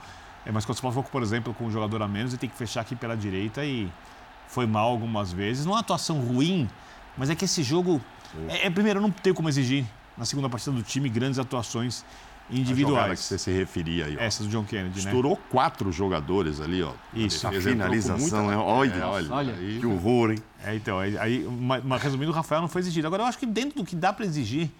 É, 0.45 0.51
mas 0.51 0.63
quando 0.63 0.77
o 0.77 0.79
São 0.79 0.89
Paulo 0.89 1.03
for, 1.03 1.11
por 1.11 1.21
exemplo, 1.21 1.53
com 1.53 1.65
um 1.65 1.71
jogador 1.71 2.01
a 2.01 2.07
menos, 2.07 2.31
ele 2.31 2.39
tem 2.39 2.49
que 2.49 2.55
fechar 2.55 2.79
aqui 2.79 2.95
pela 2.95 3.17
direita 3.17 3.65
e 3.65 3.91
foi 4.47 4.65
mal 4.65 4.89
algumas 4.89 5.33
vezes. 5.33 5.65
Não 5.65 5.73
é 5.73 5.75
uma 5.75 5.81
atuação 5.81 6.19
ruim, 6.21 6.69
mas 7.17 7.29
é 7.29 7.35
que 7.35 7.43
esse 7.43 7.61
jogo. 7.61 8.01
É, 8.47 8.67
é, 8.67 8.69
primeiro, 8.69 8.99
eu 8.99 9.01
não 9.01 9.11
tenho 9.11 9.35
como 9.35 9.49
exigir 9.49 9.85
na 10.17 10.23
segunda 10.23 10.49
partida 10.49 10.71
do 10.71 10.83
time 10.83 11.09
grandes 11.09 11.37
atuações 11.37 12.05
individuais. 12.49 13.11
A 13.11 13.15
que 13.15 13.21
você 13.21 13.37
se 13.37 13.51
referia 13.51 14.05
aí. 14.05 14.17
Ó. 14.17 14.21
Essa 14.21 14.43
do 14.43 14.49
John 14.49 14.63
Kennedy, 14.63 15.03
né? 15.03 15.11
Estourou 15.11 15.35
quatro 15.49 15.91
jogadores 15.91 16.61
ali, 16.61 16.81
ó. 16.81 16.93
Isso. 17.13 17.45
A 17.45 17.51
finalização, 17.51 18.43
muita... 18.43 18.53
é, 18.53 18.57
olha, 18.57 18.93
é, 18.93 19.05
olha, 19.05 19.33
olha. 19.33 19.53
Aí, 19.53 19.79
que 19.79 19.85
horror, 19.85 20.31
hein? 20.31 20.39
É, 20.63 20.75
então, 20.75 20.97
aí, 20.97 21.17
aí 21.17 21.45
uma, 21.45 21.97
resumindo, 21.97 22.31
o 22.31 22.33
Rafael 22.33 22.61
não 22.61 22.69
foi 22.69 22.81
exigido. 22.81 23.05
Agora, 23.05 23.23
eu 23.23 23.27
acho 23.27 23.37
que 23.37 23.45
dentro 23.45 23.77
do 23.77 23.85
que 23.85 23.95
dá 23.95 24.13
para 24.13 24.25
exigir, 24.25 24.71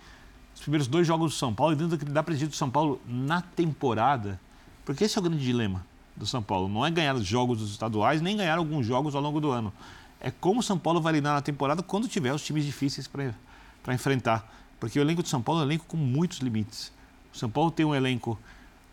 os 0.57 0.61
primeiros 0.61 0.87
dois 0.87 1.05
jogos 1.05 1.33
do 1.33 1.37
São 1.37 1.53
Paulo 1.53 1.73
e 1.73 1.75
dentro 1.75 1.95
do 1.95 2.23
para 2.23 2.33
exigir 2.33 2.49
do 2.49 2.55
São 2.55 2.69
Paulo 2.69 2.99
na 3.07 3.41
temporada, 3.41 4.39
porque 4.83 5.03
esse 5.03 5.15
é 5.15 5.21
o 5.21 5.23
grande 5.23 5.43
dilema 5.43 5.85
do 6.15 6.25
São 6.25 6.41
Paulo. 6.41 6.67
Não 6.67 6.83
é 6.83 6.89
ganhar 6.89 7.15
os 7.15 7.25
jogos 7.25 7.61
estaduais, 7.61 8.21
nem 8.21 8.35
ganhar 8.35 8.57
alguns 8.57 8.83
jogos 8.83 9.13
ao 9.13 9.21
longo 9.21 9.39
do 9.39 9.51
ano. 9.51 9.71
É 10.19 10.31
como 10.31 10.61
o 10.61 10.63
São 10.63 10.77
Paulo 10.79 10.99
vai 10.99 11.13
lidar 11.13 11.33
na 11.33 11.41
temporada 11.41 11.83
quando 11.83 12.07
tiver 12.07 12.33
os 12.33 12.43
times 12.43 12.65
difíceis 12.65 13.07
para 13.07 13.93
enfrentar. 13.93 14.51
Porque 14.79 14.97
o 14.97 15.01
elenco 15.01 15.21
de 15.21 15.29
São 15.29 15.43
Paulo 15.43 15.61
é 15.61 15.63
um 15.63 15.67
elenco 15.67 15.85
com 15.85 15.95
muitos 15.95 16.39
limites. 16.39 16.91
O 17.31 17.37
São 17.37 17.49
Paulo 17.49 17.69
tem 17.69 17.85
um 17.85 17.93
elenco 17.93 18.37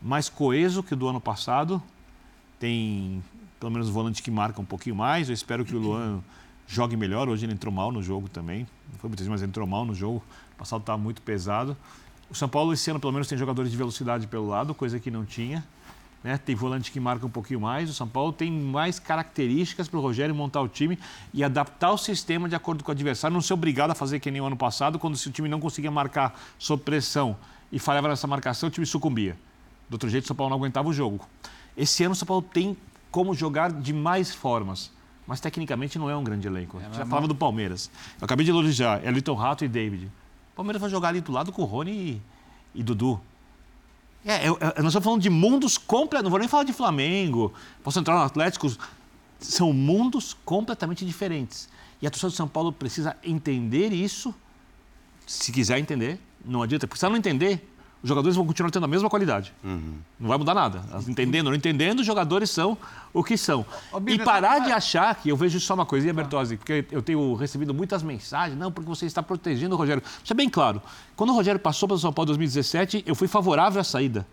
mais 0.02 0.28
coeso 0.28 0.82
que 0.82 0.92
o 0.92 0.96
do 0.96 1.08
ano 1.08 1.20
passado. 1.20 1.82
Tem 2.60 3.22
pelo 3.58 3.72
menos 3.72 3.88
o 3.88 3.92
volante 3.92 4.22
que 4.22 4.30
marca 4.30 4.60
um 4.60 4.66
pouquinho 4.66 4.96
mais. 4.96 5.30
Eu 5.30 5.34
espero 5.34 5.64
que 5.64 5.74
o 5.74 5.78
Luan 5.78 6.22
jogue 6.66 6.96
melhor. 6.96 7.28
Hoje 7.28 7.46
ele 7.46 7.52
entrou 7.52 7.72
mal 7.72 7.92
no 7.92 8.02
jogo 8.02 8.28
também. 8.28 8.66
Não 8.92 8.98
foi 8.98 9.10
vezes, 9.10 9.28
mas 9.28 9.42
entrou 9.42 9.66
mal 9.66 9.84
no 9.84 9.94
jogo. 9.94 10.22
O 10.54 10.58
passado 10.58 10.80
estava 10.80 10.98
muito 10.98 11.22
pesado. 11.22 11.76
O 12.30 12.34
São 12.34 12.48
Paulo 12.48 12.72
esse 12.72 12.90
ano 12.90 12.98
pelo 12.98 13.12
menos 13.12 13.28
tem 13.28 13.36
jogadores 13.36 13.70
de 13.70 13.76
velocidade 13.76 14.26
pelo 14.26 14.48
lado, 14.48 14.74
coisa 14.74 14.98
que 14.98 15.10
não 15.10 15.24
tinha. 15.24 15.64
Né? 16.22 16.38
Tem 16.38 16.54
volante 16.54 16.90
que 16.90 16.98
marca 16.98 17.26
um 17.26 17.30
pouquinho 17.30 17.60
mais. 17.60 17.90
O 17.90 17.92
São 17.92 18.08
Paulo 18.08 18.32
tem 18.32 18.50
mais 18.50 18.98
características 18.98 19.88
para 19.88 19.98
o 19.98 20.02
Rogério 20.02 20.34
montar 20.34 20.62
o 20.62 20.68
time 20.68 20.98
e 21.34 21.44
adaptar 21.44 21.92
o 21.92 21.98
sistema 21.98 22.48
de 22.48 22.54
acordo 22.54 22.82
com 22.82 22.90
o 22.90 22.92
adversário. 22.92 23.34
Não 23.34 23.42
ser 23.42 23.52
obrigado 23.52 23.90
a 23.90 23.94
fazer 23.94 24.20
que 24.20 24.30
nem 24.30 24.40
o 24.40 24.46
ano 24.46 24.56
passado, 24.56 24.98
quando 24.98 25.16
se 25.18 25.28
o 25.28 25.30
time 25.30 25.48
não 25.48 25.60
conseguia 25.60 25.90
marcar 25.90 26.40
sob 26.58 26.82
pressão 26.82 27.36
e 27.70 27.78
falhava 27.78 28.08
nessa 28.08 28.26
marcação, 28.26 28.68
o 28.68 28.72
time 28.72 28.86
sucumbia. 28.86 29.36
Do 29.88 29.94
outro 29.94 30.08
jeito, 30.08 30.24
o 30.24 30.26
São 30.26 30.34
Paulo 30.34 30.50
não 30.50 30.56
aguentava 30.56 30.88
o 30.88 30.92
jogo. 30.92 31.26
Esse 31.76 32.04
ano, 32.04 32.12
o 32.12 32.16
São 32.16 32.26
Paulo 32.26 32.42
tem 32.42 32.74
como 33.10 33.34
jogar 33.34 33.70
de 33.70 33.92
mais 33.92 34.34
formas, 34.34 34.90
mas 35.26 35.40
tecnicamente 35.40 35.98
não 35.98 36.08
é 36.10 36.16
um 36.16 36.24
grande 36.24 36.46
elenco. 36.46 36.78
É, 36.78 36.96
Já 36.96 37.06
falava 37.06 37.26
do 37.26 37.34
Palmeiras. 37.34 37.90
Eu 38.20 38.24
acabei 38.24 38.44
de 38.44 38.50
elogiar 38.50 39.04
Elton 39.04 39.34
Rato 39.34 39.64
e 39.64 39.68
David. 39.68 40.06
O 40.52 40.56
Palmeiras 40.56 40.80
vai 40.80 40.90
jogar 40.90 41.08
ali 41.08 41.20
do 41.20 41.32
lado 41.32 41.52
com 41.52 41.62
o 41.62 41.64
Rony 41.64 41.92
e, 41.92 42.22
e 42.80 42.82
Dudu. 42.82 43.20
É, 44.24 44.48
nós 44.48 44.86
estamos 44.86 45.04
falando 45.04 45.20
de 45.20 45.28
mundos 45.28 45.76
completos. 45.76 46.24
Não 46.24 46.30
vou 46.30 46.38
nem 46.38 46.48
falar 46.48 46.64
de 46.64 46.72
Flamengo, 46.72 47.52
posso 47.82 47.98
entrar 47.98 48.14
no 48.14 48.22
Atlético. 48.22 48.70
São 49.38 49.72
mundos 49.72 50.34
completamente 50.44 51.04
diferentes. 51.04 51.68
E 52.00 52.06
a 52.06 52.10
torcida 52.10 52.30
do 52.30 52.36
São 52.36 52.48
Paulo 52.48 52.72
precisa 52.72 53.16
entender 53.22 53.92
isso, 53.92 54.34
se 55.26 55.52
quiser 55.52 55.78
entender, 55.78 56.18
não 56.44 56.62
adianta, 56.62 56.86
porque 56.86 56.98
se 56.98 57.04
ela 57.04 57.12
não 57.12 57.18
entender, 57.18 57.73
os 58.04 58.08
jogadores 58.08 58.36
vão 58.36 58.46
continuar 58.46 58.70
tendo 58.70 58.84
a 58.84 58.86
mesma 58.86 59.08
qualidade. 59.08 59.50
Uhum. 59.64 59.94
Não 60.20 60.28
vai 60.28 60.36
mudar 60.36 60.52
nada. 60.52 60.82
Entendendo 61.08 61.46
ou 61.46 61.52
não 61.52 61.56
entendendo, 61.56 62.00
os 62.00 62.06
jogadores 62.06 62.50
são 62.50 62.76
o 63.14 63.24
que 63.24 63.34
são. 63.34 63.64
e 64.06 64.18
parar 64.18 64.58
de 64.58 64.70
achar 64.70 65.14
que 65.14 65.30
eu 65.30 65.36
vejo 65.38 65.58
só 65.58 65.72
uma 65.72 65.86
coisinha, 65.86 66.12
Bertozzi, 66.12 66.58
porque 66.58 66.84
eu 66.90 67.00
tenho 67.00 67.32
recebido 67.34 67.72
muitas 67.72 68.02
mensagens, 68.02 68.58
não, 68.58 68.70
porque 68.70 68.86
você 68.86 69.06
está 69.06 69.22
protegendo 69.22 69.74
o 69.74 69.78
Rogério. 69.78 70.02
Isso 70.22 70.30
é 70.30 70.36
bem 70.36 70.50
claro. 70.50 70.82
Quando 71.16 71.30
o 71.30 71.32
Rogério 71.32 71.58
passou 71.58 71.88
para 71.88 71.94
o 71.94 71.98
São 71.98 72.12
Paulo 72.12 72.26
em 72.26 72.32
2017, 72.32 73.04
eu 73.06 73.14
fui 73.14 73.26
favorável 73.26 73.80
à 73.80 73.84
saída. 73.84 74.26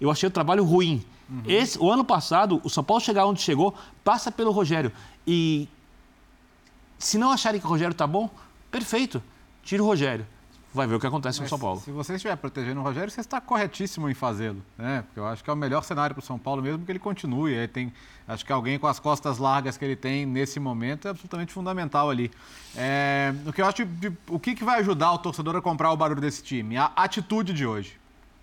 Eu 0.00 0.10
achei 0.10 0.26
o 0.26 0.32
trabalho 0.32 0.64
ruim. 0.64 1.04
Uhum. 1.28 1.42
Esse, 1.46 1.78
o 1.78 1.92
ano 1.92 2.06
passado, 2.06 2.62
o 2.64 2.70
São 2.70 2.82
Paulo 2.82 3.02
chegar 3.02 3.26
onde 3.26 3.42
chegou, 3.42 3.74
passa 4.02 4.32
pelo 4.32 4.52
Rogério. 4.52 4.90
E 5.26 5.68
se 6.98 7.18
não 7.18 7.30
acharem 7.30 7.60
que 7.60 7.66
o 7.66 7.68
Rogério 7.68 7.92
está 7.92 8.06
bom, 8.06 8.30
perfeito. 8.70 9.22
Tira 9.62 9.82
o 9.82 9.86
Rogério 9.86 10.24
vai 10.72 10.86
ver 10.86 10.94
o 10.94 11.00
que 11.00 11.06
acontece 11.06 11.40
Mas 11.40 11.46
no 11.46 11.48
São 11.48 11.58
Paulo. 11.58 11.80
Se 11.80 11.90
você 11.90 12.14
estiver 12.14 12.36
protegendo 12.36 12.80
o 12.80 12.82
Rogério, 12.82 13.10
você 13.10 13.20
está 13.20 13.40
corretíssimo 13.40 14.08
em 14.08 14.14
fazê-lo, 14.14 14.62
né? 14.76 15.02
Porque 15.06 15.20
eu 15.20 15.26
acho 15.26 15.42
que 15.42 15.50
é 15.50 15.52
o 15.52 15.56
melhor 15.56 15.82
cenário 15.82 16.14
para 16.14 16.22
o 16.22 16.24
São 16.24 16.38
Paulo 16.38 16.62
mesmo 16.62 16.84
que 16.84 16.92
ele 16.92 16.98
continue. 16.98 17.58
Aí 17.58 17.66
tem, 17.66 17.92
acho 18.26 18.44
que 18.44 18.52
alguém 18.52 18.78
com 18.78 18.86
as 18.86 18.98
costas 19.00 19.38
largas 19.38 19.76
que 19.76 19.84
ele 19.84 19.96
tem 19.96 20.26
nesse 20.26 20.60
momento 20.60 21.08
é 21.08 21.10
absolutamente 21.10 21.52
fundamental 21.52 22.10
ali. 22.10 22.30
É, 22.76 23.32
o 23.46 23.52
que 23.52 23.62
eu 23.62 23.66
acho, 23.66 23.84
de, 23.84 24.12
o 24.28 24.38
que, 24.38 24.54
que 24.54 24.64
vai 24.64 24.80
ajudar 24.80 25.12
o 25.12 25.18
torcedor 25.18 25.56
a 25.56 25.62
comprar 25.62 25.90
o 25.92 25.96
barulho 25.96 26.20
desse 26.20 26.42
time? 26.42 26.76
A 26.76 26.92
atitude 26.96 27.52
de 27.52 27.66
hoje. 27.66 27.98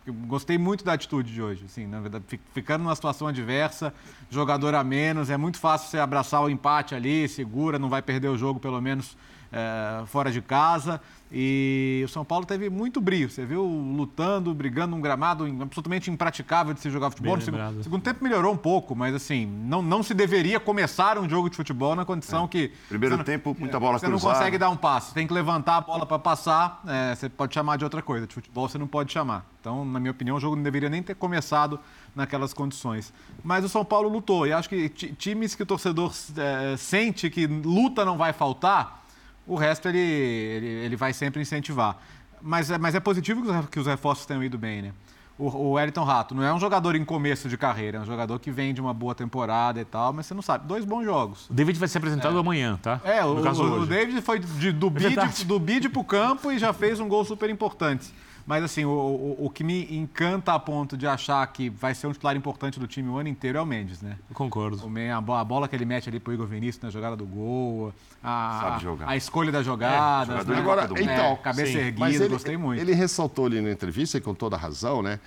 Eu 0.06 0.14
gostei 0.14 0.56
muito 0.56 0.86
da 0.86 0.94
atitude 0.94 1.34
de 1.34 1.42
hoje, 1.42 1.66
assim, 1.66 1.88
na 1.88 2.00
verdade, 2.00 2.24
ficando 2.54 2.84
numa 2.84 2.94
situação 2.94 3.28
adversa, 3.28 3.92
jogador 4.30 4.76
a 4.76 4.84
menos, 4.84 5.32
é 5.32 5.38
muito 5.38 5.58
fácil 5.58 5.90
você 5.90 5.98
abraçar 5.98 6.44
o 6.44 6.50
empate 6.50 6.94
ali, 6.94 7.28
segura, 7.28 7.80
não 7.80 7.90
vai 7.90 8.04
perder 8.04 8.28
o 8.28 8.38
jogo 8.38 8.60
pelo 8.60 8.80
menos 8.80 9.18
é, 9.56 10.06
fora 10.08 10.30
de 10.30 10.42
casa. 10.42 11.00
E 11.32 12.04
o 12.06 12.08
São 12.08 12.24
Paulo 12.24 12.46
teve 12.46 12.70
muito 12.70 13.02
brilho. 13.02 13.30
Você 13.30 13.46
viu 13.46 13.64
lutando, 13.66 14.54
brigando 14.54 14.96
num 14.96 15.02
gramado 15.02 15.46
absolutamente 15.62 16.12
impraticável 16.12 16.74
de 16.74 16.80
se 16.80 16.90
jogar 16.90 17.10
futebol. 17.10 17.36
No 17.36 17.42
segundo, 17.42 17.84
segundo 17.84 18.02
tempo 18.04 18.24
melhorou 18.24 18.54
um 18.54 18.58
pouco, 18.58 18.96
mas 18.96 19.16
assim, 19.16 19.46
não, 19.46 19.82
não 19.82 20.04
se 20.04 20.14
deveria 20.14 20.60
começar 20.60 21.18
um 21.18 21.28
jogo 21.28 21.50
de 21.50 21.56
futebol 21.56 21.96
na 21.96 22.06
condição 22.06 22.46
é. 22.46 22.48
que. 22.48 22.72
Primeiro 22.88 23.24
tempo, 23.24 23.56
muita 23.58 23.80
bola 23.80 23.98
Você 23.98 24.06
cruzada. 24.06 24.28
não 24.28 24.38
consegue 24.38 24.58
dar 24.58 24.70
um 24.70 24.78
passo. 24.78 25.14
Tem 25.14 25.26
que 25.26 25.34
levantar 25.34 25.78
a 25.78 25.82
bola 25.82 26.06
para 26.06 26.20
passar. 26.20 26.82
É, 26.86 27.16
você 27.16 27.28
pode 27.28 27.54
chamar 27.54 27.78
de 27.78 27.84
outra 27.84 28.02
coisa. 28.02 28.28
De 28.28 28.34
futebol 28.34 28.70
você 28.70 28.78
não 28.78 28.88
pode 28.88 29.12
chamar. 29.12 29.46
Então, 29.60 29.84
na 29.84 30.00
minha 30.00 30.12
opinião, 30.12 30.38
o 30.38 30.40
jogo 30.40 30.56
não 30.56 30.64
deveria 30.64 30.90
nem 30.90 31.02
ter 31.02 31.16
começado 31.16 31.80
naquelas 32.16 32.54
condições. 32.54 33.12
Mas 33.44 33.66
o 33.66 33.70
São 33.70 33.84
Paulo 33.84 34.10
lutou. 34.10 34.46
E 34.46 34.54
acho 34.54 34.70
que 34.70 34.90
times 34.90 35.56
que 35.56 35.64
o 35.64 35.66
torcedor 35.66 36.14
é, 36.38 36.78
sente 36.78 37.32
que 37.32 37.48
luta 37.48 38.06
não 38.06 38.16
vai 38.16 38.32
faltar 38.32 39.05
o 39.48 39.56
resto 39.56 39.88
ele, 39.88 40.00
ele, 40.00 40.68
ele 40.68 40.96
vai 40.96 41.14
sempre 41.14 41.42
incentivar. 41.42 41.98
Mas, 42.42 42.70
é, 42.70 42.78
mas 42.78 42.96
é 42.96 43.00
positivo 43.00 43.42
que 43.70 43.80
os 43.80 43.88
reforços 43.88 44.26
tenham 44.26 44.44
ido 44.44 44.58
bem, 44.58 44.82
né? 44.82 44.92
O, 45.38 45.48
o 45.48 45.72
Wellington 45.72 46.04
Rato 46.04 46.34
não 46.34 46.44
é 46.44 46.54
um 46.54 46.60
jogador 46.60 46.96
em 46.96 47.04
começo 47.04 47.50
de 47.50 47.58
carreira, 47.58 47.98
é 47.98 48.02
um 48.02 48.06
jogador 48.06 48.40
que 48.40 48.50
vem 48.50 48.74
de 48.74 48.80
uma 48.80 48.94
boa 48.94 49.14
temporada 49.14 49.82
e 49.82 49.86
tal, 49.86 50.14
mas 50.14 50.26
você 50.26 50.34
não 50.34 50.42
sabe. 50.42 50.66
Dois 50.66 50.86
bons 50.86 51.04
jogos. 51.04 51.50
O 51.50 51.54
David 51.54 51.78
vai 51.78 51.90
ser 51.90 51.98
apresentado 51.98 52.38
é. 52.38 52.40
amanhã, 52.40 52.80
tá? 52.82 53.02
É, 53.04 53.24
o, 53.26 53.36
o, 53.36 53.82
o, 53.82 53.86
David 53.86 54.22
foi 54.22 54.40
de, 54.40 54.72
do, 54.72 54.88
é 54.88 54.92
bid, 54.92 55.46
do 55.46 55.60
bid 55.60 55.90
pro 55.90 56.06
campo 56.06 56.52
e 56.52 56.58
já 56.58 56.72
fez 56.72 57.02
um 57.02 57.10
gol 57.10 57.26
super 57.26 57.50
importante. 57.50 58.14
Mas, 58.46 58.64
assim, 58.64 58.86
o, 58.86 58.92
o, 58.92 59.46
o, 59.46 59.50
que 59.50 59.64
me 59.64 59.96
encanta 59.96 60.54
a 60.54 60.60
ponto 60.60 60.96
de 60.96 61.08
achar 61.08 61.46
que 61.48 61.68
vai 61.70 61.96
ser 61.96 62.06
um 62.06 62.12
titular 62.12 62.36
importante 62.36 62.80
do 62.80 62.88
time 62.88 63.10
o 63.10 63.18
ano 63.18 63.28
inteiro 63.28 63.58
é 63.58 63.62
o 63.62 63.66
Mendes, 63.66 64.04
né? 64.04 64.18
Eu 64.30 64.36
concordo. 64.36 64.78
O, 64.86 65.34
a, 65.34 65.40
a 65.40 65.44
bola 65.44 65.68
que 65.68 65.76
ele 65.76 65.86
mete 65.86 66.10
ali 66.10 66.20
pro 66.20 66.32
Igor 66.32 66.46
Vinícius 66.46 66.84
na 66.84 66.92
jogada 66.92 67.16
do 67.16 67.26
gol, 67.26 67.92
a, 68.24 68.78
a 69.08 69.18
escolha 69.18 69.52
da 69.52 69.64
jogada, 69.64 70.34
é, 70.34 70.44
né? 70.44 70.60
Agora, 70.60 70.88
então, 71.00 71.36
cabeça 71.38 71.72
sim. 71.72 71.80
erguida, 71.80 72.08
ele, 72.08 72.28
gostei 72.28 72.56
muito. 72.56 72.80
Ele 72.80 72.94
ressaltou 72.94 73.48
ali 73.48 73.60
na 73.62 73.72
entrevista, 73.72 74.20
e 74.20 74.22
com 74.22 74.36
toda 74.36 74.56
razão, 74.56 75.02
né? 75.02 75.20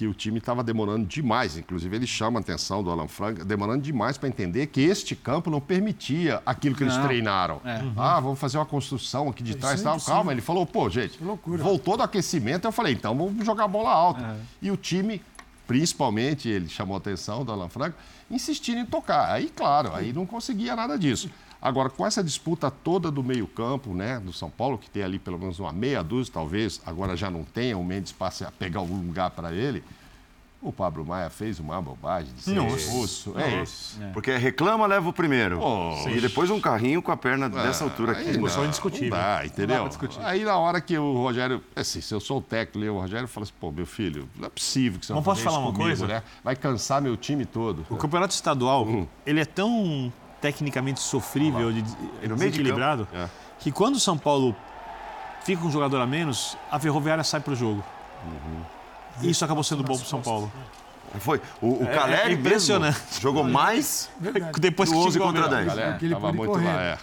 Que 0.00 0.06
o 0.06 0.14
time 0.14 0.38
estava 0.38 0.64
demorando 0.64 1.04
demais. 1.04 1.58
Inclusive, 1.58 1.94
ele 1.94 2.06
chama 2.06 2.38
a 2.38 2.40
atenção 2.40 2.82
do 2.82 2.90
Alan 2.90 3.06
Frank, 3.06 3.44
demorando 3.44 3.82
demais 3.82 4.16
para 4.16 4.30
entender 4.30 4.68
que 4.68 4.80
este 4.80 5.14
campo 5.14 5.50
não 5.50 5.60
permitia 5.60 6.40
aquilo 6.46 6.74
que 6.74 6.82
não. 6.82 6.90
eles 6.90 7.04
treinaram. 7.04 7.60
É. 7.62 7.82
Uhum. 7.82 7.92
Ah, 7.98 8.18
vamos 8.18 8.38
fazer 8.38 8.56
uma 8.56 8.64
construção 8.64 9.28
aqui 9.28 9.42
de 9.42 9.56
trás. 9.56 9.82
Tal. 9.82 10.00
Calma, 10.00 10.32
ele 10.32 10.40
falou, 10.40 10.64
pô, 10.64 10.88
gente, 10.88 11.18
voltou 11.44 11.98
do 11.98 12.02
aquecimento. 12.02 12.66
Eu 12.66 12.72
falei, 12.72 12.94
então 12.94 13.14
vamos 13.14 13.44
jogar 13.44 13.64
a 13.64 13.68
bola 13.68 13.90
alta. 13.90 14.22
É. 14.22 14.36
E 14.62 14.70
o 14.70 14.76
time, 14.78 15.20
principalmente, 15.66 16.48
ele 16.48 16.70
chamou 16.70 16.94
a 16.94 16.98
atenção 16.98 17.44
do 17.44 17.52
Alan 17.52 17.68
Frank, 17.68 17.94
insistindo 18.30 18.78
em 18.78 18.86
tocar. 18.86 19.30
Aí, 19.30 19.50
claro, 19.54 19.94
aí 19.94 20.14
não 20.14 20.24
conseguia 20.24 20.74
nada 20.74 20.98
disso. 20.98 21.28
Agora, 21.62 21.90
com 21.90 22.06
essa 22.06 22.24
disputa 22.24 22.70
toda 22.70 23.10
do 23.10 23.22
meio-campo, 23.22 23.92
né, 23.92 24.18
do 24.18 24.32
São 24.32 24.48
Paulo, 24.48 24.78
que 24.78 24.88
tem 24.88 25.02
ali 25.02 25.18
pelo 25.18 25.38
menos 25.38 25.58
uma 25.58 25.72
meia 25.72 26.02
dúzia, 26.02 26.32
talvez, 26.32 26.80
agora 26.86 27.16
já 27.16 27.30
não 27.30 27.44
tenha, 27.44 27.76
o 27.76 27.84
Mendes 27.84 28.12
passe 28.12 28.44
a 28.44 28.50
pegar 28.50 28.80
algum 28.80 28.96
lugar 28.96 29.30
para 29.30 29.52
ele. 29.52 29.84
O 30.62 30.70
Pablo 30.70 31.06
Maia 31.06 31.30
fez 31.30 31.58
uma 31.58 31.80
bobagem 31.80 32.34
de 32.34 32.42
ser 32.42 32.52
Nossa. 32.52 33.30
É 33.40 33.62
isso. 33.62 33.98
É. 34.02 34.10
Porque 34.12 34.36
reclama, 34.36 34.86
leva 34.86 35.08
o 35.08 35.12
primeiro. 35.12 35.58
Oh, 35.58 36.06
e 36.10 36.20
depois 36.20 36.50
um 36.50 36.60
carrinho 36.60 37.00
com 37.00 37.10
a 37.10 37.16
perna 37.16 37.46
ah, 37.46 37.48
dessa 37.48 37.82
altura 37.82 38.12
aqui. 38.12 38.24
Discussão 38.24 38.66
indiscutível. 38.66 39.08
Não 39.08 39.16
dá, 39.16 39.46
entendeu? 39.46 39.88
Não 39.88 40.26
aí 40.26 40.44
na 40.44 40.58
hora 40.58 40.78
que 40.78 40.98
o 40.98 41.14
Rogério. 41.14 41.64
Assim, 41.74 42.02
se 42.02 42.12
eu 42.12 42.20
sou 42.20 42.38
o 42.38 42.42
técnico, 42.42 42.92
o 42.92 43.00
Rogério 43.00 43.26
fala 43.26 43.44
assim: 43.44 43.54
pô, 43.58 43.72
meu 43.72 43.86
filho, 43.86 44.28
não 44.36 44.48
é 44.48 44.50
possível 44.50 45.00
que 45.00 45.06
você 45.06 45.14
não 45.14 45.22
posso 45.22 45.40
falar 45.40 45.60
uma 45.60 45.72
comigo, 45.72 45.84
coisa? 45.84 46.06
Né? 46.06 46.22
Vai 46.44 46.54
cansar 46.54 47.00
meu 47.00 47.16
time 47.16 47.46
todo. 47.46 47.86
O 47.88 47.96
campeonato 47.96 48.34
estadual, 48.34 48.86
hum. 48.86 49.06
ele 49.24 49.40
é 49.40 49.46
tão 49.46 50.12
tecnicamente 50.40 51.00
sofrível, 51.00 51.72
de, 51.72 51.82
desequilibrado, 51.82 53.06
de 53.10 53.18
é. 53.18 53.28
que 53.58 53.70
quando 53.70 53.96
o 53.96 54.00
São 54.00 54.16
Paulo 54.16 54.56
fica 55.44 55.60
com 55.60 55.68
um 55.68 55.70
jogador 55.70 56.00
a 56.00 56.06
menos, 56.06 56.56
a 56.70 56.78
Ferroviária 56.78 57.24
sai 57.24 57.40
para 57.40 57.52
o 57.52 57.56
jogo. 57.56 57.84
Uhum. 58.24 58.62
E 59.22 59.30
isso 59.30 59.44
acabou 59.44 59.62
sendo 59.62 59.82
bom 59.82 59.94
para 59.94 60.04
o 60.04 60.08
São 60.08 60.20
Paulo. 60.20 60.50
Foi. 61.18 61.40
O, 61.60 61.82
o 61.82 61.84
é, 61.84 61.94
Caleri 61.94 62.30
é 62.30 62.36
impressionante. 62.36 62.98
Mesmo 62.98 63.20
jogou 63.20 63.44
mais 63.44 64.08
Verdade. 64.18 64.60
depois 64.60 64.90
que 64.90 64.96
11 64.96 65.18
contra 65.18 65.48
10. 65.48 65.66
Caleri 65.66 66.06
estava 66.06 66.32
muito 66.32 66.52
correr. 66.52 66.64
lá, 66.64 66.82
é. 66.82 66.98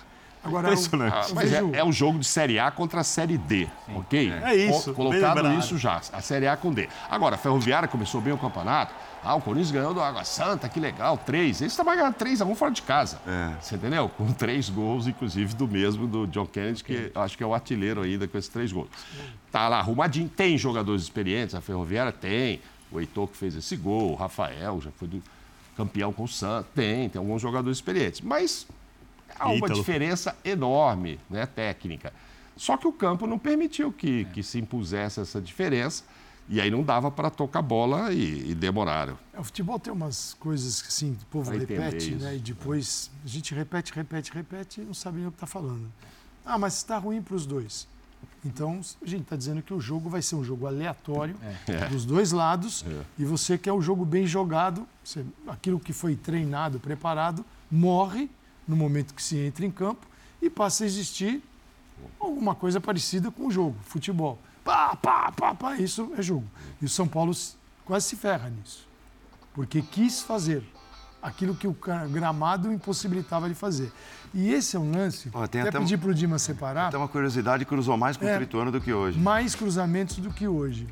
Agora, 0.48 0.68
impressionante. 0.68 1.14
Ah, 1.14 1.36
mas 1.36 1.54
é, 1.54 1.62
é, 1.74 1.84
um 1.84 1.92
jogo 1.92 2.20
de 2.20 2.26
Série 2.26 2.60
A 2.60 2.72
contra 2.72 3.02
a 3.02 3.04
Série 3.04 3.38
D, 3.38 3.68
Sim. 3.86 3.96
ok? 3.96 4.34
É 4.44 4.56
isso. 4.56 4.94
Colocado 4.94 5.52
isso 5.54 5.78
já, 5.78 6.02
a 6.14 6.22
Série 6.22 6.48
A 6.48 6.56
com 6.58 6.74
D. 6.74 6.88
Agora, 7.10 7.36
a 7.36 7.38
Ferroviária 7.38 7.88
começou 7.88 8.22
bem 8.22 8.34
o 8.34 8.38
campeonato, 8.38 8.94
ah, 9.24 9.36
o 9.36 9.42
Corinthians 9.42 9.72
ganhou 9.72 9.94
do 9.94 10.02
Água 10.02 10.24
Santa, 10.24 10.70
que 10.70 10.80
legal, 10.80 11.18
três. 11.18 11.62
Esse 11.62 11.76
também 11.76 11.98
ganhando 11.98 12.14
três 12.14 12.40
a 12.42 12.46
um 12.46 12.56
fora 12.56 12.72
de 12.72 12.82
casa. 12.82 13.20
É. 13.28 13.62
Você 13.62 13.76
entendeu? 13.76 14.08
Com 14.10 14.32
três 14.32 14.70
gols, 14.70 15.06
inclusive, 15.06 15.54
do 15.54 15.68
mesmo 15.68 16.08
do 16.08 16.26
John 16.28 16.46
Kennedy, 16.46 16.84
que 16.84 17.12
acho 17.14 17.38
que 17.38 17.44
é 17.44 17.46
o 17.46 17.54
artilheiro 17.54 18.02
ainda 18.02 18.28
com 18.28 18.38
esses 18.38 18.50
três 18.50 18.72
gols. 18.72 18.88
Tá 19.52 19.68
lá 19.68 19.80
arrumadinho. 19.80 20.30
Tem 20.30 20.58
jogadores 20.58 21.02
experientes, 21.04 21.56
a 21.56 21.62
Ferroviária 21.62 22.12
tem. 22.12 22.62
O 22.90 23.02
Heitor 23.02 23.28
que 23.28 23.36
fez 23.36 23.54
esse 23.54 23.76
gol, 23.76 24.14
o 24.14 24.16
Rafael 24.16 24.80
já 24.80 24.92
foi 24.92 25.10
do 25.10 25.22
campeão 25.76 26.14
com 26.14 26.24
o 26.24 26.28
Santos. 26.28 26.72
Tem, 26.74 27.10
tem 27.10 27.20
alguns 27.20 27.42
jogadores 27.42 27.80
experientes. 27.80 28.22
Mas 28.22 28.66
há 29.40 29.48
uma 29.48 29.58
Ítalo. 29.58 29.74
diferença 29.76 30.36
enorme, 30.44 31.20
né, 31.30 31.46
técnica. 31.46 32.14
Só 32.56 32.76
que 32.76 32.88
o 32.88 32.92
campo 32.92 33.28
não 33.28 33.38
permitiu 33.38 33.92
que, 33.92 34.26
que 34.26 34.42
se 34.42 34.60
impusesse 34.60 35.20
essa 35.20 35.40
diferença. 35.40 36.04
E 36.50 36.62
aí 36.62 36.72
não 36.72 36.82
dava 36.82 37.12
para 37.12 37.30
tocar 37.30 37.62
bola 37.62 38.14
e, 38.14 38.52
e 38.52 38.56
demoraram. 38.56 39.18
É, 39.34 39.40
o 39.40 39.44
futebol 39.44 39.78
tem 39.78 39.92
umas 39.92 40.34
coisas 40.36 40.82
que 40.82 40.88
assim, 40.88 41.12
o 41.12 41.26
povo 41.26 41.52
pra 41.52 41.60
repete, 41.60 42.12
né? 42.12 42.38
E 42.38 42.40
depois 42.40 43.12
a 43.24 43.28
gente 43.28 43.54
repete, 43.54 43.92
repete, 43.94 44.32
repete 44.32 44.80
e 44.80 44.86
não 44.86 44.94
sabe 44.94 45.18
nem 45.18 45.28
o 45.28 45.32
que 45.32 45.36
está 45.36 45.46
falando. 45.46 45.92
Ah, 46.46 46.58
mas 46.58 46.78
está 46.78 46.98
ruim 46.98 47.22
para 47.22 47.36
os 47.36 47.46
dois. 47.46 47.86
Então, 48.46 48.80
a 49.02 49.06
gente 49.06 49.24
está 49.24 49.36
dizendo 49.36 49.62
que 49.62 49.74
o 49.74 49.82
jogo 49.82 50.10
vai 50.10 50.22
ser 50.22 50.36
um 50.36 50.44
jogo 50.44 50.68
aleatório 50.68 51.36
é. 51.68 51.90
dos 51.90 52.06
dois 52.06 52.32
lados 52.32 52.86
é. 52.88 53.02
e 53.20 53.26
você 53.26 53.58
quer 53.58 53.74
o 53.74 53.82
jogo 53.82 54.06
bem 54.06 54.26
jogado, 54.26 54.88
você, 55.04 55.26
aquilo 55.48 55.80
que 55.80 55.92
foi 55.92 56.16
treinado, 56.16 56.80
preparado, 56.80 57.46
morre 57.70 58.30
no 58.68 58.76
momento 58.76 59.14
que 59.14 59.24
se 59.24 59.38
entra 59.38 59.66
em 59.66 59.72
campo 59.72 60.06
e 60.42 60.50
passa 60.50 60.84
a 60.84 60.88
existir 60.88 61.42
alguma 62.20 62.54
coisa 62.54 62.80
parecida 62.80 63.32
com 63.32 63.48
o 63.48 63.52
jogo, 63.52 63.76
futebol 63.84 64.40
pá, 64.68 64.98
pá, 64.98 65.32
pá, 65.32 65.56
pá, 65.56 65.76
isso 65.78 66.12
é 66.18 66.22
jogo. 66.22 66.46
E 66.82 66.86
o 66.86 66.90
São 66.90 67.08
Paulo 67.08 67.32
quase 67.86 68.08
se 68.08 68.16
ferra 68.18 68.50
nisso. 68.50 68.86
Porque 69.54 69.82
quis 69.82 70.22
fazer 70.22 70.62
aquilo 71.22 71.56
que 71.56 71.66
o 71.66 71.76
gramado 72.12 72.72
impossibilitava 72.72 73.48
de 73.48 73.56
fazer. 73.56 73.92
E 74.34 74.52
esse 74.54 74.76
é 74.76 74.80
um 74.80 74.92
lance. 74.92 75.32
Oh, 75.34 75.42
até, 75.42 75.62
até 75.62 75.80
pedir 75.80 75.98
para 75.98 76.10
o 76.10 76.14
Dima 76.14 76.38
separar. 76.38 76.92
Tem 76.92 77.00
uma 77.00 77.08
curiosidade, 77.08 77.64
cruzou 77.64 77.98
mais 77.98 78.18
com 78.18 78.26
o 78.26 78.28
é, 78.28 78.36
Trituano 78.36 78.72
do 78.72 78.82
que 78.82 78.92
hoje. 78.92 79.18
Mais 79.18 79.56
cruzamentos 79.56 80.18
do 80.18 80.32
que 80.32 80.48
hoje. 80.48 80.86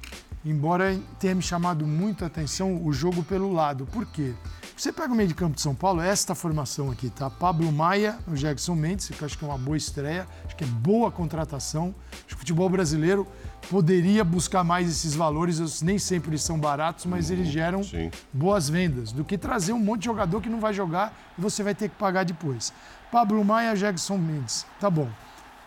Embora 0.44 0.98
tenha 1.20 1.36
me 1.36 1.42
chamado 1.42 1.86
muito 1.86 2.24
a 2.24 2.28
atenção 2.28 2.82
o 2.84 2.94
jogo 2.94 3.24
pelo 3.24 3.52
lado. 3.52 3.86
Por 3.88 4.06
quê? 4.06 4.34
Você 4.78 4.92
pega 4.92 5.14
o 5.14 5.16
meio 5.16 5.30
de 5.30 5.34
campo 5.34 5.56
de 5.56 5.62
São 5.62 5.74
Paulo, 5.74 6.02
esta 6.02 6.36
formação 6.36 6.92
aqui, 6.92 7.10
tá? 7.10 7.30
Pablo 7.30 7.72
Maia, 7.72 8.20
o 8.28 8.34
Jackson 8.34 8.76
Mendes, 8.76 9.08
que 9.08 9.22
eu 9.22 9.26
acho 9.26 9.38
que 9.38 9.46
é 9.46 9.48
uma 9.48 9.58
boa 9.58 9.78
estreia, 9.78 10.28
acho 10.44 10.54
que 10.54 10.66
é 10.66 10.68
boa 10.68 11.10
contratação. 11.10 11.96
Acho 12.12 12.28
que 12.28 12.34
o 12.34 12.38
futebol 12.40 12.70
brasileiro 12.70 13.26
poderia 13.70 14.22
buscar 14.22 14.66
mais 14.66 14.90
esses 14.90 15.16
valores, 15.16 15.82
nem 15.82 15.98
sempre 15.98 16.32
eles 16.32 16.44
são 16.44 16.60
baratos, 16.60 17.06
mas 17.06 17.32
eles 17.32 17.48
geram 17.48 17.84
Sim. 17.84 18.12
boas 18.34 18.68
vendas, 18.68 19.14
do 19.14 19.24
que 19.24 19.38
trazer 19.38 19.72
um 19.72 19.80
monte 19.80 20.02
de 20.02 20.06
jogador 20.08 20.42
que 20.42 20.50
não 20.50 20.60
vai 20.60 20.74
jogar 20.74 21.14
e 21.38 21.42
você 21.42 21.64
vai 21.64 21.74
ter 21.74 21.88
que 21.88 21.96
pagar 21.96 22.26
depois. 22.26 22.74
Pablo 23.10 23.46
Maia, 23.46 23.78
Jackson 23.78 24.18
Mendes, 24.18 24.66
tá 24.78 24.90
bom. 24.90 25.08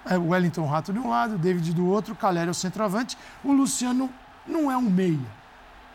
É, 0.05 0.19
o 0.19 0.29
Wellington 0.29 0.67
Rato 0.67 0.93
de 0.93 0.99
um 0.99 1.09
lado, 1.09 1.39
David 1.39 1.73
do 1.73 1.87
outro, 1.87 2.13
o 2.13 2.17
Caleri 2.17 2.49
é 2.49 2.51
o 2.51 2.55
centroavante. 2.55 3.17
O 3.43 3.53
Luciano 3.53 4.11
não 4.47 4.71
é 4.71 4.77
um 4.77 4.83
meia. 4.83 5.39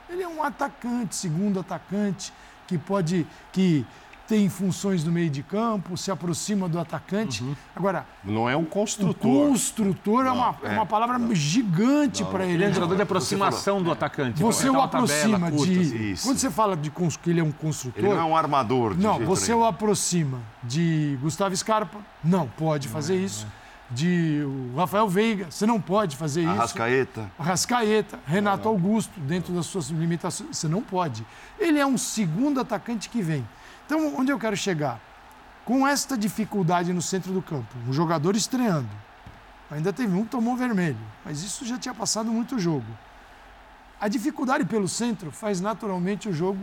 Ele 0.10 0.24
é 0.24 0.28
um 0.28 0.44
atacante, 0.44 1.16
segundo 1.16 1.60
atacante 1.60 2.34
que 2.68 2.78
pode 2.78 3.26
que 3.52 3.86
tem 4.28 4.48
funções 4.50 5.04
no 5.04 5.12
meio 5.12 5.30
de 5.30 5.44
campo, 5.44 5.98
se 5.98 6.10
aproxima 6.10 6.70
do 6.70 6.80
atacante. 6.80 7.44
Uhum. 7.44 7.56
Agora, 7.76 8.06
não 8.24 8.50
é 8.50 8.56
um 8.56 8.64
construtor. 8.64 9.32
O 9.32 9.50
construtor 9.50 10.24
não, 10.24 10.32
é, 10.32 10.34
uma, 10.34 10.56
é, 10.64 10.70
uma 10.70 10.86
palavra 10.86 11.20
não. 11.20 11.36
gigante 11.36 12.24
para 12.26 12.46
ele. 12.46 12.54
Ele 12.54 12.66
é 12.66 12.70
um 12.70 12.74
jogador 12.74 12.96
de 12.96 13.02
aproximação 13.02 13.82
do 13.84 13.92
atacante. 13.92 14.42
Você 14.42 14.70
o 14.70 14.82
aproxima 14.82 15.52
de. 15.52 16.16
Quando 16.24 16.38
você 16.38 16.50
fala 16.50 16.76
de 16.76 16.90
que 16.90 17.30
ele 17.30 17.42
é 17.42 17.44
um 17.44 17.52
construtor. 17.52 18.04
Ele 18.04 18.14
não 18.14 18.20
é 18.20 18.24
um 18.24 18.36
armador. 18.36 18.96
não, 18.98 19.20
você 19.20 19.52
nenhum. 19.52 19.64
o 19.64 19.68
aproxima 19.68 20.40
de 20.64 21.18
Gustavo 21.22 21.56
Scarpa. 21.56 22.00
Não 22.24 22.48
pode 22.48 22.88
fazer 22.88 23.16
é, 23.16 23.18
isso. 23.18 23.46
É 23.60 23.63
de 23.94 24.44
Rafael 24.76 25.08
Veiga, 25.08 25.50
você 25.50 25.66
não 25.66 25.80
pode 25.80 26.18
fazer 26.18 26.42
isso. 26.42 26.52
Arrascaeta. 26.52 27.32
Arrascaeta, 27.38 28.20
Renato 28.26 28.68
Augusto, 28.68 29.20
dentro 29.20 29.54
das 29.54 29.66
suas 29.66 29.90
limitações, 29.90 30.58
você 30.58 30.68
não 30.68 30.82
pode. 30.82 31.26
Ele 31.60 31.80
é 31.80 31.86
um 31.86 31.98
segundo 31.98 32.60
atacante 32.60 33.10
que 33.10 33.22
vem. 33.22 33.48
Então, 33.86 34.16
onde 34.18 34.32
eu 34.32 34.40
quero 34.40 34.58
chegar? 34.58 35.00
Com 35.64 35.88
esta 35.88 36.18
dificuldade 36.18 36.92
no 36.92 37.02
centro 37.02 37.32
do 37.32 37.42
campo, 37.42 37.74
um 37.88 37.94
jogador 37.94 38.36
estreando, 38.36 38.90
ainda 39.72 39.94
teve 39.94 40.14
um 40.14 40.24
que 40.24 40.30
tomou 40.30 40.58
vermelho, 40.58 40.98
mas 41.24 41.42
isso 41.44 41.66
já 41.66 41.78
tinha 41.78 41.94
passado 41.94 42.32
muito 42.32 42.60
jogo. 42.60 42.86
A 44.00 44.08
dificuldade 44.08 44.66
pelo 44.66 44.88
centro 44.88 45.32
faz 45.32 45.62
naturalmente 45.62 46.28
o 46.28 46.34
jogo 46.34 46.60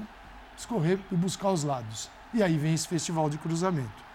escorrer 0.56 0.98
e 1.10 1.14
buscar 1.14 1.50
os 1.50 1.64
lados. 1.64 2.10
E 2.34 2.42
aí 2.42 2.58
vem 2.58 2.74
esse 2.74 2.86
festival 2.86 3.30
de 3.30 3.38
cruzamento. 3.38 4.10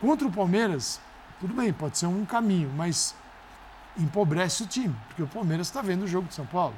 Contra 0.00 0.26
o 0.26 0.32
Palmeiras, 0.32 1.00
tudo 1.40 1.54
bem, 1.54 1.72
pode 1.72 1.98
ser 1.98 2.06
um 2.06 2.24
caminho, 2.24 2.70
mas 2.76 3.14
empobrece 3.96 4.62
o 4.62 4.66
time, 4.66 4.94
porque 5.08 5.22
o 5.22 5.26
Palmeiras 5.26 5.68
está 5.68 5.82
vendo 5.82 6.02
o 6.02 6.06
jogo 6.06 6.28
de 6.28 6.34
São 6.34 6.46
Paulo. 6.46 6.74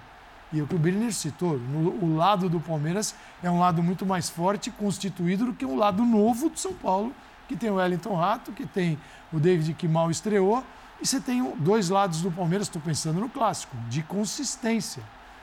E 0.53 0.61
o 0.61 0.67
que 0.67 0.75
o 0.75 0.79
Birner 0.79 1.13
citou, 1.13 1.59
no, 1.59 1.91
o 2.05 2.17
lado 2.17 2.49
do 2.49 2.61
Palmeiras 2.61 3.15
é 3.43 3.51
um 3.51 3.61
lado 3.61 3.83
muito 3.83 4.05
mais 4.05 4.29
forte, 4.29 4.71
constituído 4.71 5.47
do 5.47 5.55
que 5.55 5.65
um 5.65 5.77
lado 5.77 6.05
novo 6.05 6.51
do 6.51 6.59
São 6.59 6.75
Paulo, 6.75 7.15
que 7.47 7.57
tem 7.57 7.71
o 7.71 7.75
Wellington 7.75 8.15
Rato, 8.15 8.53
que 8.53 8.67
tem 8.67 8.99
o 9.33 9.39
David 9.39 9.75
que 9.75 9.87
mal 9.87 10.11
estreou, 10.11 10.65
e 11.01 11.07
você 11.07 11.21
tem 11.21 11.43
dois 11.57 11.89
lados 11.89 12.21
do 12.21 12.31
Palmeiras, 12.31 12.67
estou 12.67 12.83
pensando 12.83 13.21
no 13.21 13.29
clássico, 13.29 13.77
de 13.89 14.03
consistência, 14.03 15.03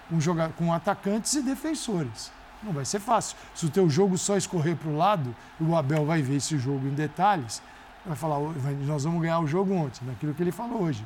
com, 0.09 0.20
jogar, 0.20 0.49
com 0.49 0.72
atacantes 0.74 1.34
e 1.34 1.41
defensores. 1.41 2.32
Não 2.61 2.74
vai 2.74 2.86
ser 2.86 2.99
fácil. 2.99 3.38
Se 3.55 3.65
o 3.65 3.70
teu 3.70 3.89
jogo 3.89 4.18
só 4.18 4.36
escorrer 4.36 4.76
para 4.76 4.89
o 4.89 4.97
lado, 4.97 5.36
o 5.59 5.76
Abel 5.76 6.05
vai 6.05 6.22
ver 6.22 6.36
esse 6.36 6.57
jogo 6.57 6.88
em 6.88 6.93
detalhes, 6.93 7.61
vai 8.07 8.15
falar, 8.15 8.39
nós 8.85 9.03
vamos 9.03 9.21
ganhar 9.21 9.39
o 9.39 9.47
jogo 9.47 9.73
ontem, 9.73 10.05
naquilo 10.05 10.33
que 10.33 10.41
ele 10.41 10.51
falou 10.51 10.83
hoje. 10.83 11.05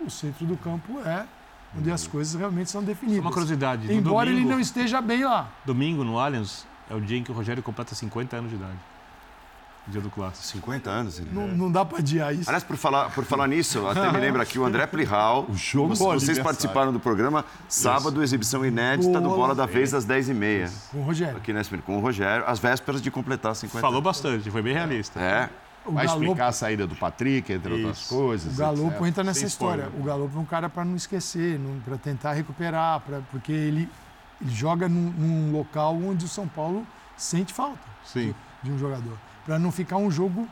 O 0.00 0.10
centro 0.10 0.46
do 0.46 0.56
campo 0.56 0.98
é 1.00 1.26
onde 1.76 1.90
as 1.90 2.06
coisas 2.06 2.34
realmente 2.34 2.70
são 2.70 2.82
definidas. 2.82 3.20
Uma 3.20 3.30
curiosidade. 3.30 3.92
Embora 3.92 4.30
domingo, 4.30 4.46
ele 4.46 4.54
não 4.54 4.60
esteja 4.60 5.00
bem 5.00 5.24
lá. 5.24 5.48
Domingo, 5.64 6.02
no 6.02 6.18
Allianz, 6.18 6.66
é 6.88 6.94
o 6.94 7.00
dia 7.00 7.18
em 7.18 7.22
que 7.22 7.30
o 7.30 7.34
Rogério 7.34 7.62
completa 7.62 7.94
50 7.94 8.36
anos 8.36 8.50
de 8.50 8.56
idade. 8.56 8.78
Dia 9.86 10.00
do 10.00 10.10
clássico. 10.10 10.46
50 10.46 10.90
anos. 10.90 11.18
Ele... 11.18 11.30
Não, 11.32 11.48
não 11.48 11.72
dá 11.72 11.84
para 11.84 11.98
adiar 11.98 12.34
isso. 12.34 12.48
Aliás, 12.48 12.62
por 12.62 12.76
falar, 12.76 13.10
por 13.10 13.24
falar 13.24 13.46
nisso, 13.48 13.86
até 13.88 14.12
me 14.12 14.18
lembra 14.18 14.42
aqui 14.42 14.58
o 14.58 14.64
André 14.64 14.86
Plihal. 14.86 15.46
O 15.48 15.54
jogo 15.54 15.94
Vocês, 15.94 16.22
vocês 16.22 16.38
participaram 16.38 16.92
do 16.92 17.00
programa 17.00 17.44
sábado, 17.68 18.22
exibição 18.22 18.64
inédita 18.64 19.20
do 19.20 19.30
Bola 19.30 19.54
da 19.54 19.66
Vez 19.66 19.94
às 19.94 20.06
10h30. 20.06 20.70
Com 20.90 20.98
o 20.98 21.02
Rogério. 21.02 21.36
Aqui 21.36 21.52
na 21.52 21.60
SPN, 21.60 21.82
com 21.82 21.96
o 21.96 22.00
Rogério, 22.00 22.44
às 22.46 22.58
vésperas 22.58 23.00
de 23.00 23.10
completar 23.10 23.54
50 23.56 23.80
Falou 23.80 23.96
anos. 23.96 24.04
bastante, 24.04 24.50
foi 24.50 24.62
bem 24.62 24.74
realista. 24.74 25.18
É. 25.18 25.48
O 25.90 25.94
Vai 25.94 26.06
Galo- 26.06 26.22
explicar 26.22 26.46
a 26.48 26.52
saída 26.52 26.86
do 26.86 26.94
Patrick, 26.94 27.52
entre 27.52 27.72
outras 27.72 27.98
Isso. 27.98 28.08
coisas. 28.14 28.54
O 28.54 28.56
Galopo 28.56 28.90
etc. 28.96 29.06
entra 29.06 29.24
nessa 29.24 29.40
Sem 29.40 29.48
história. 29.48 29.82
spoiler. 29.82 30.00
O 30.00 30.04
Galopo 30.04 30.38
é 30.38 30.40
um 30.40 30.44
cara 30.44 30.68
para 30.68 30.84
não 30.84 30.94
esquecer, 30.96 31.60
para 31.84 31.98
tentar 31.98 32.32
recuperar, 32.32 33.00
pra, 33.00 33.20
porque 33.30 33.50
ele, 33.52 33.88
ele 34.40 34.50
joga 34.54 34.88
num, 34.88 35.10
num 35.10 35.52
local 35.52 35.96
onde 35.96 36.24
o 36.24 36.28
São 36.28 36.46
Paulo 36.46 36.86
sente 37.16 37.52
falta 37.52 37.80
Sim. 38.04 38.34
de 38.62 38.70
um 38.70 38.78
jogador. 38.78 39.18
Para 39.44 39.58
não 39.58 39.72
ficar 39.72 39.96
um 39.96 40.10
jogo 40.10 40.46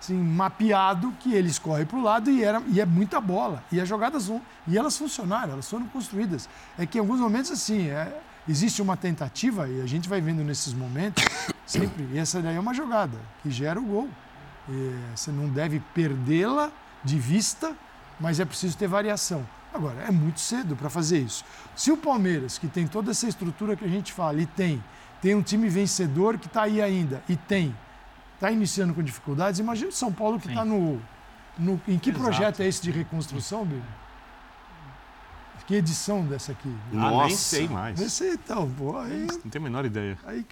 assim, 0.00 0.14
mapeado 0.14 1.12
que 1.18 1.34
eles 1.34 1.58
correm 1.58 1.86
para 1.86 1.98
o 1.98 2.02
lado 2.02 2.30
e, 2.30 2.44
era, 2.44 2.62
e 2.68 2.80
é 2.80 2.86
muita 2.86 3.20
bola. 3.20 3.64
E 3.72 3.80
as 3.80 3.88
jogadas 3.88 4.26
vão. 4.28 4.40
E 4.68 4.76
elas 4.78 4.96
funcionaram, 4.96 5.54
elas 5.54 5.68
foram 5.68 5.86
construídas. 5.86 6.48
É 6.78 6.86
que 6.86 6.98
em 6.98 7.00
alguns 7.00 7.18
momentos, 7.20 7.50
assim, 7.50 7.88
é, 7.88 8.16
existe 8.48 8.80
uma 8.82 8.96
tentativa, 8.96 9.66
e 9.66 9.80
a 9.80 9.86
gente 9.86 10.08
vai 10.08 10.20
vendo 10.20 10.44
nesses 10.44 10.72
momentos, 10.74 11.24
sempre, 11.66 12.06
e 12.12 12.18
essa 12.18 12.40
daí 12.42 12.54
é 12.56 12.60
uma 12.60 12.74
jogada 12.74 13.16
que 13.42 13.50
gera 13.50 13.80
o 13.80 13.82
gol. 13.84 14.08
E 14.68 14.94
você 15.14 15.30
não 15.30 15.48
deve 15.48 15.80
perdê-la 15.94 16.70
de 17.02 17.18
vista, 17.18 17.76
mas 18.18 18.40
é 18.40 18.44
preciso 18.44 18.76
ter 18.76 18.88
variação. 18.88 19.46
Agora, 19.72 20.02
é 20.02 20.10
muito 20.10 20.40
cedo 20.40 20.76
para 20.76 20.88
fazer 20.88 21.18
isso. 21.18 21.44
Se 21.74 21.90
o 21.90 21.96
Palmeiras, 21.96 22.58
que 22.58 22.68
tem 22.68 22.86
toda 22.86 23.10
essa 23.10 23.26
estrutura 23.28 23.76
que 23.76 23.84
a 23.84 23.88
gente 23.88 24.12
fala, 24.12 24.40
e 24.40 24.46
tem, 24.46 24.82
tem 25.20 25.34
um 25.34 25.42
time 25.42 25.68
vencedor 25.68 26.38
que 26.38 26.46
está 26.46 26.62
aí 26.62 26.80
ainda, 26.80 27.22
e 27.28 27.36
tem, 27.36 27.76
está 28.34 28.50
iniciando 28.50 28.94
com 28.94 29.02
dificuldades, 29.02 29.58
imagina 29.58 29.88
o 29.88 29.92
São 29.92 30.12
Paulo 30.12 30.38
que 30.38 30.48
está 30.48 30.64
no, 30.64 31.02
no. 31.58 31.80
Em 31.88 31.98
que 31.98 32.10
Exato. 32.10 32.24
projeto 32.24 32.60
é 32.60 32.68
esse 32.68 32.80
de 32.82 32.90
reconstrução, 32.90 33.64
Bíblia? 33.64 34.04
Que 35.66 35.76
edição 35.76 36.24
dessa 36.26 36.52
aqui? 36.52 36.72
Ah, 36.92 36.96
Nossa. 36.96 37.26
nem 37.26 37.36
sei 37.36 37.68
mais. 37.68 37.98
Esse, 37.98 38.34
então, 38.34 38.70
pô, 38.70 38.98
aí, 38.98 39.26
Não 39.26 39.50
tenho 39.50 39.64
a 39.64 39.68
menor 39.68 39.84
ideia. 39.86 40.18
aí 40.26 40.44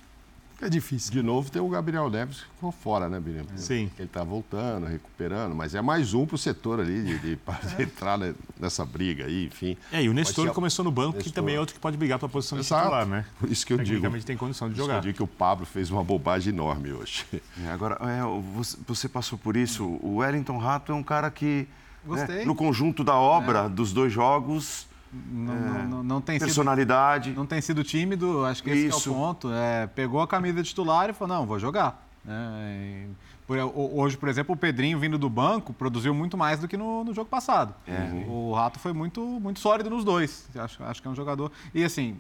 fica 0.62 0.70
difícil. 0.70 1.10
De 1.12 1.22
novo 1.22 1.50
tem 1.50 1.60
o 1.60 1.68
Gabriel 1.68 2.08
Neves 2.08 2.38
que 2.38 2.46
ficou 2.54 2.70
fora, 2.70 3.08
né, 3.08 3.18
Birima? 3.18 3.46
Sim. 3.56 3.90
Ele 3.98 4.08
tá 4.08 4.22
voltando, 4.22 4.86
recuperando, 4.86 5.54
mas 5.54 5.74
é 5.74 5.82
mais 5.82 6.14
um 6.14 6.24
pro 6.24 6.38
setor 6.38 6.78
ali 6.80 7.02
de, 7.02 7.18
de, 7.18 7.36
pra 7.36 7.58
entrar 7.78 8.16
ne- 8.16 8.34
nessa 8.58 8.84
briga 8.84 9.26
aí, 9.26 9.46
enfim. 9.46 9.76
É, 9.92 10.02
e 10.02 10.08
o 10.08 10.12
Nestor 10.14 10.46
Mas, 10.46 10.54
começou 10.54 10.84
no 10.84 10.92
banco, 10.92 11.12
que 11.12 11.16
Nestor. 11.18 11.32
também 11.34 11.56
é 11.56 11.60
outro 11.60 11.74
que 11.74 11.80
pode 11.80 11.96
brigar 11.96 12.18
para 12.18 12.26
a 12.26 12.30
posição 12.30 12.56
de 12.58 12.64
Exato. 12.64 12.82
titular, 12.82 13.06
né? 13.06 13.24
Por 13.38 13.50
isso 13.50 13.66
que 13.66 13.72
eu 13.72 13.78
digo. 13.78 14.02
Tem 14.22 14.36
condição 14.36 14.68
de 14.68 14.74
Por 14.74 14.80
isso 14.80 14.86
que 14.88 14.92
jogar. 14.92 14.98
Eu 14.98 15.02
digo 15.02 15.16
que 15.16 15.22
o 15.22 15.26
Pablo 15.26 15.66
fez 15.66 15.90
uma 15.90 16.04
bobagem 16.04 16.52
enorme 16.52 16.92
hoje. 16.92 17.24
É, 17.64 17.68
agora, 17.70 17.96
é, 18.08 18.24
o- 18.24 18.40
você, 18.86 19.08
passou 19.08 19.36
por 19.38 19.56
isso. 19.56 19.84
O 19.84 20.16
Wellington 20.18 20.58
Rato 20.58 20.92
é 20.92 20.94
um 20.94 21.02
cara 21.02 21.30
que, 21.30 21.66
né, 22.04 22.16
Gostei. 22.18 22.44
no 22.44 22.54
conjunto 22.54 23.02
da 23.02 23.16
obra, 23.16 23.68
dos 23.68 23.92
dois 23.92 24.12
jogos, 24.12 24.86
Não, 25.12 25.54
não- 25.54 25.88
não- 25.88 26.02
não 26.02 26.20
tem 26.20 26.38
sido 26.38 26.46
personalidade. 26.46 27.32
Não 27.32 27.44
tem 27.46 27.60
sido 27.60 27.84
tímido, 27.84 28.44
acho 28.46 28.62
que 28.62 28.70
esse 28.70 28.80
que 28.86 28.92
é 28.92 28.94
o 28.94 28.98
Isso. 28.98 29.12
ponto. 29.12 29.50
É, 29.52 29.86
pegou 29.88 30.20
a 30.22 30.26
camisa 30.26 30.62
titular 30.62 31.10
e 31.10 31.12
falou, 31.12 31.36
não, 31.36 31.46
vou 31.46 31.58
jogar. 31.58 32.06
E, 32.26 33.06
por- 33.46 33.58
ho- 33.58 33.98
hoje, 34.00 34.16
por 34.16 34.28
exemplo, 34.28 34.54
o 34.54 34.56
Pedrinho 34.56 34.98
vindo 34.98 35.18
do 35.18 35.28
banco 35.28 35.72
produziu 35.72 36.14
muito 36.14 36.36
mais 36.38 36.60
do 36.60 36.68
que 36.68 36.76
no, 36.76 37.04
no 37.04 37.12
jogo 37.12 37.28
passado. 37.28 37.74
O 38.28 38.52
Rato 38.54 38.78
foi 38.78 38.92
muito, 38.92 39.20
muito 39.20 39.60
sólido 39.60 39.90
nos 39.90 40.04
dois. 40.04 40.48
Acho, 40.56 40.82
acho 40.84 41.02
que 41.02 41.08
é 41.08 41.10
um 41.10 41.14
jogador. 41.14 41.50
E 41.74 41.84
assim, 41.84 42.16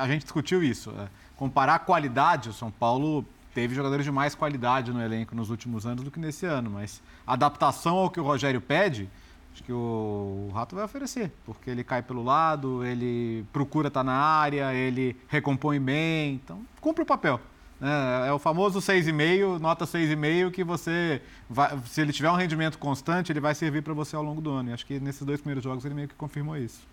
a 0.00 0.06
gente- 0.08 0.22
discutiu 0.22 0.62
isso. 0.62 0.90
é, 0.98 1.08
comparar 1.36 1.76
a 1.76 1.78
qualidade, 1.78 2.48
o 2.48 2.52
São 2.52 2.70
Paulo 2.70 3.24
teve 3.54 3.74
jogadores 3.74 4.04
de 4.04 4.10
mais 4.10 4.34
qualidade 4.34 4.92
no 4.92 5.00
elenco 5.00 5.34
nos 5.36 5.50
últimos 5.50 5.86
anos 5.86 6.02
do 6.04 6.10
que 6.10 6.18
nesse 6.18 6.46
ano, 6.46 6.70
mas 6.70 7.00
a 7.26 7.32
adaptação 7.34 7.96
ao 7.96 8.10
que 8.10 8.18
o 8.20 8.24
Rogério 8.24 8.60
pede, 8.60 9.08
acho 9.52 9.62
que 9.62 9.72
o 9.72 10.50
Rato 10.54 10.74
vai 10.74 10.84
oferecer, 10.84 11.32
porque 11.44 11.70
ele 11.70 11.82
cai 11.82 12.02
pelo 12.02 12.22
lado, 12.22 12.84
ele 12.84 13.44
procura 13.52 13.88
estar 13.88 14.04
na 14.04 14.12
área, 14.12 14.72
ele 14.74 15.16
recompõe 15.28 15.80
bem, 15.80 16.34
então 16.34 16.60
cumpre 16.80 17.02
o 17.02 17.06
papel. 17.06 17.40
né? 17.80 18.28
É 18.28 18.32
o 18.32 18.38
famoso 18.38 18.78
6,5, 18.80 19.58
nota 19.58 19.84
6,5, 19.84 20.50
que 20.50 20.62
você, 20.64 21.20
vai, 21.48 21.78
se 21.86 22.00
ele 22.00 22.12
tiver 22.12 22.30
um 22.30 22.36
rendimento 22.36 22.78
constante, 22.78 23.32
ele 23.32 23.40
vai 23.40 23.54
servir 23.54 23.82
para 23.82 23.94
você 23.94 24.14
ao 24.14 24.22
longo 24.22 24.40
do 24.40 24.50
ano. 24.50 24.70
E 24.70 24.72
acho 24.72 24.86
que 24.86 25.00
nesses 25.00 25.22
dois 25.22 25.40
primeiros 25.40 25.64
jogos 25.64 25.84
ele 25.84 25.94
meio 25.94 26.08
que 26.08 26.14
confirmou 26.14 26.56
isso. 26.56 26.86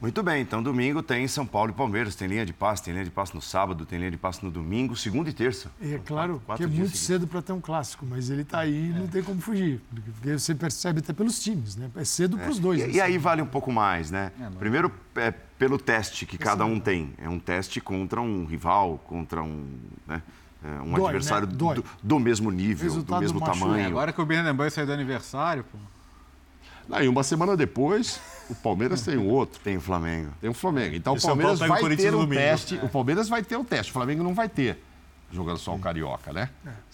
Muito 0.00 0.22
bem, 0.22 0.40
então 0.40 0.62
domingo 0.62 1.02
tem 1.02 1.28
São 1.28 1.44
Paulo 1.46 1.72
e 1.72 1.74
Palmeiras. 1.74 2.14
Tem 2.14 2.26
linha 2.26 2.46
de 2.46 2.54
passe, 2.54 2.82
tem 2.82 2.92
linha 2.94 3.04
de 3.04 3.10
passe 3.10 3.34
no 3.34 3.42
sábado, 3.42 3.84
tem 3.84 3.98
linha 3.98 4.10
de 4.10 4.16
passe 4.16 4.42
no 4.42 4.50
domingo, 4.50 4.96
segunda 4.96 5.28
e 5.28 5.32
terça. 5.32 5.70
É 5.78 5.98
claro 5.98 6.40
quatro- 6.40 6.46
quatro 6.46 6.56
que 6.56 6.62
é 6.62 6.66
muito 6.66 6.78
seguidos. 6.88 7.00
cedo 7.00 7.26
para 7.26 7.42
ter 7.42 7.52
um 7.52 7.60
clássico, 7.60 8.06
mas 8.08 8.30
ele 8.30 8.40
está 8.40 8.60
aí 8.60 8.86
e 8.88 8.92
não 8.94 9.06
tem 9.06 9.22
como 9.22 9.42
fugir. 9.42 9.78
Porque 10.14 10.38
você 10.38 10.54
percebe 10.54 11.00
até 11.00 11.12
pelos 11.12 11.38
times, 11.42 11.76
né? 11.76 11.90
É 11.94 12.04
cedo 12.04 12.38
para 12.38 12.48
os 12.50 12.58
dois. 12.58 12.80
E, 12.80 12.84
assim. 12.84 12.92
e 12.94 13.00
aí 13.00 13.18
vale 13.18 13.42
um 13.42 13.46
pouco 13.46 13.70
mais, 13.70 14.10
né? 14.10 14.32
É, 14.40 14.48
Primeiro, 14.58 14.90
é, 15.16 15.30
pelo 15.30 15.76
teste 15.78 16.24
que 16.24 16.38
cada 16.38 16.64
um 16.64 16.80
tem. 16.80 17.12
É 17.18 17.28
um 17.28 17.38
teste 17.38 17.78
contra 17.78 18.22
um 18.22 18.46
rival, 18.46 18.96
contra 19.06 19.42
um, 19.42 19.66
né, 20.06 20.22
é, 20.64 20.80
um 20.80 20.92
Dói, 20.94 21.04
adversário 21.08 21.46
né? 21.46 21.52
do, 21.54 21.74
do- 21.74 21.84
do 22.02 22.18
mesmo 22.18 22.50
nível, 22.50 22.88
do 22.88 22.94
Resultado 22.94 23.20
mesmo 23.20 23.38
machuca. 23.38 23.58
tamanho. 23.58 23.82
É, 23.84 23.86
agora 23.86 24.14
que 24.14 24.20
o 24.22 24.24
Bernabéu 24.24 24.70
saiu 24.70 24.86
do 24.86 24.92
aniversário, 24.94 25.62
pô. 25.64 25.76
Aí, 26.90 27.08
uma 27.08 27.22
semana 27.22 27.56
depois, 27.56 28.20
o 28.48 28.54
Palmeiras 28.54 29.02
tem 29.02 29.16
um 29.16 29.28
outro. 29.28 29.60
Tem 29.62 29.76
o 29.76 29.80
Flamengo. 29.80 30.30
Tem 30.40 30.50
o 30.50 30.54
Flamengo. 30.54 30.94
Então 30.96 31.14
E 31.14 31.18
o 31.18 31.20
Paulo 31.20 31.36
Palmeiras 31.36 31.60
o 31.60 31.68
vai 31.68 31.80
Corinthians 31.80 32.04
ter 32.06 32.10
no 32.10 32.18
um 32.18 32.20
domingo. 32.22 32.40
teste. 32.40 32.74
O 32.82 32.88
Palmeiras 32.88 33.28
vai 33.28 33.42
ter 33.42 33.56
um 33.56 33.64
teste. 33.64 33.90
O 33.90 33.92
Flamengo 33.92 34.22
não 34.22 34.34
vai 34.34 34.48
ter. 34.48 34.82
Jogando 35.32 35.58
só 35.58 35.74
o 35.74 35.78
Carioca, 35.78 36.32
né? 36.32 36.50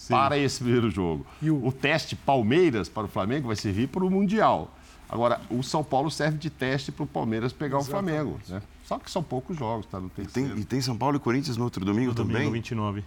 Para 0.09 0.37
esse 0.37 0.63
primeiro 0.63 0.91
jogo. 0.91 1.27
E 1.41 1.51
o- 1.51 1.67
o... 1.67 1.73
teste 1.73 2.15
Palmeiras 2.15 2.87
para 2.89 3.05
o 3.05 3.09
Flamengo 3.09 3.47
vai 3.47 3.57
servir 3.57 3.87
para 3.89 4.05
o 4.05 4.11
Mundial. 4.11 4.71
Agora, 5.09 5.41
o 5.49 5.63
São 5.63 5.83
Paulo 5.83 6.11
serve 6.11 6.37
de 6.37 6.51
teste 6.51 6.93
para 6.93 7.05
o 7.05 7.07
Palmeiras 7.07 7.53
pegar 7.53 7.79
o 7.79 7.85
Flamengo. 7.85 8.39
Né? 8.49 8.61
Só 8.85 8.99
que 8.99 9.11
são 9.11 9.23
poucos 9.23 9.57
jogos, 9.57 9.87
tá? 9.87 9.99
No 9.99 10.11
E 10.19 10.27
tem, 10.27 10.47
e 10.59 10.65
tem 10.65 10.81
São 10.83 10.97
Paulo 10.99 11.17
e 11.17 11.21
Corinthians 11.21 11.57
no 11.57 11.65
outro 11.65 11.83
domingo 11.85 12.09
No 12.09 12.15
domingo 12.15 12.39
também? 12.39 12.53
29. 12.53 13.03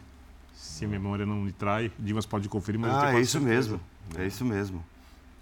Se 0.55 0.85
a 0.85 0.87
memória 0.87 1.25
não 1.25 1.35
me 1.35 1.51
trai, 1.51 1.91
Dimas 1.99 2.25
pode 2.25 2.49
conferir, 2.49 2.79
mas 2.79 2.91
eu 2.91 2.97
Ah, 2.97 3.05
tenho 3.07 3.17
é 3.19 3.21
isso 3.21 3.31
certeza. 3.33 3.53
mesmo. 3.53 3.81
É 4.17 4.25
isso 4.25 4.45
mesmo. 4.45 4.83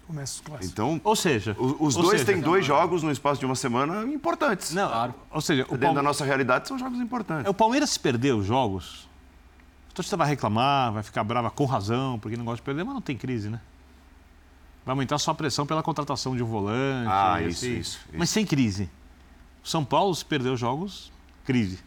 Começa 0.08 0.34
os 0.36 0.40
clássicos. 0.40 0.70
Então, 0.72 0.98
Ou 1.04 1.14
seja, 1.14 1.54
os 1.60 1.94
ou 1.94 2.02
dois 2.02 2.20
seja, 2.22 2.32
têm 2.32 2.40
dois 2.40 2.64
jogos 2.64 3.02
no 3.02 3.10
espaço 3.12 3.38
de 3.38 3.44
uma 3.46 3.54
semana 3.54 4.02
importantes. 4.10 4.72
Não, 4.72 5.14
ou 5.30 5.40
seja, 5.42 5.62
o, 5.62 5.66
Dentro 5.66 5.80
Palme- 5.80 5.94
da 5.96 6.02
nossa 6.02 6.24
realidade, 6.24 6.66
são 6.66 6.78
jogos 6.78 6.98
importantes. 6.98 7.44
é, 7.46 7.50
o 7.50 7.54
Palmeiras 7.54 7.90
se 7.90 8.00
perder 8.00 8.34
os 8.34 8.46
jogos, 8.46 9.06
a 9.90 9.92
torcida 9.92 10.16
vai 10.16 10.26
reclamar, 10.26 10.92
vai 10.92 11.02
ficar 11.02 11.22
brava 11.22 11.50
com 11.50 11.66
razão, 11.66 12.18
porque 12.18 12.36
não 12.38 12.44
gosta 12.46 12.56
de 12.56 12.62
perder, 12.62 12.84
mas 12.84 12.94
não 12.94 13.02
tem 13.02 13.16
crise, 13.18 13.50
né? 13.50 13.60
Vai 14.84 14.94
aumentar 14.94 15.18
só 15.18 15.32
a 15.32 15.34
pressão 15.34 15.66
pela 15.66 15.82
contratação 15.82 16.34
de 16.34 16.42
um 16.42 16.46
volante. 16.46 17.10
Ah, 17.10 17.42
isso, 17.42 17.66
assim. 17.66 17.78
isso, 17.78 18.00
Mas 18.14 18.30
isso. 18.30 18.32
sem 18.32 18.46
crise. 18.46 18.88
O 19.62 19.68
São 19.68 19.84
Paulo 19.84 20.14
se 20.14 20.24
perder 20.24 20.48
os 20.48 20.58
jogos, 20.58 21.12
crise. 21.44 21.80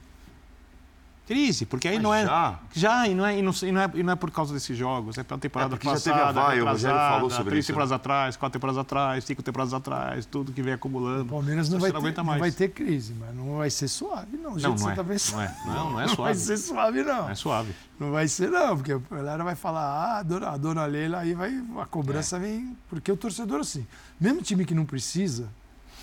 Crise, 1.27 1.65
porque 1.65 1.87
aí 1.87 1.93
Mas 1.95 2.03
não 2.03 2.13
é. 2.13 2.25
já? 2.25 2.59
Já, 2.73 3.07
e 3.07 3.15
não 3.15 3.25
é, 3.25 3.37
e 3.37 3.41
não, 3.41 3.53
e 3.63 3.71
não 3.71 3.81
é, 3.81 3.91
e 3.93 4.03
não 4.03 4.11
é 4.13 4.15
por 4.17 4.29
causa 4.31 4.53
desses 4.53 4.75
jogos, 4.77 5.17
é 5.17 5.23
pela 5.23 5.39
temporada 5.39 5.75
É, 5.75 5.77
porque 5.77 5.87
já 5.87 5.93
passada. 5.93 6.17
teve 6.17 6.29
a 6.29 6.31
vaia, 6.33 6.63
o 6.63 6.67
Rogério 6.67 6.97
falou 6.97 7.29
sobre 7.29 7.51
três 7.51 7.63
isso, 7.63 7.71
né? 7.71 7.73
temporadas 7.73 7.91
atrás, 7.93 8.35
quatro 8.37 8.59
temporadas 8.59 8.77
atrás, 8.81 9.23
cinco 9.23 9.41
temporadas 9.41 9.73
atrás, 9.73 10.25
tudo 10.25 10.51
que 10.51 10.61
vem 10.61 10.73
acumulando. 10.73 11.21
O 11.23 11.27
Palmeiras 11.27 11.69
não 11.69 11.79
vai, 11.79 11.89
não 11.91 12.01
ter, 12.01 12.05
aguenta 12.07 12.21
não 12.21 12.25
mais. 12.27 12.39
vai 12.41 12.51
ter 12.51 12.69
crise, 12.71 13.13
mas 13.17 13.33
não 13.35 13.57
vai 13.59 13.69
ser 13.69 13.87
suave, 13.87 14.35
não. 14.35 14.59
Jeito 14.59 14.63
Não, 14.63 14.69
não 14.71 14.77
você 14.77 14.89
é. 14.91 14.95
tá. 14.95 15.03
Não 15.37 15.41
é. 15.41 15.55
Não, 15.65 15.73
não 15.91 16.01
é 16.01 16.07
Não 16.07 16.15
vai 16.15 16.15
suave. 16.15 16.35
ser 16.39 16.57
suave, 16.57 17.03
não. 17.03 17.21
Não 17.23 17.29
é 17.29 17.35
suave. 17.35 17.75
Não 17.99 18.11
vai 18.11 18.27
ser, 18.27 18.49
não, 18.49 18.75
porque 18.75 18.91
a 18.91 18.97
galera 19.15 19.43
vai 19.43 19.55
falar, 19.55 19.83
ah, 19.83 20.17
a 20.19 20.23
dona, 20.23 20.49
a 20.49 20.57
dona 20.57 20.85
Leila, 20.85 21.19
aí 21.19 21.33
vai, 21.33 21.63
a 21.79 21.85
cobrança 21.85 22.35
É. 22.37 22.39
vem. 22.39 22.75
Porque 22.89 23.09
o 23.11 23.15
torcedor, 23.15 23.61
assim, 23.61 23.85
mesmo 24.19 24.41
time 24.41 24.65
que 24.65 24.73
não 24.73 24.85
precisa, 24.85 25.47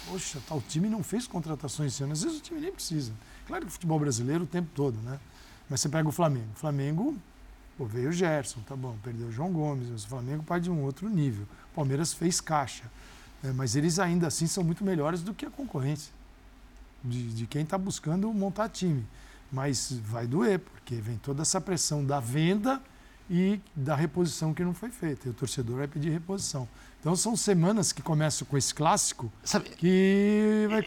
poxa, 0.08 0.38
tal 0.48 0.62
time 0.66 0.88
não 0.88 1.02
fez 1.02 1.26
contratações 1.26 1.92
esse 1.92 2.02
ano, 2.02 2.12
às 2.12 2.22
vezes 2.22 2.38
o 2.38 2.40
time 2.40 2.60
nem 2.60 2.72
precisa. 2.72 3.12
Claro 3.48 3.62
que 3.64 3.68
o 3.68 3.72
futebol 3.72 3.98
brasileiro 3.98 4.44
o 4.44 4.46
tempo 4.46 4.68
todo, 4.74 4.96
né? 5.02 5.18
Mas 5.68 5.80
você 5.80 5.88
pega 5.88 6.08
o 6.08 6.12
Flamengo. 6.12 6.46
O 6.54 6.58
Flamengo 6.58 7.18
Pô, 7.78 7.86
veio 7.86 8.08
o 8.08 8.12
Gerson, 8.12 8.58
tá 8.62 8.74
bom, 8.74 8.96
perdeu 9.04 9.28
o 9.28 9.32
João 9.32 9.52
Gomes, 9.52 10.04
o 10.04 10.08
Flamengo 10.08 10.42
parte 10.42 10.64
de 10.64 10.70
um 10.70 10.82
outro 10.82 11.08
nível. 11.08 11.46
O 11.70 11.76
Palmeiras 11.76 12.12
fez 12.12 12.40
caixa. 12.40 12.82
É, 13.44 13.52
mas 13.52 13.76
eles 13.76 14.00
ainda 14.00 14.26
assim 14.26 14.48
são 14.48 14.64
muito 14.64 14.82
melhores 14.82 15.22
do 15.22 15.32
que 15.32 15.46
a 15.46 15.50
concorrência. 15.50 16.12
De, 17.04 17.32
de 17.32 17.46
quem 17.46 17.62
está 17.62 17.78
buscando 17.78 18.32
montar 18.34 18.68
time. 18.68 19.06
Mas 19.52 19.92
vai 19.92 20.26
doer, 20.26 20.58
porque 20.58 20.96
vem 20.96 21.18
toda 21.18 21.42
essa 21.42 21.60
pressão 21.60 22.04
da 22.04 22.18
venda 22.18 22.82
e 23.30 23.60
da 23.76 23.94
reposição 23.94 24.52
que 24.52 24.64
não 24.64 24.74
foi 24.74 24.90
feita. 24.90 25.28
E 25.28 25.30
o 25.30 25.34
torcedor 25.34 25.76
vai 25.76 25.86
pedir 25.86 26.10
reposição. 26.10 26.68
Então 27.00 27.14
são 27.14 27.36
semanas 27.36 27.92
que 27.92 28.02
começam 28.02 28.46
com 28.46 28.56
esse 28.56 28.74
clássico 28.74 29.30
Sabe, 29.44 29.70
que 29.70 30.66
vai, 30.68 30.84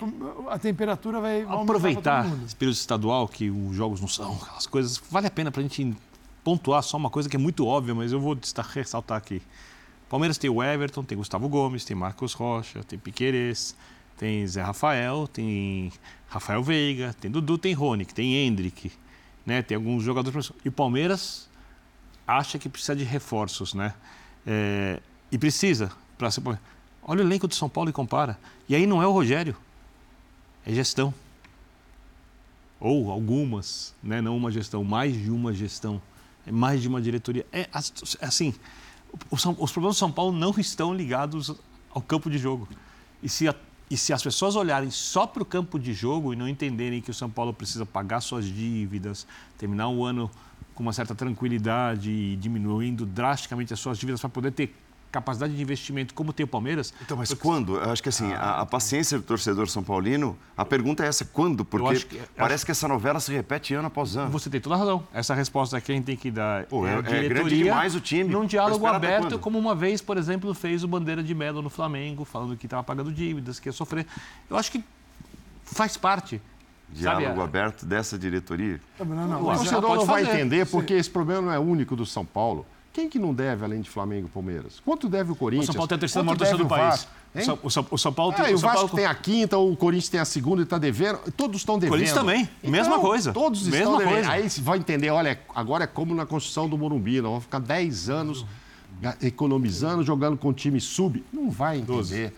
a 0.49 0.59
temperatura 0.59 1.21
vai 1.21 1.43
aproveitar 1.43 2.25
esse 2.45 2.55
período 2.55 2.75
estadual 2.75 3.27
que 3.27 3.49
os 3.49 3.75
jogos 3.75 4.01
não 4.01 4.09
são 4.09 4.33
aquelas 4.41 4.67
coisas. 4.67 5.01
Vale 5.09 5.27
a 5.27 5.31
pena 5.31 5.51
para 5.51 5.61
a 5.61 5.63
gente 5.63 5.95
pontuar 6.43 6.83
só 6.83 6.97
uma 6.97 7.09
coisa 7.09 7.29
que 7.29 7.35
é 7.35 7.39
muito 7.39 7.65
óbvia, 7.65 7.95
mas 7.95 8.11
eu 8.11 8.19
vou 8.19 8.35
destacar, 8.35 8.75
ressaltar 8.75 9.17
aqui. 9.17 9.41
Palmeiras 10.09 10.37
tem 10.37 10.49
o 10.49 10.61
Everton, 10.61 11.03
tem 11.03 11.17
Gustavo 11.17 11.47
Gomes, 11.47 11.85
tem 11.85 11.95
Marcos 11.95 12.33
Rocha, 12.33 12.83
tem 12.83 12.99
Piqueires, 12.99 13.73
tem 14.17 14.45
Zé 14.45 14.61
Rafael, 14.61 15.25
tem 15.27 15.93
Rafael 16.27 16.61
Veiga, 16.61 17.15
tem 17.19 17.31
Dudu, 17.31 17.57
tem 17.57 17.73
Rony, 17.73 18.05
tem 18.05 18.35
Hendrick, 18.35 18.91
né? 19.45 19.61
Tem 19.61 19.75
alguns 19.75 20.03
jogadores. 20.03 20.51
E 20.65 20.67
o 20.67 20.71
Palmeiras 20.71 21.49
acha 22.27 22.59
que 22.59 22.67
precisa 22.67 22.95
de 22.95 23.05
reforços, 23.05 23.73
né? 23.73 23.93
É, 24.45 24.99
e 25.31 25.37
precisa. 25.37 25.91
Olha 27.03 27.23
o 27.23 27.27
elenco 27.27 27.47
do 27.47 27.55
São 27.55 27.67
Paulo 27.69 27.89
e 27.89 27.93
compara. 27.93 28.37
E 28.69 28.75
aí 28.75 28.85
não 28.85 29.01
é 29.01 29.07
o 29.07 29.11
Rogério, 29.11 29.55
é 30.65 30.73
gestão. 30.73 31.13
Ou 32.79 33.11
algumas, 33.11 33.93
né? 34.01 34.21
não 34.21 34.35
uma 34.35 34.51
gestão, 34.51 34.83
mais 34.83 35.13
de 35.13 35.29
uma 35.29 35.53
gestão, 35.53 36.01
é 36.45 36.51
mais 36.51 36.81
de 36.81 36.87
uma 36.87 37.01
diretoria. 37.01 37.45
É 37.51 37.67
assim, 38.21 38.53
os 39.29 39.71
problemas 39.71 39.95
do 39.95 39.99
São 39.99 40.11
Paulo 40.11 40.31
não 40.31 40.51
estão 40.57 40.93
ligados 40.93 41.55
ao 41.93 42.01
campo 42.01 42.29
de 42.29 42.37
jogo. 42.37 42.67
E 43.21 43.29
se, 43.29 43.47
a, 43.47 43.55
e 43.89 43.97
se 43.97 44.13
as 44.13 44.23
pessoas 44.23 44.55
olharem 44.55 44.89
só 44.89 45.27
para 45.27 45.43
o 45.43 45.45
campo 45.45 45.77
de 45.77 45.93
jogo 45.93 46.33
e 46.33 46.35
não 46.35 46.47
entenderem 46.47 47.01
que 47.01 47.11
o 47.11 47.13
São 47.13 47.29
Paulo 47.29 47.53
precisa 47.53 47.85
pagar 47.85 48.21
suas 48.21 48.45
dívidas, 48.45 49.27
terminar 49.57 49.89
o 49.89 50.03
ano 50.03 50.29
com 50.73 50.81
uma 50.81 50.93
certa 50.93 51.13
tranquilidade 51.13 52.09
e 52.09 52.35
diminuindo 52.35 53.05
drasticamente 53.05 53.73
as 53.73 53.79
suas 53.79 53.97
dívidas 53.97 54.19
para 54.19 54.29
poder 54.29 54.51
ter 54.51 54.73
capacidade 55.11 55.55
de 55.55 55.61
investimento 55.61 56.13
como 56.13 56.31
tem 56.31 56.43
o 56.43 56.47
Palmeiras. 56.47 56.93
Então, 57.01 57.17
mas 57.17 57.29
porque... 57.29 57.43
quando? 57.43 57.75
Eu 57.75 57.91
acho 57.91 58.01
que 58.01 58.09
assim, 58.09 58.31
a, 58.33 58.61
a, 58.61 58.65
paciência 58.65 59.17
do 59.17 59.23
torcedor 59.23 59.67
são 59.69 59.83
paulino, 59.83 60.37
a 60.55 60.63
pergunta 60.63 61.03
é 61.03 61.07
essa, 61.07 61.25
quando? 61.25 61.65
Porque 61.65 61.99
que, 62.05 62.21
parece 62.35 62.55
acho... 62.55 62.65
que 62.65 62.71
essa 62.71 62.87
novela 62.87 63.19
se 63.19 63.31
repete 63.31 63.73
ano 63.73 63.87
após 63.87 64.15
ano. 64.15 64.31
Você 64.31 64.49
tem 64.49 64.61
toda 64.61 64.75
a 64.75 64.77
razão. 64.79 65.03
Essa 65.13 65.35
resposta 65.35 65.77
é 65.77 65.81
quem 65.81 66.01
tem 66.01 66.15
que 66.15 66.31
dar 66.31 66.65
Pô, 66.65 66.87
é, 66.87 66.93
é, 66.93 67.25
é 67.25 67.29
grande 67.29 67.57
demais 67.57 67.95
o 67.95 67.99
time. 67.99 68.31
Num 68.31 68.45
diálogo 68.45 68.85
aberto, 68.85 69.37
como 69.37 69.59
uma 69.59 69.75
vez, 69.75 70.01
por 70.01 70.17
exemplo, 70.17 70.53
fez 70.53 70.83
o 70.83 70.87
Bandeira 70.87 71.21
de 71.21 71.35
Melo 71.35 71.61
no 71.61 71.69
Flamengo, 71.69 72.23
falando 72.23 72.55
que 72.55 72.65
estava 72.65 72.83
pagando 72.83 73.11
dívidas, 73.11 73.59
que 73.59 73.67
ia 73.69 73.73
sofrer. 73.73 74.07
Eu 74.49 74.57
acho 74.57 74.71
que 74.71 74.83
faz 75.63 75.97
parte. 75.97 76.41
Diálogo 76.93 77.25
Sabe, 77.25 77.41
aberto 77.41 77.85
dessa 77.85 78.17
diretoria? 78.17 78.81
Não, 78.99 79.05
não, 79.05 79.27
não. 79.27 79.41
O 79.43 79.55
torcedor 79.55 79.95
não 79.95 80.05
vai 80.05 80.23
entender, 80.23 80.65
porque 80.65 80.93
esse 80.93 81.09
problema 81.09 81.41
não 81.41 81.53
é 81.53 81.59
único 81.59 81.95
do 81.95 82.05
São 82.05 82.25
Paulo. 82.25 82.65
Quem 82.93 83.09
que 83.09 83.17
não 83.17 83.33
deve, 83.33 83.63
além 83.63 83.81
de 83.81 83.89
Flamengo 83.89 84.27
e 84.27 84.29
Palmeiras? 84.29 84.81
Quanto 84.83 85.07
deve 85.07 85.31
o 85.31 85.35
Corinthians? 85.35 85.69
O 85.69 85.71
São 85.71 85.75
Paulo 85.75 85.87
tem 85.87 85.95
a 85.95 85.99
terceira 85.99 86.25
maior 86.25 86.37
torcida 86.37 86.57
do 86.57 86.67
país. 86.67 87.07
O 87.33 87.41
São, 87.41 87.59
o, 87.63 87.69
São, 87.69 87.97
São 87.97 88.13
Paulo 88.13 88.33
tem... 88.33 88.45
É, 88.45 88.51
o, 88.51 88.55
o 88.55 88.57
Vasco 88.57 88.75
Paulo... 88.79 88.95
tem 88.95 89.05
a 89.05 89.15
quinta, 89.15 89.57
o 89.57 89.75
Corinthians 89.77 90.09
tem 90.09 90.19
a 90.19 90.25
segunda 90.25 90.61
e 90.61 90.65
está 90.65 90.77
devendo. 90.77 91.19
Todos 91.37 91.61
estão 91.61 91.79
devendo. 91.79 91.93
O 91.93 91.97
Corinthians 91.97 92.17
também. 92.17 92.49
Então, 92.59 92.71
Mesma 92.71 92.99
coisa. 92.99 93.31
Todos 93.31 93.63
Mesma 93.63 93.77
estão 93.77 93.97
devendo. 93.97 94.13
Coisa. 94.15 94.31
Aí 94.31 94.49
você 94.49 94.61
vai 94.61 94.77
entender, 94.77 95.09
olha, 95.09 95.39
agora 95.55 95.85
é 95.85 95.87
como 95.87 96.13
na 96.13 96.25
construção 96.25 96.67
do 96.67 96.77
Morumbi. 96.77 97.21
Nós 97.21 97.29
vamos 97.29 97.43
ficar 97.45 97.59
10 97.59 98.09
anos 98.09 98.45
economizando, 99.21 100.03
jogando 100.03 100.37
com 100.37 100.51
time 100.51 100.81
sub. 100.81 101.23
Não 101.31 101.49
vai 101.49 101.77
entender. 101.77 101.93
12. 101.93 102.33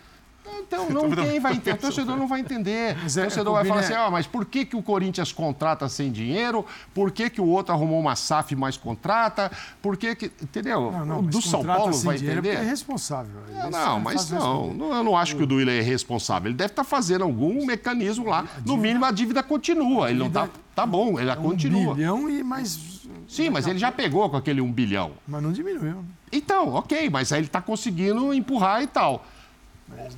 Então, 0.58 0.90
não, 0.90 1.10
quem 1.10 1.40
vai 1.40 1.54
entender? 1.54 1.74
O 1.84 1.86
torcedor 1.86 2.16
não 2.16 2.26
vai 2.26 2.40
entender. 2.40 2.96
Mas 3.02 3.16
o 3.16 3.20
é, 3.20 3.22
torcedor 3.24 3.52
vai 3.54 3.64
falar 3.64 3.80
assim, 3.80 3.92
ah, 3.94 4.10
mas 4.10 4.26
por 4.26 4.44
que, 4.44 4.64
que 4.64 4.76
o 4.76 4.82
Corinthians 4.82 5.32
contrata 5.32 5.88
sem 5.88 6.10
dinheiro? 6.10 6.64
Por 6.92 7.10
que, 7.10 7.28
que 7.28 7.40
o 7.40 7.46
outro 7.46 7.74
arrumou 7.74 8.00
uma 8.00 8.16
SAF 8.16 8.54
mais 8.54 8.76
contrata? 8.76 9.50
Por 9.82 9.96
que 9.96 10.14
que... 10.14 10.26
Entendeu? 10.42 10.92
Não, 10.92 11.06
não, 11.06 11.22
do 11.22 11.42
São 11.42 11.64
Paulo 11.64 11.96
vai 11.98 12.16
entender? 12.16 12.54
É 12.56 12.62
responsável. 12.62 13.40
É, 13.54 13.70
não, 13.70 14.00
mas 14.00 14.30
não, 14.30 14.72
não. 14.72 14.92
Eu 14.94 15.04
não 15.04 15.16
acho 15.16 15.36
que 15.36 15.42
o 15.42 15.46
Duílio 15.46 15.72
é 15.72 15.80
responsável. 15.80 16.48
Ele 16.48 16.56
deve 16.56 16.72
estar 16.72 16.84
fazendo 16.84 17.24
algum 17.24 17.66
mecanismo 17.66 18.26
lá. 18.26 18.44
No 18.64 18.76
mínimo, 18.76 19.04
a 19.04 19.10
dívida 19.10 19.42
continua. 19.42 20.10
Ele 20.10 20.18
não 20.18 20.30
tá... 20.30 20.48
Tá 20.74 20.84
bom, 20.84 21.20
ele 21.20 21.26
já 21.26 21.36
continua. 21.36 21.92
Um 21.92 21.94
bilhão 21.94 22.28
e 22.28 22.42
mais... 22.42 23.04
Sim, 23.28 23.48
mas 23.50 23.66
ele 23.66 23.78
já 23.78 23.92
pegou 23.92 24.28
com 24.28 24.36
aquele 24.36 24.60
um 24.60 24.72
bilhão. 24.72 25.12
Mas 25.26 25.40
não 25.40 25.52
diminuiu. 25.52 26.04
Então, 26.32 26.74
ok, 26.74 27.08
mas 27.08 27.32
aí 27.32 27.38
ele 27.38 27.46
está 27.46 27.62
conseguindo 27.62 28.34
empurrar 28.34 28.82
e 28.82 28.86
tal. 28.88 29.24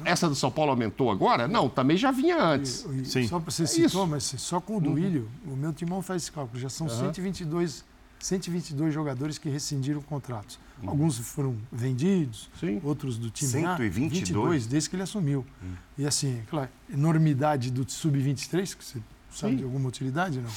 Essa 0.05 0.29
do 0.29 0.35
São 0.35 0.51
Paulo 0.51 0.71
aumentou 0.71 1.11
agora? 1.11 1.49
Não, 1.49 1.69
também 1.69 1.97
já 1.97 2.11
vinha 2.11 2.43
antes. 2.43 2.85
E, 2.85 3.01
e, 3.01 3.05
Sim. 3.05 3.27
Só 3.27 3.39
você 3.39 3.65
é 3.65 3.67
citou, 3.67 3.87
isso. 3.87 4.07
mas 4.07 4.23
só 4.23 4.61
com 4.61 4.77
o 4.77 4.81
Duílio, 4.81 5.29
uhum. 5.45 5.55
o 5.55 5.57
meu 5.57 5.73
timão 5.73 6.01
faz 6.03 6.23
esse 6.23 6.33
cálculo. 6.33 6.59
Já 6.59 6.69
são 6.69 6.87
uhum. 6.87 6.99
122, 6.99 7.85
122 8.19 8.95
jogadores 8.95 9.39
que 9.39 9.49
rescindiram 9.49 10.01
contratos. 10.03 10.59
Uhum. 10.83 10.91
Alguns 10.91 11.19
foram 11.19 11.57
vendidos, 11.73 12.49
Sim. 12.61 12.81
outros 12.85 13.19
do 13.19 13.31
time 13.31 13.51
122? 13.51 14.13
A, 14.13 14.15
22 14.15 14.67
desde 14.67 14.91
que 14.91 14.97
ele 14.97 15.03
assumiu. 15.03 15.45
Uhum. 15.63 15.75
E 15.99 16.07
assim, 16.07 16.43
claro, 16.49 16.69
enormidade 16.93 17.71
do 17.71 17.89
sub-23, 17.91 18.77
que 18.77 18.85
você 18.85 18.99
sabe 19.31 19.53
Sim. 19.53 19.59
de 19.59 19.65
alguma 19.65 19.89
utilidade, 19.89 20.39
não? 20.39 20.51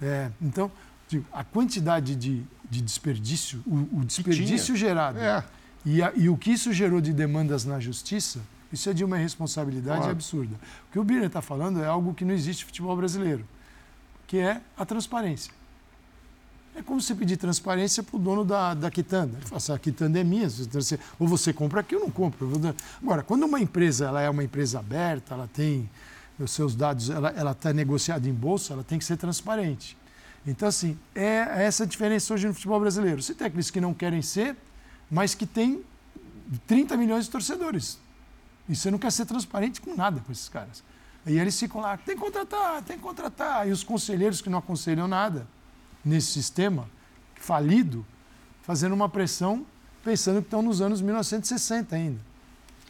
É, 0.00 0.30
então, 0.40 0.70
digo, 1.08 1.24
a 1.32 1.44
quantidade 1.44 2.14
de, 2.16 2.42
de 2.70 2.80
desperdício, 2.80 3.62
o, 3.66 4.00
o 4.00 4.04
desperdício 4.04 4.76
gerado 4.76 5.18
é. 5.18 5.44
e, 5.84 6.02
a, 6.02 6.12
e 6.14 6.28
o 6.28 6.36
que 6.36 6.50
isso 6.50 6.72
gerou 6.72 7.00
de 7.00 7.12
demandas 7.12 7.64
na 7.64 7.78
justiça 7.80 8.40
isso 8.72 8.88
é 8.88 8.92
de 8.92 9.04
uma 9.04 9.18
irresponsabilidade 9.18 9.98
claro. 9.98 10.12
absurda. 10.12 10.54
O 10.88 10.92
que 10.92 10.98
o 10.98 11.04
Birner 11.04 11.26
está 11.26 11.42
falando 11.42 11.82
é 11.82 11.86
algo 11.86 12.14
que 12.14 12.24
não 12.24 12.32
existe 12.32 12.62
no 12.62 12.68
futebol 12.68 12.96
brasileiro, 12.96 13.44
que 14.26 14.38
é 14.38 14.60
a 14.76 14.84
transparência. 14.86 15.52
É 16.74 16.82
como 16.82 17.00
você 17.00 17.14
pedir 17.14 17.36
transparência 17.36 18.02
para 18.02 18.16
o 18.16 18.18
dono 18.18 18.44
da, 18.44 18.72
da 18.72 18.90
quitanda. 18.90 19.36
Ele 19.36 19.44
fala 19.44 19.58
assim, 19.58 19.72
a 19.72 19.78
quitanda 19.78 20.18
é 20.18 20.24
minha, 20.24 20.48
ou 21.18 21.28
você 21.28 21.52
compra 21.52 21.80
aqui 21.80 21.94
ou 21.94 22.00
não 22.00 22.10
compra. 22.10 22.46
Agora, 23.02 23.22
quando 23.22 23.44
uma 23.44 23.60
empresa 23.60 24.06
ela 24.06 24.22
é 24.22 24.30
uma 24.30 24.42
empresa 24.42 24.78
aberta, 24.78 25.34
ela 25.34 25.48
tem 25.52 25.88
os 26.38 26.50
seus 26.50 26.74
dados, 26.74 27.10
ela 27.10 27.52
está 27.52 27.74
negociada 27.74 28.26
em 28.26 28.32
bolsa, 28.32 28.72
ela 28.72 28.82
tem 28.82 28.98
que 28.98 29.04
ser 29.04 29.18
transparente. 29.18 29.98
Então, 30.46 30.66
assim, 30.66 30.98
é 31.14 31.64
essa 31.64 31.84
a 31.84 31.86
diferença 31.86 32.32
hoje 32.32 32.48
no 32.48 32.54
futebol 32.54 32.80
brasileiro. 32.80 33.22
Você 33.22 33.34
tem 33.34 33.46
aqueles 33.46 33.70
que 33.70 33.80
não 33.80 33.92
querem 33.92 34.22
ser, 34.22 34.56
mas 35.10 35.34
que 35.34 35.46
têm 35.46 35.84
30 36.66 36.96
milhões 36.96 37.26
de 37.26 37.30
torcedores. 37.30 37.98
E 38.72 38.74
você 38.74 38.90
não 38.90 38.98
quer 38.98 39.12
ser 39.12 39.26
transparente 39.26 39.82
com 39.82 39.94
nada 39.94 40.18
com 40.20 40.32
esses 40.32 40.48
caras. 40.48 40.82
E 41.26 41.38
eles 41.38 41.60
ficam 41.60 41.78
lá, 41.78 41.94
tem 41.98 42.16
que 42.16 42.22
contratar, 42.22 42.82
tem 42.82 42.96
que 42.96 43.02
contratar. 43.02 43.68
E 43.68 43.70
os 43.70 43.84
conselheiros 43.84 44.40
que 44.40 44.48
não 44.48 44.60
aconselham 44.60 45.06
nada 45.06 45.46
nesse 46.02 46.28
sistema 46.32 46.88
falido, 47.34 48.04
fazendo 48.62 48.94
uma 48.94 49.10
pressão 49.10 49.66
pensando 50.02 50.40
que 50.40 50.46
estão 50.46 50.62
nos 50.62 50.80
anos 50.80 51.02
1960 51.02 51.94
ainda. 51.94 52.31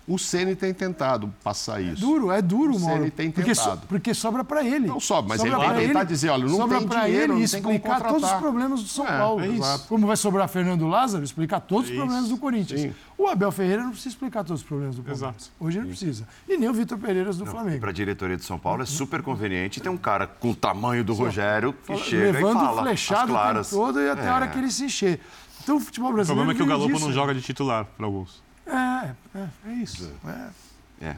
O 0.07 0.19
Ceni 0.19 0.57
tem 0.57 0.75
tentado 0.75 1.33
passar 1.45 1.81
é 1.81 1.85
isso. 1.85 2.03
É 2.03 2.07
duro, 2.07 2.31
é 2.33 2.43
duro, 2.43 2.79
mano. 2.79 2.95
O 2.95 2.99
Ceni 2.99 3.11
tem 3.11 3.31
tentado. 3.31 3.43
Porque, 3.43 3.55
so, 3.55 3.87
porque 3.89 4.15
sobra 4.15 4.45
para 4.45 4.65
ele. 4.65 4.87
Não 4.87 4.99
sobra, 4.99 5.29
mas 5.29 5.41
sobra 5.41 5.57
ele 5.57 5.67
vai 5.67 5.87
tentar 5.87 6.05
dizer, 6.05 6.31
olha, 6.31 6.45
não 6.45 6.57
sobra 6.57 6.79
tem 6.79 6.89
dinheiro, 6.89 7.35
ele 7.35 7.45
explicar 7.45 8.03
todos 8.03 8.25
os 8.25 8.39
problemas 8.39 8.83
do 8.83 8.89
São 8.89 9.07
é, 9.07 9.19
Paulo. 9.19 9.45
É 9.45 9.79
Como 9.89 10.07
vai 10.07 10.17
sobrar 10.17 10.49
Fernando 10.49 10.87
Lázaro, 10.89 11.23
explicar 11.23 11.61
todos 11.61 11.89
os 11.89 11.97
problemas 11.97 12.29
do 12.29 12.37
Corinthians. 12.37 12.81
Sim. 12.81 12.95
O 13.17 13.29
Abel 13.29 13.53
Ferreira 13.53 13.83
não 13.85 13.91
precisa 13.91 14.09
explicar 14.09 14.43
todos 14.43 14.63
os 14.63 14.67
problemas 14.67 14.97
do 14.97 15.03
Palmeiras. 15.03 15.21
Exato. 15.21 15.51
Hoje 15.61 15.79
ele 15.79 15.87
não 15.87 15.91
precisa. 15.91 16.27
E 16.49 16.57
nem 16.57 16.69
o 16.69 16.75
Vitor 16.75 16.99
Pereiras 16.99 17.39
do 17.39 17.45
não, 17.45 17.53
Flamengo. 17.53 17.81
Para 17.81 17.91
a 17.91 17.93
diretoria 17.93 18.37
de 18.37 18.45
São 18.45 18.59
Paulo 18.59 18.83
é 18.83 18.87
super 18.87 19.23
conveniente 19.23 19.81
ter 19.81 19.89
um 19.89 19.97
cara 19.97 20.27
com 20.27 20.51
o 20.51 20.55
tamanho 20.57 21.05
do 21.05 21.15
Rogério 21.15 21.73
que 21.73 21.87
fala, 21.87 22.01
chega 22.01 22.33
levando 22.33 22.57
e 22.57 22.65
fala 22.65 22.83
flechado 22.83 23.33
o 23.33 23.55
tempo 23.55 23.71
todo 23.71 24.01
e 24.01 24.11
até 24.11 24.29
a 24.29 24.35
hora 24.35 24.45
é. 24.47 24.49
que 24.49 24.59
ele 24.59 24.71
se 24.71 24.85
encher. 24.85 25.21
Então 25.63 25.77
o 25.77 25.81
futebol 25.81 26.13
brasileiro. 26.13 26.43
O 26.43 26.45
problema 26.45 26.53
é 26.53 26.57
que 26.57 26.63
o 26.63 26.89
Galopo 26.89 27.05
não 27.05 27.13
joga 27.13 27.33
de 27.33 27.41
titular 27.41 27.85
para 27.85 28.07
alguns. 28.07 28.43
É, 28.67 29.11
é, 29.35 29.49
é 29.67 29.73
isso. 29.75 30.11
É. 31.01 31.07
É. 31.07 31.17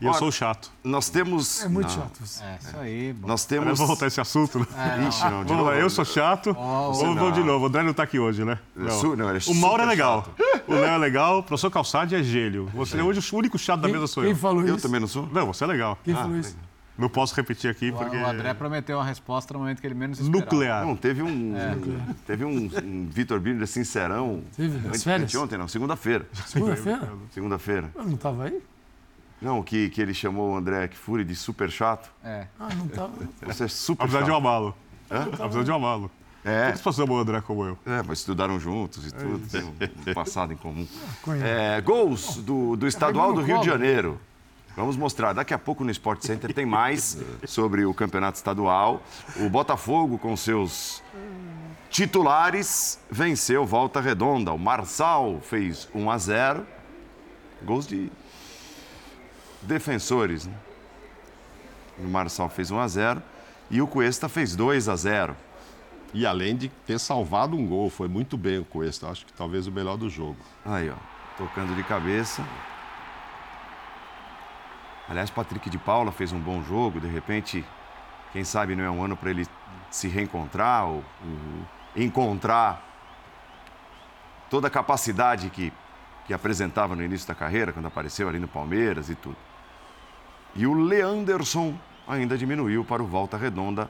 E 0.00 0.04
eu 0.04 0.12
sou 0.12 0.30
chato. 0.30 0.70
Nós 0.84 1.08
temos. 1.08 1.64
É 1.64 1.68
muito 1.68 1.88
não. 1.88 1.94
chato. 1.94 2.20
É, 2.42 2.58
isso 2.60 2.76
aí. 2.76 3.12
Bom. 3.14 3.28
Nós 3.28 3.46
temos. 3.46 3.68
Eu 3.68 3.76
vou 3.76 3.86
voltar 3.86 4.06
esse 4.06 4.20
assunto, 4.20 4.58
né? 4.58 4.66
É, 4.76 5.08
Ixi, 5.08 5.24
não, 5.24 5.42
de 5.42 5.48
Vamos 5.48 5.50
novo. 5.50 5.64
lá, 5.64 5.76
eu 5.76 5.88
sou 5.88 6.04
chato. 6.04 6.50
Oh, 6.50 6.92
vamos, 6.92 7.18
vamos 7.18 7.34
de 7.34 7.42
novo. 7.42 7.64
O 7.64 7.68
André 7.68 7.82
não 7.82 7.92
está 7.92 8.02
aqui 8.02 8.18
hoje, 8.18 8.44
né? 8.44 8.58
Não. 8.74 9.16
Não, 9.16 9.30
é 9.30 9.38
o 9.46 9.54
Mauro 9.54 9.82
é 9.82 9.86
legal. 9.86 10.24
Chato. 10.36 10.62
O 10.68 10.74
Léo 10.74 10.84
é 10.84 10.98
legal. 10.98 11.38
O 11.38 11.42
professor 11.42 11.70
Calçade 11.70 12.14
é 12.14 12.22
gênio. 12.22 12.68
Você 12.74 12.98
é 12.98 13.02
hoje 13.02 13.26
o 13.32 13.36
único 13.36 13.58
chato 13.58 13.80
da 13.80 13.88
mesa 13.88 14.06
sou 14.06 14.22
eu. 14.22 14.30
Quem 14.30 14.38
falou 14.38 14.60
eu 14.60 14.66
isso? 14.66 14.76
Eu 14.76 14.82
também 14.82 15.00
não 15.00 15.08
sou? 15.08 15.26
Não, 15.32 15.46
você 15.46 15.64
é 15.64 15.66
legal. 15.66 15.98
Quem 16.04 16.12
ah, 16.12 16.18
falou 16.18 16.36
isso? 16.36 16.56
Não 16.98 17.08
posso 17.08 17.34
repetir 17.34 17.70
aqui 17.70 17.92
porque. 17.92 18.16
O 18.16 18.26
André 18.26 18.54
prometeu 18.54 18.96
uma 18.98 19.04
resposta 19.04 19.52
no 19.52 19.60
momento 19.60 19.80
que 19.80 19.86
ele 19.86 19.94
menos 19.94 20.18
esperava. 20.18 20.44
Nuclear. 20.44 20.86
Não, 20.86 20.96
teve 20.96 21.22
um. 21.22 21.56
É. 21.56 21.76
Teve 22.26 22.44
um, 22.44 22.70
um 22.82 23.08
Vitor 23.10 23.38
Birner 23.38 23.66
sincerão. 23.66 24.42
Teve, 24.56 24.88
nas 24.88 25.02
férias? 25.02 25.34
Ontem, 25.34 25.58
não, 25.58 25.68
segunda-feira. 25.68 26.26
Segunda-feira? 26.46 27.12
Segunda-feira. 27.30 27.90
Eu 27.94 28.04
não 28.04 28.14
estava 28.14 28.44
aí? 28.44 28.62
Não, 29.40 29.62
que, 29.62 29.90
que 29.90 30.00
ele 30.00 30.14
chamou 30.14 30.52
o 30.52 30.56
André 30.56 30.88
Kfouri 30.88 31.24
de 31.24 31.34
super 31.34 31.70
chato. 31.70 32.10
É. 32.24 32.46
Ah, 32.58 32.68
não 32.74 32.86
estava. 32.86 33.12
Você 33.42 33.64
é 33.64 33.68
super 33.68 34.04
Apesar 34.04 34.20
chato. 34.20 34.26
de 34.26 34.32
um 34.32 34.36
amalo. 34.36 34.74
Apesar 35.10 35.62
de 35.62 35.70
um 35.70 35.74
amalo. 35.74 36.10
É. 36.46 36.66
Todos 36.66 36.80
passamos 36.80 37.10
o 37.10 37.18
André 37.18 37.40
como 37.40 37.64
eu. 37.64 37.78
É, 37.84 38.02
mas 38.06 38.20
estudaram 38.20 38.58
juntos 38.60 39.04
e 39.04 39.12
tudo, 39.12 39.46
tem 39.48 39.62
um, 39.62 40.14
passado 40.14 40.52
em 40.52 40.56
comum. 40.56 40.86
É, 41.42 41.80
gols 41.80 42.36
do, 42.36 42.76
do 42.76 42.86
estadual 42.86 43.32
do 43.32 43.42
Rio 43.42 43.58
de. 43.60 43.66
Janeiro. 43.66 44.20
Vamos 44.76 44.94
mostrar. 44.94 45.32
Daqui 45.32 45.54
a 45.54 45.58
pouco 45.58 45.82
no 45.82 45.90
Sport 45.90 46.22
Center 46.22 46.52
tem 46.52 46.66
mais 46.66 47.18
sobre 47.48 47.86
o 47.86 47.94
campeonato 47.94 48.36
estadual. 48.36 49.02
O 49.40 49.48
Botafogo, 49.48 50.18
com 50.18 50.36
seus 50.36 51.02
titulares, 51.88 53.00
venceu 53.10 53.64
Volta 53.64 54.00
Redonda. 54.00 54.52
O 54.52 54.58
Marçal 54.58 55.40
fez 55.40 55.88
1 55.94 56.10
a 56.10 56.18
0. 56.18 56.66
Gols 57.62 57.86
de 57.86 58.12
defensores, 59.62 60.44
né? 60.44 60.54
O 61.98 62.06
Marçal 62.06 62.50
fez 62.50 62.70
1 62.70 62.78
a 62.78 62.86
0 62.86 63.22
e 63.70 63.80
o 63.80 63.86
Cuesta 63.86 64.28
fez 64.28 64.54
2 64.54 64.90
a 64.90 64.96
0. 64.96 65.34
E 66.12 66.26
além 66.26 66.54
de 66.54 66.68
ter 66.68 67.00
salvado 67.00 67.56
um 67.56 67.66
gol, 67.66 67.88
foi 67.88 68.08
muito 68.08 68.36
bem 68.36 68.58
o 68.58 68.64
Cuesta. 68.64 69.08
Acho 69.08 69.24
que 69.24 69.32
talvez 69.32 69.66
o 69.66 69.72
melhor 69.72 69.96
do 69.96 70.10
jogo. 70.10 70.36
Aí, 70.64 70.90
ó, 70.90 70.96
tocando 71.38 71.74
de 71.74 71.82
cabeça. 71.82 72.44
Aliás, 75.08 75.30
Patrick 75.30 75.70
de 75.70 75.78
Paula 75.78 76.10
fez 76.10 76.32
um 76.32 76.40
bom 76.40 76.62
jogo, 76.62 77.00
de 77.00 77.06
repente, 77.06 77.64
quem 78.32 78.42
sabe 78.42 78.74
não 78.74 78.84
é 78.84 78.90
um 78.90 79.04
ano 79.04 79.16
para 79.16 79.30
ele 79.30 79.46
se 79.90 80.08
reencontrar 80.08 80.86
ou 80.86 81.04
encontrar 81.94 82.82
toda 84.50 84.66
a 84.66 84.70
capacidade 84.70 85.48
que, 85.50 85.72
que 86.26 86.34
apresentava 86.34 86.96
no 86.96 87.02
início 87.02 87.26
da 87.26 87.34
carreira, 87.34 87.72
quando 87.72 87.86
apareceu 87.86 88.28
ali 88.28 88.38
no 88.38 88.48
Palmeiras 88.48 89.08
e 89.08 89.14
tudo. 89.14 89.36
E 90.54 90.66
o 90.66 90.74
Leanderson 90.74 91.78
ainda 92.06 92.36
diminuiu 92.36 92.84
para 92.84 93.02
o 93.02 93.06
Volta 93.06 93.36
Redonda 93.36 93.88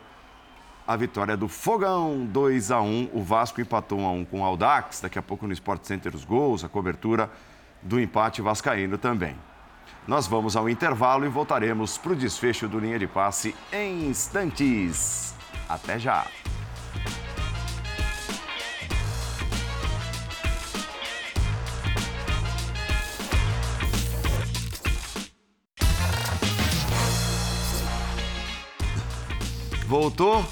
a 0.86 0.96
vitória 0.96 1.36
do 1.36 1.48
Fogão 1.48 2.24
2 2.26 2.70
a 2.70 2.80
1 2.80 3.10
O 3.12 3.22
Vasco 3.22 3.60
empatou 3.60 3.98
1 3.98 4.06
a 4.06 4.10
1 4.12 4.24
com 4.26 4.40
o 4.40 4.44
Aldax. 4.44 5.00
Daqui 5.00 5.18
a 5.18 5.22
pouco 5.22 5.46
no 5.46 5.52
Sport 5.52 5.84
Center 5.84 6.14
os 6.14 6.24
gols, 6.24 6.62
a 6.62 6.68
cobertura 6.68 7.30
do 7.82 7.98
empate 8.00 8.40
vascaíno 8.40 8.96
também. 8.96 9.36
Nós 10.06 10.28
vamos 10.28 10.54
ao 10.54 10.68
intervalo 10.68 11.24
e 11.24 11.28
voltaremos 11.28 11.98
para 11.98 12.12
o 12.12 12.16
desfecho 12.16 12.68
do 12.68 12.78
linha 12.78 12.98
de 12.98 13.08
passe 13.08 13.56
em 13.72 14.08
instantes. 14.08 15.34
Até 15.68 15.98
já. 15.98 16.26
Voltou? 29.88 30.44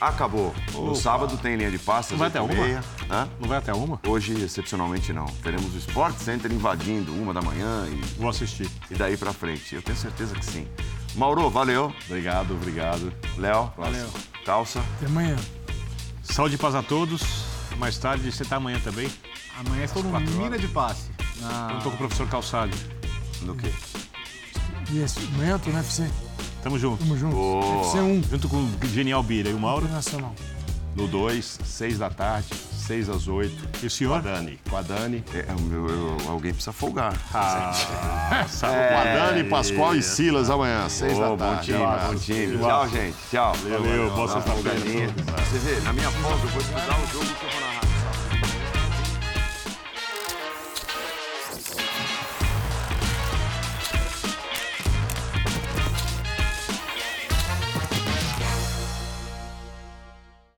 Acabou. 0.00 0.54
No 0.74 0.94
sábado 0.94 1.36
tem 1.38 1.56
linha 1.56 1.70
de 1.70 1.78
passe. 1.78 2.12
às 2.14 2.18
Vai 2.18 2.28
até 2.28 2.40
uma? 2.40 2.54
meia. 2.54 2.84
Hã? 3.10 3.28
Não 3.40 3.48
vai 3.48 3.58
até 3.58 3.72
uma? 3.74 4.00
Hoje, 4.06 4.32
excepcionalmente, 4.44 5.12
não. 5.12 5.26
Teremos 5.42 5.74
o 5.74 5.78
Sport 5.78 6.16
Center 6.18 6.52
invadindo 6.52 7.12
uma 7.12 7.34
da 7.34 7.42
manhã 7.42 7.86
e, 7.88 8.00
Vou 8.18 8.28
assistir. 8.28 8.70
e 8.90 8.94
daí 8.94 9.16
pra 9.16 9.32
frente. 9.32 9.74
Eu 9.74 9.82
tenho 9.82 9.98
certeza 9.98 10.34
que 10.36 10.44
sim. 10.44 10.68
Mauro, 11.16 11.50
valeu. 11.50 11.92
Obrigado, 12.06 12.54
obrigado. 12.54 13.12
Léo, 13.36 13.72
Valeu. 13.76 14.08
calça. 14.44 14.80
Até 14.96 15.06
amanhã. 15.06 15.36
Saúde 16.22 16.54
e 16.54 16.58
paz 16.58 16.74
a 16.76 16.82
todos. 16.82 17.22
Mais 17.78 17.98
tarde, 17.98 18.30
você 18.30 18.44
tá 18.44 18.56
amanhã 18.56 18.78
também? 18.80 19.08
Amanhã 19.58 19.84
estou 19.84 20.02
no 20.02 20.20
Mina 20.20 20.58
de 20.58 20.68
Passe. 20.68 21.10
Na... 21.40 21.72
Eu 21.72 21.78
tô 21.80 21.90
com 21.90 21.96
o 21.96 21.98
professor 21.98 22.28
Calçado. 22.28 22.76
No 23.42 23.54
quê? 23.56 23.72
E 24.90 25.00
esse, 25.00 25.18
amanhã 25.34 25.52
eu 25.52 25.58
tô 25.58 25.70
no 25.70 25.76
UFC. 25.76 26.08
Tamo 26.62 26.78
junto. 26.78 26.98
Tamo 26.98 27.16
junto. 27.16 27.34
Boa. 27.36 27.76
UFC 27.78 27.98
1 27.98 28.22
Junto 28.30 28.48
com 28.48 28.56
o 28.56 28.70
Genial 28.88 29.22
Bira 29.22 29.48
e 29.48 29.54
o 29.54 29.58
Mauro. 29.58 29.84
Internacional. 29.84 30.34
No 30.96 31.06
2, 31.06 31.60
6 31.64 31.98
da 31.98 32.10
tarde, 32.10 32.48
6 32.72 33.08
às 33.08 33.28
8. 33.28 33.52
E 33.52 33.56
o 33.56 33.80
Com 33.80 33.86
a 33.86 33.90
senhor? 33.90 34.22
Dani. 34.22 34.58
Com 34.68 34.76
a 34.76 34.82
Dani. 34.82 35.22
É, 35.32 35.46
o 35.56 35.60
meu- 35.62 35.88
eu- 35.88 36.16
alguém 36.28 36.52
precisa 36.52 36.72
folgar. 36.72 37.14
Ah, 37.32 37.72
com 38.60 38.66
a 38.66 39.04
Dani, 39.04 39.44
Pascoal 39.44 39.94
e 39.94 40.02
Silas 40.02 40.50
amanhã, 40.50 40.88
6 40.88 41.16
Ô, 41.16 41.20
da 41.20 41.28
bom 41.28 41.36
tarde. 41.36 41.66
time, 41.66 41.84
Abraço. 41.84 42.12
bom 42.14 42.18
time. 42.18 42.58
Tchau, 42.58 42.88
gente. 42.88 43.16
Tchau. 43.30 43.52
Valeu, 43.54 44.10
boa 44.10 44.28
sexta-feira. 44.28 44.78
Você 44.80 45.58
vê, 45.58 45.80
na 45.82 45.92
minha 45.92 46.10
folga 46.10 46.42
eu 46.42 46.48
vou 46.48 46.60
estudar 46.60 46.98
o 47.00 47.06
jogo 47.12 47.26
que 47.26 47.44
eu 47.44 47.50
vou 47.60 47.77